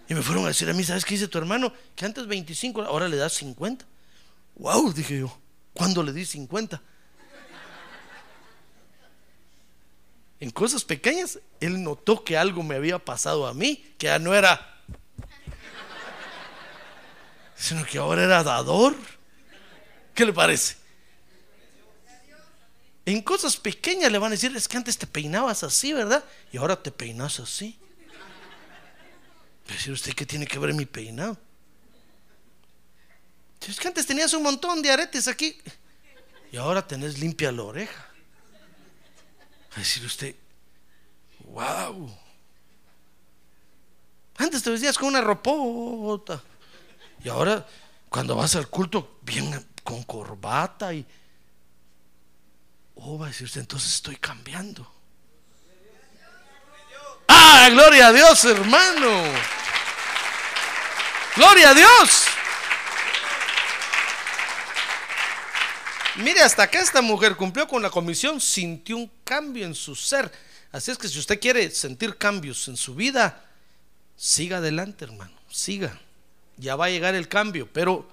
Y 0.09 0.15
me 0.15 0.23
fueron 0.23 0.45
a 0.45 0.47
decir 0.47 0.67
a 0.69 0.73
mí, 0.73 0.83
¿sabes 0.83 1.05
qué 1.05 1.13
dice 1.13 1.27
tu 1.27 1.37
hermano? 1.37 1.71
Que 1.95 2.05
antes 2.05 2.25
25, 2.25 2.81
ahora 2.81 3.07
le 3.07 3.17
das 3.17 3.33
50. 3.33 3.85
Wow, 4.55 4.91
dije 4.91 5.19
yo, 5.19 5.37
¿cuándo 5.73 6.01
le 6.01 6.13
di 6.13 6.25
50? 6.25 6.81
En 10.39 10.51
cosas 10.51 10.83
pequeñas, 10.83 11.39
él 11.59 11.81
notó 11.83 12.23
que 12.23 12.37
algo 12.37 12.61
me 12.63 12.75
había 12.75 12.99
pasado 12.99 13.47
a 13.47 13.53
mí, 13.53 13.93
que 13.97 14.07
ya 14.07 14.19
no 14.19 14.35
era, 14.35 14.83
sino 17.55 17.85
que 17.85 17.97
ahora 17.97 18.23
era 18.23 18.43
dador. 18.43 18.95
¿Qué 20.13 20.25
le 20.25 20.33
parece? 20.33 20.75
En 23.05 23.21
cosas 23.21 23.55
pequeñas 23.57 24.11
le 24.11 24.17
van 24.17 24.31
a 24.31 24.35
decir, 24.35 24.55
es 24.55 24.67
que 24.67 24.77
antes 24.77 24.97
te 24.97 25.07
peinabas 25.07 25.63
así, 25.63 25.93
¿verdad? 25.93 26.23
Y 26.51 26.57
ahora 26.57 26.81
te 26.81 26.91
peinas 26.91 27.39
así. 27.39 27.79
Decir 29.67 29.93
usted 29.93 30.13
qué 30.13 30.25
tiene 30.25 30.45
que 30.45 30.59
ver 30.59 30.73
mi 30.73 30.85
peinado. 30.85 31.37
Es 33.67 33.79
que 33.79 33.87
antes 33.87 34.05
tenías 34.05 34.33
un 34.33 34.43
montón 34.43 34.81
de 34.81 34.91
aretes 34.91 35.27
aquí 35.27 35.57
y 36.51 36.57
ahora 36.57 36.85
tenés 36.85 37.17
limpia 37.19 37.51
la 37.51 37.63
oreja. 37.63 38.06
A 39.75 39.79
decir 39.79 40.05
usted, 40.05 40.35
wow. 41.45 42.09
Antes 44.37 44.63
te 44.63 44.69
vestías 44.69 44.97
con 44.97 45.09
una 45.09 45.21
ropota 45.21 46.41
y 47.23 47.29
ahora 47.29 47.65
cuando 48.09 48.35
vas 48.35 48.55
al 48.55 48.67
culto 48.67 49.19
bien 49.21 49.67
con 49.83 50.03
corbata 50.03 50.93
y 50.93 51.05
oh 52.95 53.17
va 53.17 53.25
a 53.25 53.29
decir 53.29 53.45
usted 53.45 53.61
entonces 53.61 53.95
estoy 53.95 54.15
cambiando. 54.17 54.91
Ah, 57.27 57.67
gloria 57.71 58.07
a 58.07 58.13
Dios, 58.13 58.45
hermano. 58.45 59.23
Gloria 61.35 61.69
a 61.71 61.73
Dios. 61.73 62.26
Mire, 66.17 66.41
hasta 66.41 66.67
que 66.67 66.79
esta 66.79 67.01
mujer 67.01 67.35
cumplió 67.35 67.67
con 67.67 67.83
la 67.83 67.91
comisión, 67.91 68.41
sintió 68.41 68.97
un 68.97 69.11
cambio 69.23 69.65
en 69.65 69.75
su 69.75 69.95
ser. 69.95 70.31
Así 70.71 70.89
es 70.89 70.97
que 70.97 71.07
si 71.07 71.19
usted 71.19 71.39
quiere 71.39 71.69
sentir 71.69 72.17
cambios 72.17 72.67
en 72.67 72.75
su 72.75 72.95
vida, 72.95 73.45
siga 74.15 74.57
adelante, 74.57 75.05
hermano, 75.05 75.37
siga. 75.47 75.99
Ya 76.57 76.75
va 76.75 76.85
a 76.85 76.89
llegar 76.89 77.13
el 77.13 77.27
cambio, 77.27 77.69
pero 77.71 78.09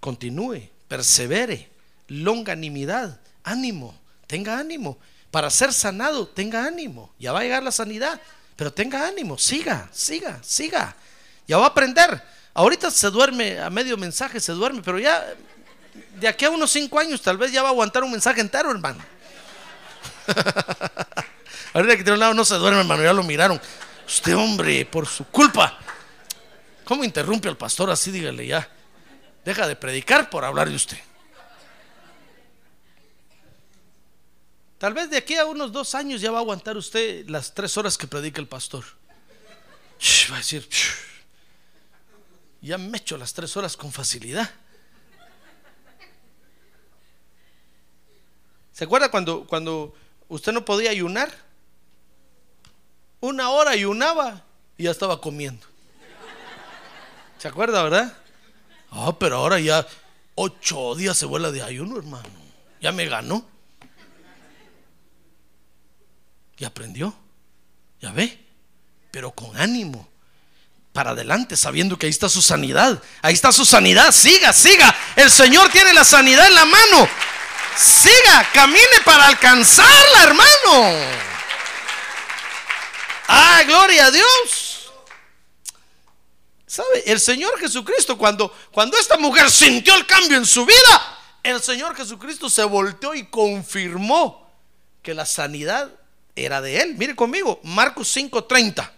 continúe, 0.00 0.70
persevere, 0.88 1.68
longanimidad, 2.08 3.20
ánimo, 3.44 3.94
tenga 4.26 4.58
ánimo. 4.58 4.98
Para 5.30 5.50
ser 5.50 5.74
sanado, 5.74 6.26
tenga 6.26 6.64
ánimo. 6.64 7.12
Ya 7.18 7.32
va 7.32 7.40
a 7.40 7.42
llegar 7.42 7.62
la 7.62 7.72
sanidad, 7.72 8.18
pero 8.56 8.72
tenga 8.72 9.06
ánimo, 9.06 9.36
siga, 9.36 9.90
siga, 9.92 10.42
siga. 10.42 10.96
Ya 11.46 11.58
va 11.58 11.64
a 11.64 11.68
aprender. 11.68 12.22
Ahorita 12.54 12.90
se 12.90 13.10
duerme 13.10 13.60
a 13.60 13.68
medio 13.68 13.98
mensaje, 13.98 14.40
se 14.40 14.52
duerme, 14.52 14.80
pero 14.82 14.98
ya 14.98 15.36
de 16.16 16.28
aquí 16.28 16.44
a 16.44 16.50
unos 16.50 16.70
cinco 16.70 16.98
años 16.98 17.20
tal 17.22 17.36
vez 17.36 17.52
ya 17.52 17.62
va 17.62 17.68
a 17.68 17.72
aguantar 17.72 18.02
un 18.02 18.12
mensaje 18.12 18.40
entero, 18.40 18.70
hermano. 18.70 19.02
Ahorita 21.74 21.96
que 21.96 22.02
tiene 22.02 22.14
un 22.14 22.20
lado 22.20 22.34
no 22.34 22.44
se 22.44 22.54
duerme, 22.54 22.80
hermano, 22.80 23.02
ya 23.02 23.12
lo 23.12 23.22
miraron. 23.22 23.60
Usted, 24.06 24.36
hombre, 24.36 24.86
por 24.86 25.06
su 25.06 25.24
culpa. 25.26 25.78
¿Cómo 26.84 27.04
interrumpe 27.04 27.48
al 27.48 27.56
pastor 27.56 27.90
así? 27.90 28.10
Dígale 28.10 28.46
ya. 28.46 28.68
Deja 29.44 29.66
de 29.68 29.76
predicar 29.76 30.30
por 30.30 30.44
hablar 30.44 30.68
de 30.68 30.76
usted. 30.76 30.98
Tal 34.78 34.92
vez 34.92 35.10
de 35.10 35.16
aquí 35.16 35.36
a 35.36 35.46
unos 35.46 35.72
dos 35.72 35.94
años 35.94 36.20
ya 36.20 36.30
va 36.30 36.38
a 36.38 36.40
aguantar 36.40 36.76
usted 36.76 37.28
las 37.28 37.54
tres 37.54 37.76
horas 37.76 37.96
que 37.96 38.06
predica 38.06 38.40
el 38.40 38.46
pastor. 38.46 38.84
va 40.30 40.34
a 40.34 40.38
decir, 40.38 40.68
ya 42.60 42.76
me 42.78 42.98
echo 42.98 43.16
las 43.16 43.32
tres 43.32 43.56
horas 43.56 43.76
con 43.76 43.90
facilidad. 43.90 44.50
¿Se 48.76 48.84
acuerda 48.84 49.10
cuando, 49.10 49.46
cuando 49.46 49.94
usted 50.28 50.52
no 50.52 50.62
podía 50.62 50.90
ayunar? 50.90 51.32
Una 53.20 53.48
hora 53.48 53.70
ayunaba 53.70 54.44
y 54.76 54.82
ya 54.82 54.90
estaba 54.90 55.18
comiendo. 55.18 55.66
¿Se 57.38 57.48
acuerda, 57.48 57.82
verdad? 57.82 58.14
Ah, 58.90 59.16
pero 59.18 59.36
ahora 59.36 59.58
ya 59.60 59.86
ocho 60.34 60.94
días 60.94 61.16
se 61.16 61.24
vuela 61.24 61.50
de 61.52 61.62
ayuno, 61.62 61.96
hermano. 61.96 62.28
Ya 62.78 62.92
me 62.92 63.06
ganó. 63.06 63.46
Y 66.58 66.66
aprendió. 66.66 67.16
Ya 68.02 68.12
ve. 68.12 68.38
Pero 69.10 69.30
con 69.30 69.56
ánimo. 69.56 70.06
Para 70.92 71.12
adelante, 71.12 71.56
sabiendo 71.56 71.98
que 71.98 72.04
ahí 72.04 72.10
está 72.10 72.28
su 72.28 72.42
sanidad. 72.42 73.02
Ahí 73.22 73.32
está 73.32 73.52
su 73.52 73.64
sanidad. 73.64 74.12
Siga, 74.12 74.52
siga. 74.52 74.94
El 75.16 75.30
Señor 75.30 75.70
tiene 75.70 75.94
la 75.94 76.04
sanidad 76.04 76.46
en 76.46 76.54
la 76.54 76.66
mano. 76.66 77.08
Siga, 77.76 78.48
camine 78.54 79.00
para 79.04 79.26
alcanzarla, 79.26 80.22
hermano. 80.22 80.94
Ah, 83.28 83.62
gloria 83.66 84.06
a 84.06 84.10
Dios. 84.10 84.90
¿Sabe? 86.66 87.04
El 87.06 87.20
Señor 87.20 87.58
Jesucristo, 87.58 88.16
cuando, 88.16 88.54
cuando 88.72 88.98
esta 88.98 89.18
mujer 89.18 89.50
sintió 89.50 89.94
el 89.94 90.06
cambio 90.06 90.38
en 90.38 90.46
su 90.46 90.64
vida, 90.64 91.18
el 91.42 91.62
Señor 91.62 91.94
Jesucristo 91.94 92.48
se 92.48 92.64
volteó 92.64 93.14
y 93.14 93.26
confirmó 93.26 94.50
que 95.02 95.14
la 95.14 95.26
sanidad 95.26 95.90
era 96.34 96.60
de 96.60 96.80
él. 96.80 96.94
Mire 96.96 97.14
conmigo, 97.14 97.60
Marcos 97.62 98.08
5:30. 98.14 98.90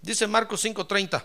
Dice 0.00 0.26
Marcos 0.26 0.64
5:30. 0.64 1.24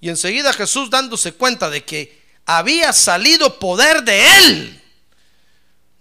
Y 0.00 0.08
enseguida 0.08 0.52
Jesús 0.52 0.90
dándose 0.90 1.32
cuenta 1.32 1.70
de 1.70 1.84
que 1.84 2.22
había 2.44 2.92
salido 2.92 3.58
poder 3.58 4.02
de 4.02 4.38
él. 4.38 4.82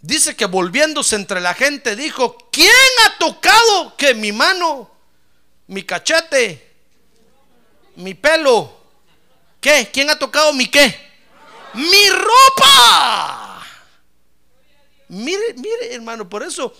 Dice 0.05 0.35
que 0.35 0.45
volviéndose 0.45 1.15
entre 1.15 1.41
la 1.41 1.55
gente 1.55 1.95
dijo, 1.95 2.37
¿quién 2.51 2.69
ha 3.05 3.17
tocado 3.17 3.97
que 3.97 4.13
mi 4.13 4.31
mano, 4.31 4.91
mi 5.65 5.81
cachete, 5.81 6.75
mi 7.95 8.13
pelo? 8.13 8.71
¿Qué? 9.59 9.89
¿Quién 9.91 10.11
ha 10.11 10.19
tocado 10.19 10.53
mi 10.53 10.67
qué? 10.67 10.95
Mi 11.73 12.09
ropa. 12.09 13.65
Mire, 15.07 15.55
mire 15.55 15.95
hermano, 15.95 16.29
por 16.29 16.43
eso 16.43 16.71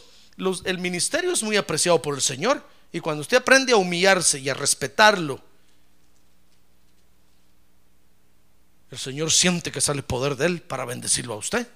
el 0.64 0.78
ministerio 0.78 1.34
es 1.34 1.42
muy 1.42 1.58
apreciado 1.58 2.00
por 2.04 2.14
el 2.14 2.22
Señor. 2.22 2.64
Y 2.92 3.00
cuando 3.00 3.22
usted 3.22 3.38
aprende 3.38 3.74
a 3.74 3.78
humillarse 3.78 4.38
y 4.38 4.50
a 4.50 4.54
respetarlo, 4.54 5.42
el 8.92 9.00
Señor 9.00 9.32
siente 9.32 9.72
que 9.72 9.82
sale 9.82 10.04
poder 10.04 10.36
de 10.36 10.46
él 10.46 10.62
para 10.62 10.86
bendecirlo 10.86 11.34
a 11.34 11.38
usted. 11.38 11.68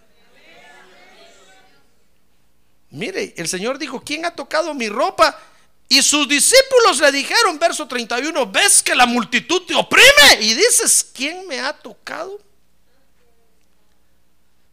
Mire, 2.99 3.33
el 3.37 3.47
Señor 3.47 3.79
dijo, 3.79 4.01
¿quién 4.01 4.25
ha 4.25 4.35
tocado 4.35 4.73
mi 4.73 4.89
ropa? 4.89 5.39
Y 5.87 6.01
sus 6.01 6.27
discípulos 6.27 6.99
le 6.99 7.13
dijeron, 7.13 7.57
verso 7.57 7.87
31, 7.87 8.51
¿ves 8.51 8.83
que 8.83 8.93
la 8.93 9.05
multitud 9.05 9.61
te 9.65 9.73
oprime? 9.73 10.41
Y 10.41 10.53
dices, 10.53 11.09
¿quién 11.13 11.47
me 11.47 11.61
ha 11.61 11.71
tocado? 11.71 12.41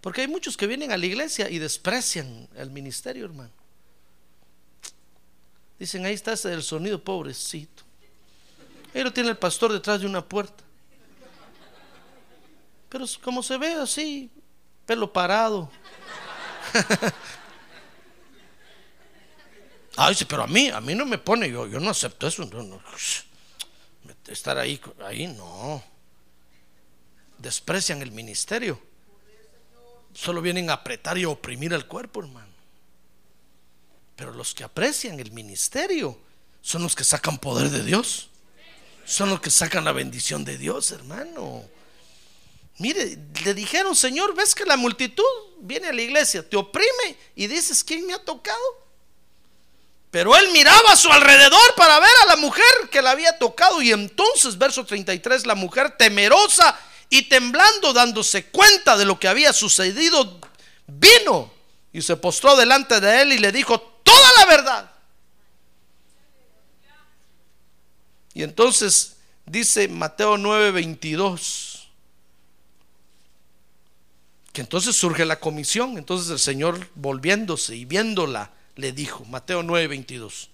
Porque 0.01 0.23
hay 0.23 0.29
muchos 0.29 0.57
que 0.57 0.67
vienen 0.67 0.91
a 0.91 0.97
la 0.97 1.07
iglesia 1.07 1.49
y 1.49 1.61
desprecian 1.61 2.49
el 2.57 2.71
ministerio, 2.71 3.27
hermano. 3.27 3.53
Dicen, 5.79 6.05
ahí 6.05 6.15
está 6.15 6.33
ese 6.33 6.49
del 6.49 6.65
sonido, 6.65 7.03
pobrecito. 7.03 7.85
Ahí 8.93 9.05
lo 9.05 9.13
tiene 9.13 9.31
el 9.31 9.39
pastor 9.39 9.73
detrás 9.73 10.01
de 10.01 10.07
una 10.07 10.25
puerta. 10.27 10.65
Pero 12.89 13.05
como 13.23 13.41
se 13.43 13.57
ve 13.57 13.75
así, 13.75 14.31
pelo 14.85 15.13
parado. 15.13 15.71
Ay, 19.97 20.15
sí, 20.15 20.25
pero 20.27 20.43
a 20.43 20.47
mí, 20.47 20.69
a 20.69 20.81
mí 20.81 20.95
no 20.95 21.07
me 21.07 21.19
pone, 21.19 21.51
yo, 21.51 21.67
yo 21.67 21.81
no 21.81 21.91
acepto 21.91 22.27
eso. 22.27 22.49
Estar 24.27 24.59
ahí, 24.59 24.81
ahí 25.05 25.27
no. 25.27 25.83
Desprecian 27.39 28.03
el 28.03 28.13
ministerio. 28.13 28.81
Solo 30.13 30.43
vienen 30.43 30.71
a 30.71 30.75
apretar 30.75 31.17
y 31.19 31.25
a 31.25 31.29
oprimir 31.29 31.73
el 31.73 31.87
cuerpo, 31.87 32.21
hermano. 32.21 32.53
Pero 34.17 34.33
los 34.33 34.55
que 34.55 34.65
aprecian 34.65 35.21
el 35.21 35.33
ministerio 35.33 36.19
son 36.63 36.83
los 36.83 36.95
que 36.95 37.05
sacan 37.05 37.39
poder 37.39 37.71
de 37.71 37.85
Dios. 37.85 38.31
Son 39.05 39.31
los 39.31 39.41
que 39.41 39.51
sacan 39.51 39.85
la 39.85 39.93
bendición 39.93 40.45
de 40.45 40.59
Dios, 40.59 40.91
hermano. 40.91 41.65
Mire, 42.79 43.19
le 43.45 43.55
dijeron, 43.55 43.95
Señor, 43.95 44.35
ves 44.35 44.55
que 44.55 44.65
la 44.65 44.77
multitud 44.77 45.25
viene 45.61 45.89
a 45.89 45.93
la 45.93 46.03
iglesia, 46.03 46.47
te 46.47 46.57
oprime 46.57 47.17
y 47.35 47.47
dices, 47.47 47.83
¿quién 47.83 48.07
me 48.07 48.13
ha 48.13 48.23
tocado? 48.23 48.86
Pero 50.11 50.37
él 50.37 50.51
miraba 50.53 50.93
a 50.93 50.97
su 50.97 51.11
alrededor 51.11 51.75
para 51.77 51.99
ver 52.01 52.11
a 52.25 52.27
la 52.29 52.37
mujer 52.37 52.65
que 52.91 53.03
la 53.03 53.11
había 53.11 53.39
tocado. 53.39 53.83
Y 53.83 53.93
entonces, 53.93 54.57
verso 54.57 54.85
33, 54.85 55.47
la 55.47 55.55
mujer 55.55 55.97
temerosa 55.97 56.79
y 57.09 57.23
temblando, 57.29 57.93
dándose 57.93 58.47
cuenta 58.47 58.97
de 58.97 59.05
lo 59.05 59.19
que 59.19 59.29
había 59.29 59.53
sucedido, 59.53 60.41
vino 60.87 61.53
y 61.93 62.03
se 62.03 62.17
postró 62.17 62.57
delante 62.57 63.01
de 63.01 63.23
él 63.23 63.33
y 63.33 63.39
le 63.39 63.53
dijo 63.53 63.81
toda 64.03 64.33
la 64.39 64.47
verdad. 64.47 64.91
Y 68.35 68.43
entonces 68.43 69.17
Dice 69.47 69.87
Mateo 69.87 70.37
9:22. 70.37 71.87
Que 74.53 74.61
entonces 74.63 74.97
surge 74.97 75.25
la 75.25 75.39
comisión. 75.39 75.97
Entonces 75.99 76.31
el 76.31 76.39
Señor 76.39 76.89
volviéndose 76.95 77.77
y 77.77 77.85
viéndola, 77.85 78.51
le 78.77 78.93
dijo, 78.93 79.25
Mateo 79.25 79.63
9:22, 79.63 80.49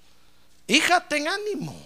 hija, 0.68 1.06
ten 1.08 1.28
ánimo. 1.28 1.76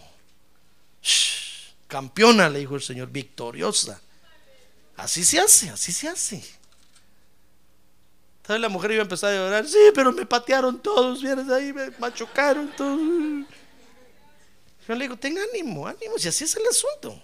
Campeona, 1.89 2.49
le 2.49 2.61
dijo 2.61 2.75
el 2.75 2.83
Señor, 2.83 3.09
victoriosa. 3.11 4.01
Así 4.97 5.25
se 5.25 5.41
hace, 5.41 5.71
así 5.71 5.93
se 5.93 6.09
hace. 6.09 6.43
La 8.49 8.69
mujer 8.69 8.93
iba 8.93 9.01
a 9.01 9.03
empezar 9.03 9.33
a 9.33 9.37
llorar, 9.37 9.67
sí, 9.67 9.79
pero 9.93 10.13
me 10.13 10.25
patearon 10.25 10.81
todos, 10.81 11.21
vienes 11.21 11.49
ahí, 11.49 11.73
me 11.73 11.91
machucaron 11.99 12.71
todos. 12.77 13.47
Yo 14.87 14.95
le 14.95 15.05
digo, 15.05 15.17
ten 15.17 15.37
ánimo, 15.37 15.87
ánimo, 15.87 16.17
si 16.17 16.29
así 16.29 16.45
es 16.45 16.55
el 16.55 16.67
asunto. 16.69 17.21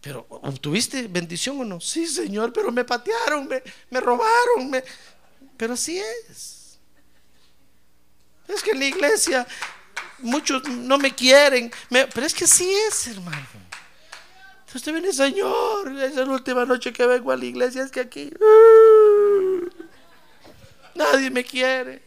Pero, 0.00 0.26
¿obtuviste 0.28 1.06
bendición 1.06 1.60
o 1.60 1.64
no? 1.64 1.80
Sí, 1.80 2.06
Señor, 2.08 2.52
pero 2.52 2.72
me 2.72 2.84
patearon, 2.84 3.46
me, 3.46 3.62
me 3.88 4.00
robaron, 4.00 4.68
me... 4.68 4.82
pero 5.56 5.74
así 5.74 5.98
es. 5.98 6.63
Es 8.48 8.62
que 8.62 8.72
en 8.72 8.78
la 8.78 8.86
iglesia 8.86 9.46
muchos 10.18 10.68
no 10.68 10.98
me 10.98 11.14
quieren, 11.14 11.72
pero 11.88 12.26
es 12.26 12.34
que 12.34 12.44
así 12.44 12.72
es, 12.88 13.08
hermano. 13.08 13.46
Entonces 14.60 14.74
usted 14.74 14.92
viene, 14.92 15.12
Señor, 15.12 15.92
es 16.00 16.14
la 16.14 16.24
última 16.24 16.64
noche 16.64 16.92
que 16.92 17.06
vengo 17.06 17.30
a 17.30 17.36
la 17.36 17.44
iglesia, 17.44 17.82
es 17.82 17.90
que 17.90 18.00
aquí 18.00 18.30
nadie 20.94 21.30
me 21.30 21.44
quiere. 21.44 22.02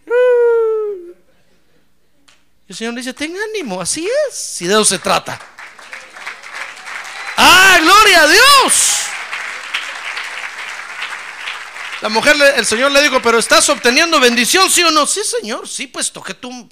Y 2.67 2.71
el 2.71 2.75
Señor 2.75 2.93
le 2.93 3.01
dice, 3.01 3.13
ten 3.13 3.35
ánimo, 3.37 3.79
así 3.79 4.07
es, 4.27 4.35
si 4.35 4.67
de 4.67 4.73
eso 4.73 4.85
se 4.85 4.99
trata. 4.99 5.39
¡Ah, 7.37 7.77
gloria 7.81 8.23
a 8.23 8.27
Dios! 8.27 9.06
La 12.01 12.09
mujer, 12.09 12.35
el 12.55 12.65
Señor 12.65 12.91
le 12.91 13.01
dijo, 13.01 13.19
pero 13.21 13.39
estás 13.39 13.67
obteniendo 13.69 14.19
bendición, 14.19 14.69
¿sí 14.69 14.83
o 14.83 14.91
no? 14.91 15.07
Sí, 15.07 15.21
Señor, 15.23 15.67
sí, 15.67 15.87
pues 15.87 16.11
toqué 16.11 16.35
tu, 16.35 16.67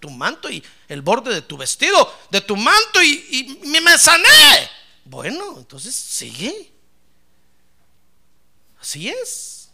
tu- 0.00 0.10
manto 0.10 0.50
y 0.50 0.64
el 0.88 1.02
borde 1.02 1.34
de 1.34 1.42
tu 1.42 1.56
vestido, 1.58 2.12
de 2.30 2.40
tu 2.40 2.56
manto 2.56 3.02
y, 3.02 3.58
y 3.64 3.80
me- 3.80 3.98
sané. 3.98 4.70
Bueno, 5.04 5.58
entonces 5.58 5.94
sigue. 5.94 6.72
Así 8.80 9.10
es. 9.10 9.68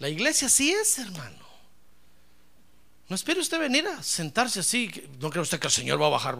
La 0.00 0.08
iglesia 0.08 0.46
así 0.46 0.72
es, 0.72 0.98
hermano. 0.98 1.38
No 3.08 3.14
espere 3.14 3.40
usted 3.40 3.58
venir 3.60 3.86
a 3.86 4.02
sentarse 4.02 4.60
así. 4.60 4.90
No 5.20 5.30
cree 5.30 5.42
usted 5.42 5.58
que 5.60 5.68
el 5.68 5.72
Señor 5.72 6.00
va 6.02 6.06
a 6.06 6.10
bajar 6.10 6.34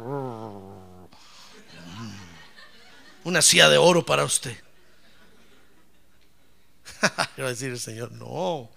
una 3.25 3.43
silla 3.43 3.69
de 3.69 3.79
oro 3.79 4.05
para 4.05 4.25
usted. 4.25 4.61
Va 7.39 7.45
a 7.45 7.49
decir 7.49 7.71
el 7.71 7.81
Señor, 7.81 8.13
no. 8.13 8.71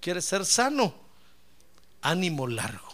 ¿Quieres 0.00 0.24
ser 0.24 0.44
sano? 0.44 0.94
Ánimo 2.02 2.46
largo. 2.46 2.88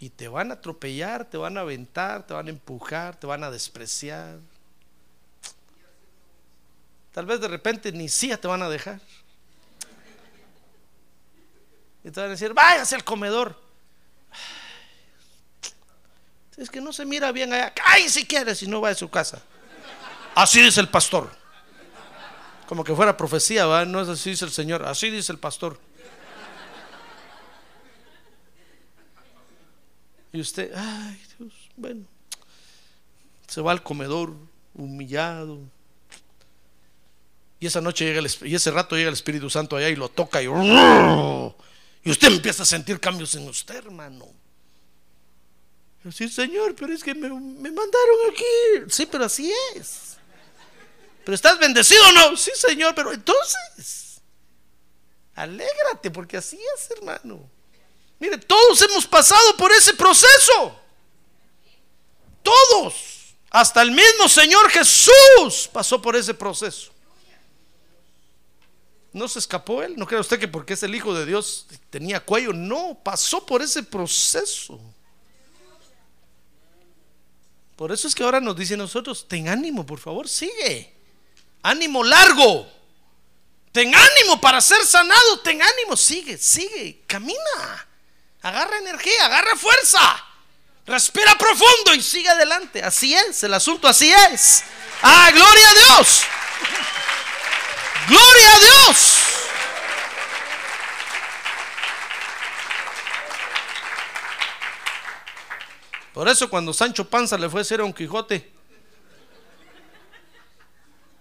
Y 0.00 0.10
te 0.10 0.28
van 0.28 0.50
a 0.50 0.54
atropellar, 0.54 1.24
te 1.24 1.36
van 1.36 1.56
a 1.58 1.62
aventar, 1.62 2.26
te 2.26 2.34
van 2.34 2.46
a 2.46 2.50
empujar, 2.50 3.16
te 3.16 3.26
van 3.26 3.42
a 3.42 3.50
despreciar. 3.50 4.38
Tal 7.12 7.26
vez 7.26 7.40
de 7.40 7.48
repente 7.48 7.90
ni 7.90 8.08
silla 8.08 8.40
te 8.40 8.46
van 8.46 8.62
a 8.62 8.68
dejar. 8.68 9.00
Y 12.04 12.10
te 12.10 12.20
van 12.20 12.28
a 12.28 12.32
decir, 12.32 12.54
váyase 12.54 12.94
al 12.94 13.02
comedor. 13.02 13.60
Es 16.56 16.70
que 16.70 16.80
no 16.80 16.92
se 16.92 17.04
mira 17.04 17.32
bien 17.32 17.52
allá. 17.52 17.72
¡Ay, 17.84 18.08
si 18.08 18.24
quiere! 18.24 18.54
Si 18.54 18.66
no 18.66 18.80
va 18.80 18.90
a 18.90 18.94
su 18.94 19.08
casa. 19.08 19.42
Así 20.38 20.62
dice 20.62 20.80
el 20.80 20.88
pastor. 20.88 21.28
Como 22.68 22.84
que 22.84 22.94
fuera 22.94 23.16
profecía, 23.16 23.66
¿va? 23.66 23.84
No 23.84 24.00
es 24.00 24.08
así 24.08 24.30
dice 24.30 24.44
el 24.44 24.52
Señor. 24.52 24.84
Así 24.84 25.10
dice 25.10 25.32
el 25.32 25.38
pastor. 25.38 25.80
Y 30.32 30.40
usted, 30.40 30.72
ay 30.76 31.20
Dios, 31.36 31.52
bueno. 31.76 32.04
Se 33.48 33.60
va 33.60 33.72
al 33.72 33.82
comedor 33.82 34.32
humillado. 34.74 35.58
Y 37.58 37.66
esa 37.66 37.80
noche 37.80 38.04
llega 38.04 38.20
el, 38.20 38.30
y 38.42 38.54
ese 38.54 38.70
rato 38.70 38.94
llega 38.94 39.08
el 39.08 39.14
Espíritu 39.14 39.50
Santo 39.50 39.74
allá 39.74 39.88
y 39.88 39.96
lo 39.96 40.08
toca 40.08 40.40
y, 40.40 40.44
y 40.44 42.10
usted 42.12 42.28
empieza 42.28 42.62
a 42.62 42.66
sentir 42.66 43.00
cambios 43.00 43.34
en 43.34 43.48
usted, 43.48 43.78
hermano. 43.78 44.28
Sí, 46.12 46.28
Señor, 46.28 46.76
pero 46.76 46.92
es 46.92 47.02
que 47.02 47.12
me, 47.12 47.28
me 47.28 47.72
mandaron 47.72 48.30
aquí. 48.30 48.84
Sí, 48.88 49.04
pero 49.10 49.24
así 49.24 49.52
es. 49.74 50.17
Pero 51.28 51.34
estás 51.36 51.58
bendecido 51.58 52.02
o 52.08 52.12
no? 52.12 52.36
Sí, 52.38 52.52
Señor, 52.54 52.94
pero 52.94 53.12
entonces, 53.12 54.22
alégrate 55.34 56.10
porque 56.10 56.38
así 56.38 56.58
es, 56.74 56.90
hermano. 56.92 57.50
Mire, 58.18 58.38
todos 58.38 58.80
hemos 58.80 59.06
pasado 59.06 59.54
por 59.58 59.70
ese 59.70 59.92
proceso. 59.92 60.80
Todos. 62.42 63.34
Hasta 63.50 63.82
el 63.82 63.90
mismo 63.90 64.26
Señor 64.26 64.70
Jesús 64.70 65.68
pasó 65.70 66.00
por 66.00 66.16
ese 66.16 66.32
proceso. 66.32 66.92
No 69.12 69.28
se 69.28 69.40
escapó 69.40 69.82
él. 69.82 69.96
No 69.98 70.06
crea 70.06 70.22
usted 70.22 70.40
que 70.40 70.48
porque 70.48 70.72
es 70.72 70.82
el 70.82 70.94
Hijo 70.94 71.12
de 71.12 71.26
Dios 71.26 71.66
tenía 71.90 72.24
cuello. 72.24 72.54
No, 72.54 72.98
pasó 73.04 73.44
por 73.44 73.60
ese 73.60 73.82
proceso. 73.82 74.80
Por 77.76 77.92
eso 77.92 78.08
es 78.08 78.14
que 78.14 78.24
ahora 78.24 78.40
nos 78.40 78.56
dice 78.56 78.78
nosotros, 78.78 79.28
ten 79.28 79.46
ánimo, 79.48 79.84
por 79.84 79.98
favor, 79.98 80.26
sigue. 80.26 80.96
Ánimo 81.62 82.04
largo. 82.04 82.70
Ten 83.72 83.94
ánimo 83.94 84.40
para 84.40 84.60
ser 84.60 84.84
sanado. 84.84 85.40
Ten 85.40 85.60
ánimo, 85.62 85.96
sigue, 85.96 86.38
sigue, 86.38 87.02
camina. 87.06 87.86
Agarra 88.42 88.78
energía, 88.78 89.26
agarra 89.26 89.56
fuerza. 89.56 90.24
Respira 90.86 91.36
profundo 91.36 91.94
y 91.94 92.02
sigue 92.02 92.28
adelante. 92.28 92.82
Así 92.82 93.14
es, 93.14 93.42
el 93.42 93.52
asunto 93.52 93.86
así 93.88 94.12
es. 94.12 94.64
Ah, 95.02 95.30
gloria 95.32 95.70
a 95.70 95.74
Dios. 95.74 96.22
Gloria 98.08 98.54
a 98.54 98.58
Dios. 98.60 99.18
Por 106.14 106.28
eso 106.28 106.50
cuando 106.50 106.72
Sancho 106.72 107.08
Panza 107.08 107.38
le 107.38 107.48
fue 107.48 107.60
a 107.60 107.62
decir 107.62 107.78
a 107.78 107.82
Don 107.82 107.92
Quijote 107.92 108.57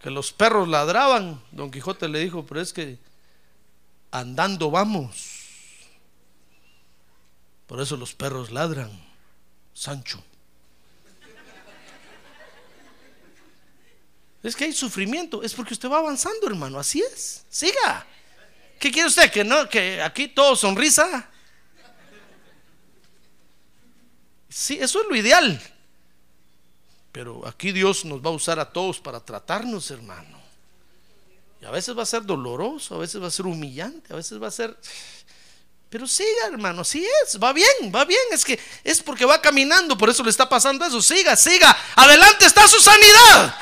que 0.08 0.12
los 0.12 0.32
perros 0.32 0.70
ladraban, 0.70 1.43
Don 1.51 1.70
Quijote 1.70 2.08
le 2.08 2.20
dijo, 2.20 2.45
pero 2.45 2.62
es 2.62 2.72
que 2.72 2.97
andando 4.10 4.72
vamos. 4.72 5.84
Por 7.66 7.82
eso 7.82 7.97
los 7.97 8.14
perros 8.14 8.49
ladran, 8.49 8.89
Sancho. 9.74 10.24
Es 14.41 14.55
que 14.55 14.64
hay 14.64 14.72
sufrimiento, 14.72 15.43
es 15.43 15.53
porque 15.53 15.74
usted 15.74 15.89
va 15.89 15.97
avanzando, 15.97 16.47
hermano, 16.47 16.80
así 16.80 17.01
es. 17.01 17.43
Siga. 17.49 18.08
¿Qué 18.80 18.89
quiere 18.89 19.10
usted? 19.10 19.30
Que 19.30 19.43
no, 19.43 19.68
que 19.68 20.01
aquí 20.01 20.30
todo 20.30 20.55
sonrisa. 20.55 21.30
Sí, 24.47 24.78
eso 24.80 25.01
es 25.01 25.08
lo 25.10 25.16
ideal. 25.18 25.62
Pero 27.18 27.41
aquí 27.47 27.72
Dios 27.72 28.05
nos 28.05 28.22
va 28.22 28.30
a 28.30 28.34
usar 28.34 28.59
a 28.59 28.70
todos 28.72 28.99
para 28.99 29.20
tratarnos, 29.20 29.89
hermano. 29.89 30.39
Y 31.59 31.65
a 31.65 31.72
veces 31.72 31.97
va 31.97 32.03
a 32.03 32.05
ser 32.05 32.22
doloroso, 32.22 32.93
a 32.93 32.99
veces 32.99 33.20
va 33.20 33.26
a 33.26 33.32
ser 33.32 33.47
humillante, 33.47 34.13
a 34.13 34.15
veces 34.15 34.39
va 34.39 34.49
a 34.49 34.51
ser... 34.51 34.78
Pero 35.89 36.05
siga, 36.05 36.45
hermano, 36.45 36.84
sí 36.84 37.03
es, 37.24 37.39
va 37.41 37.53
bien, 37.53 37.68
va 37.86 38.05
bien. 38.05 38.22
Es 38.32 38.45
que 38.45 38.59
es 38.84 39.01
porque 39.01 39.26
va 39.26 39.41
caminando, 39.41 39.97
por 39.97 40.11
eso 40.11 40.24
le 40.24 40.30
está 40.30 40.47
pasando 40.47 40.86
eso. 40.86 41.01
Siga, 41.01 41.36
siga. 41.36 41.76
Adelante 41.95 42.45
está 42.45 42.68
su 42.68 42.80
sanidad. 42.80 43.55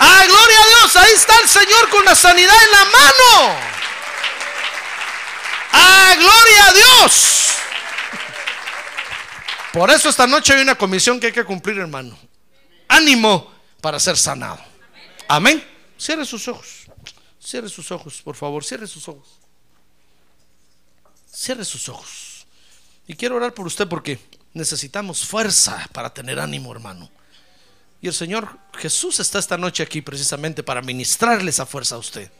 Ah, 0.00 0.24
gloria 0.26 0.60
a 0.60 0.66
Dios, 0.66 0.96
ahí 0.96 1.12
está 1.12 1.40
el 1.42 1.48
Señor 1.48 1.88
con 1.90 2.04
la 2.04 2.16
sanidad 2.16 2.56
en 2.64 2.72
la 2.72 2.84
mano. 2.86 3.60
Ah, 5.74 6.14
gloria 6.18 6.66
a 6.66 6.72
Dios. 6.72 7.50
Por 9.72 9.92
eso 9.92 10.08
esta 10.08 10.26
noche 10.26 10.54
hay 10.54 10.62
una 10.62 10.74
comisión 10.74 11.20
que 11.20 11.28
hay 11.28 11.32
que 11.32 11.44
cumplir, 11.44 11.78
hermano. 11.78 12.25
Ánimo 12.96 13.52
para 13.82 14.00
ser 14.00 14.16
sanado. 14.16 14.58
Amén. 15.28 15.62
Cierre 15.98 16.24
sus 16.24 16.48
ojos. 16.48 16.86
Cierre 17.38 17.68
sus 17.68 17.90
ojos, 17.90 18.22
por 18.22 18.34
favor. 18.34 18.64
Cierre 18.64 18.86
sus 18.86 19.06
ojos. 19.06 19.28
Cierre 21.30 21.66
sus 21.66 21.90
ojos. 21.90 22.46
Y 23.06 23.14
quiero 23.14 23.36
orar 23.36 23.52
por 23.52 23.66
usted 23.66 23.86
porque 23.86 24.18
necesitamos 24.54 25.26
fuerza 25.26 25.86
para 25.92 26.12
tener 26.12 26.40
ánimo, 26.40 26.72
hermano. 26.72 27.10
Y 28.00 28.08
el 28.08 28.14
Señor 28.14 28.58
Jesús 28.78 29.20
está 29.20 29.38
esta 29.38 29.58
noche 29.58 29.82
aquí 29.82 30.00
precisamente 30.00 30.62
para 30.62 30.80
ministrarle 30.80 31.50
esa 31.50 31.66
fuerza 31.66 31.96
a 31.96 31.98
usted. 31.98 32.30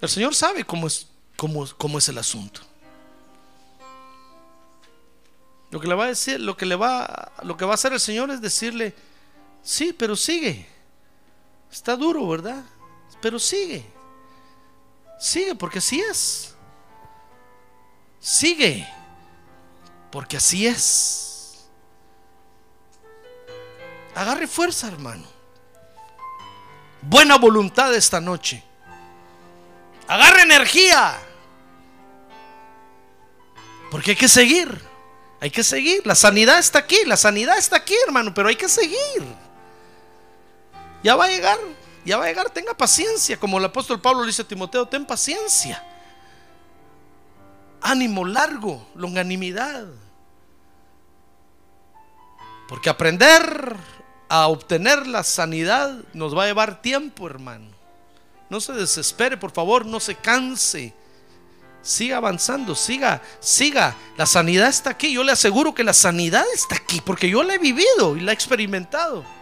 El 0.00 0.08
Señor 0.08 0.34
sabe 0.34 0.64
cómo 0.64 0.86
es, 0.86 1.08
cómo, 1.36 1.66
cómo 1.76 1.98
es 1.98 2.08
el 2.08 2.16
asunto. 2.16 2.62
Lo 5.70 5.78
que 5.78 5.88
le 5.88 5.94
va 5.94 6.04
a 6.04 6.08
decir, 6.08 6.40
lo 6.40 6.56
que 6.56 6.64
le 6.64 6.76
va, 6.76 7.32
lo 7.42 7.56
que 7.56 7.66
va 7.66 7.72
a 7.72 7.74
hacer 7.74 7.92
el 7.92 8.00
Señor 8.00 8.30
es 8.30 8.40
decirle, 8.40 8.94
sí, 9.66 9.92
pero 9.92 10.16
sigue. 10.16 10.66
Está 11.70 11.96
duro, 11.96 12.26
¿verdad? 12.26 12.64
Pero 13.20 13.38
sigue. 13.38 13.84
Sigue 15.18 15.54
porque 15.54 15.78
así 15.78 16.00
es. 16.00 16.54
Sigue 18.20 18.88
porque 20.10 20.36
así 20.36 20.66
es. 20.66 21.66
Agarre 24.14 24.46
fuerza, 24.46 24.88
hermano. 24.88 25.26
Buena 27.02 27.36
voluntad 27.36 27.94
esta 27.94 28.20
noche. 28.20 28.62
Agarre 30.08 30.42
energía. 30.42 31.18
Porque 33.90 34.12
hay 34.12 34.16
que 34.16 34.28
seguir. 34.28 34.82
Hay 35.40 35.50
que 35.50 35.62
seguir. 35.62 36.06
La 36.06 36.14
sanidad 36.14 36.58
está 36.58 36.78
aquí. 36.78 36.96
La 37.04 37.16
sanidad 37.16 37.58
está 37.58 37.76
aquí, 37.76 37.94
hermano. 38.06 38.32
Pero 38.32 38.48
hay 38.48 38.56
que 38.56 38.68
seguir. 38.68 39.22
Ya 41.06 41.14
va 41.14 41.26
a 41.26 41.28
llegar. 41.28 41.60
Ya 42.04 42.16
va 42.16 42.24
a 42.24 42.26
llegar. 42.26 42.50
Tenga 42.50 42.74
paciencia. 42.74 43.38
Como 43.38 43.58
el 43.58 43.64
apóstol 43.64 44.00
Pablo 44.00 44.22
le 44.22 44.26
dice 44.26 44.42
a 44.42 44.48
Timoteo, 44.48 44.88
ten 44.88 45.06
paciencia. 45.06 45.80
Ánimo 47.80 48.24
largo. 48.24 48.88
Longanimidad. 48.96 49.86
Porque 52.66 52.90
aprender 52.90 53.76
a 54.28 54.48
obtener 54.48 55.06
la 55.06 55.22
sanidad 55.22 55.96
nos 56.12 56.36
va 56.36 56.42
a 56.42 56.46
llevar 56.46 56.82
tiempo, 56.82 57.28
hermano. 57.28 57.70
No 58.50 58.60
se 58.60 58.72
desespere, 58.72 59.36
por 59.36 59.52
favor, 59.52 59.86
no 59.86 60.00
se 60.00 60.16
canse. 60.16 60.92
Siga 61.82 62.16
avanzando, 62.16 62.74
siga, 62.74 63.22
siga. 63.38 63.94
La 64.16 64.26
sanidad 64.26 64.70
está 64.70 64.90
aquí. 64.90 65.12
Yo 65.12 65.22
le 65.22 65.30
aseguro 65.30 65.72
que 65.72 65.84
la 65.84 65.92
sanidad 65.92 66.44
está 66.52 66.74
aquí, 66.74 67.00
porque 67.00 67.30
yo 67.30 67.44
la 67.44 67.54
he 67.54 67.58
vivido 67.58 68.16
y 68.16 68.22
la 68.22 68.32
he 68.32 68.34
experimentado. 68.34 69.36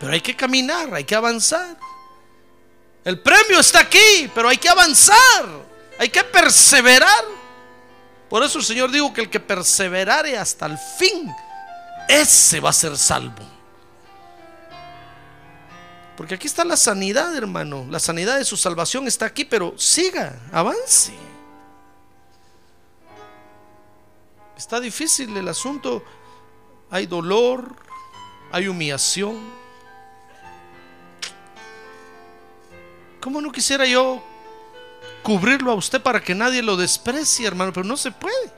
Pero 0.00 0.12
hay 0.12 0.20
que 0.20 0.36
caminar, 0.36 0.92
hay 0.94 1.04
que 1.04 1.14
avanzar. 1.14 1.76
El 3.04 3.20
premio 3.20 3.60
está 3.60 3.80
aquí, 3.80 4.30
pero 4.34 4.48
hay 4.48 4.58
que 4.58 4.68
avanzar. 4.68 5.46
Hay 5.98 6.08
que 6.08 6.24
perseverar. 6.24 7.24
Por 8.28 8.42
eso 8.42 8.58
el 8.58 8.64
Señor 8.64 8.90
dijo 8.90 9.12
que 9.12 9.22
el 9.22 9.30
que 9.30 9.40
perseverare 9.40 10.36
hasta 10.36 10.66
el 10.66 10.76
fin, 10.76 11.32
ese 12.08 12.60
va 12.60 12.70
a 12.70 12.72
ser 12.72 12.98
salvo. 12.98 13.56
Porque 16.16 16.34
aquí 16.34 16.46
está 16.46 16.64
la 16.64 16.76
sanidad, 16.76 17.36
hermano. 17.36 17.86
La 17.90 18.00
sanidad 18.00 18.38
de 18.38 18.44
su 18.44 18.56
salvación 18.56 19.06
está 19.06 19.26
aquí, 19.26 19.44
pero 19.44 19.78
siga, 19.78 20.40
avance. 20.50 21.12
Está 24.56 24.80
difícil 24.80 25.36
el 25.36 25.46
asunto. 25.46 26.02
Hay 26.90 27.06
dolor, 27.06 27.76
hay 28.50 28.66
humillación. 28.66 29.65
¿Cómo 33.26 33.40
no 33.40 33.50
quisiera 33.50 33.84
yo 33.84 34.22
cubrirlo 35.24 35.72
a 35.72 35.74
usted 35.74 36.00
para 36.00 36.22
que 36.22 36.32
nadie 36.32 36.62
lo 36.62 36.76
desprecie, 36.76 37.44
hermano? 37.44 37.72
Pero 37.72 37.84
no 37.84 37.96
se 37.96 38.12
puede. 38.12 38.52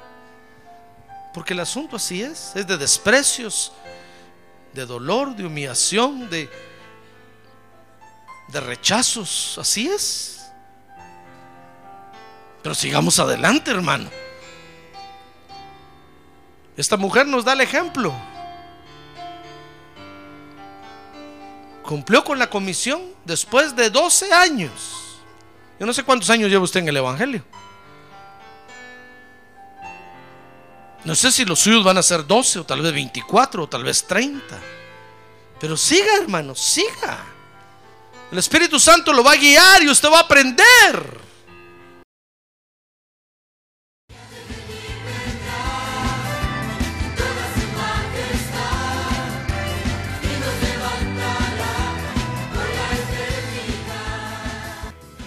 Porque 1.32 1.54
el 1.54 1.60
asunto 1.60 1.96
así 1.96 2.22
es. 2.22 2.52
Es 2.54 2.66
de 2.66 2.76
desprecios, 2.76 3.72
de 4.74 4.84
dolor, 4.84 5.34
de 5.34 5.46
humillación, 5.46 6.28
de 6.28 6.50
de 8.48 8.60
rechazos. 8.60 9.56
Así 9.58 9.88
es. 9.88 10.50
Pero 12.62 12.74
sigamos 12.74 13.18
adelante, 13.18 13.70
hermano. 13.70 14.10
Esta 16.76 16.98
mujer 16.98 17.26
nos 17.26 17.42
da 17.42 17.54
el 17.54 17.62
ejemplo. 17.62 18.12
Cumplió 21.88 22.22
con 22.22 22.38
la 22.38 22.50
comisión 22.50 23.00
después 23.24 23.74
de 23.74 23.88
12 23.88 24.30
años. 24.30 24.70
Yo 25.80 25.86
no 25.86 25.94
sé 25.94 26.02
cuántos 26.02 26.28
años 26.28 26.50
lleva 26.50 26.62
usted 26.62 26.80
en 26.80 26.88
el 26.88 26.98
Evangelio. 26.98 27.42
No 31.04 31.14
sé 31.14 31.32
si 31.32 31.46
los 31.46 31.60
suyos 31.60 31.82
van 31.82 31.96
a 31.96 32.02
ser 32.02 32.26
12 32.26 32.58
o 32.58 32.64
tal 32.64 32.82
vez 32.82 32.92
24 32.92 33.62
o 33.62 33.68
tal 33.70 33.84
vez 33.84 34.06
30. 34.06 34.58
Pero 35.58 35.78
siga, 35.78 36.14
hermano, 36.20 36.54
siga. 36.54 37.24
El 38.30 38.36
Espíritu 38.36 38.78
Santo 38.78 39.10
lo 39.14 39.24
va 39.24 39.32
a 39.32 39.36
guiar 39.36 39.82
y 39.82 39.88
usted 39.88 40.10
va 40.10 40.18
a 40.18 40.24
aprender. 40.24 41.27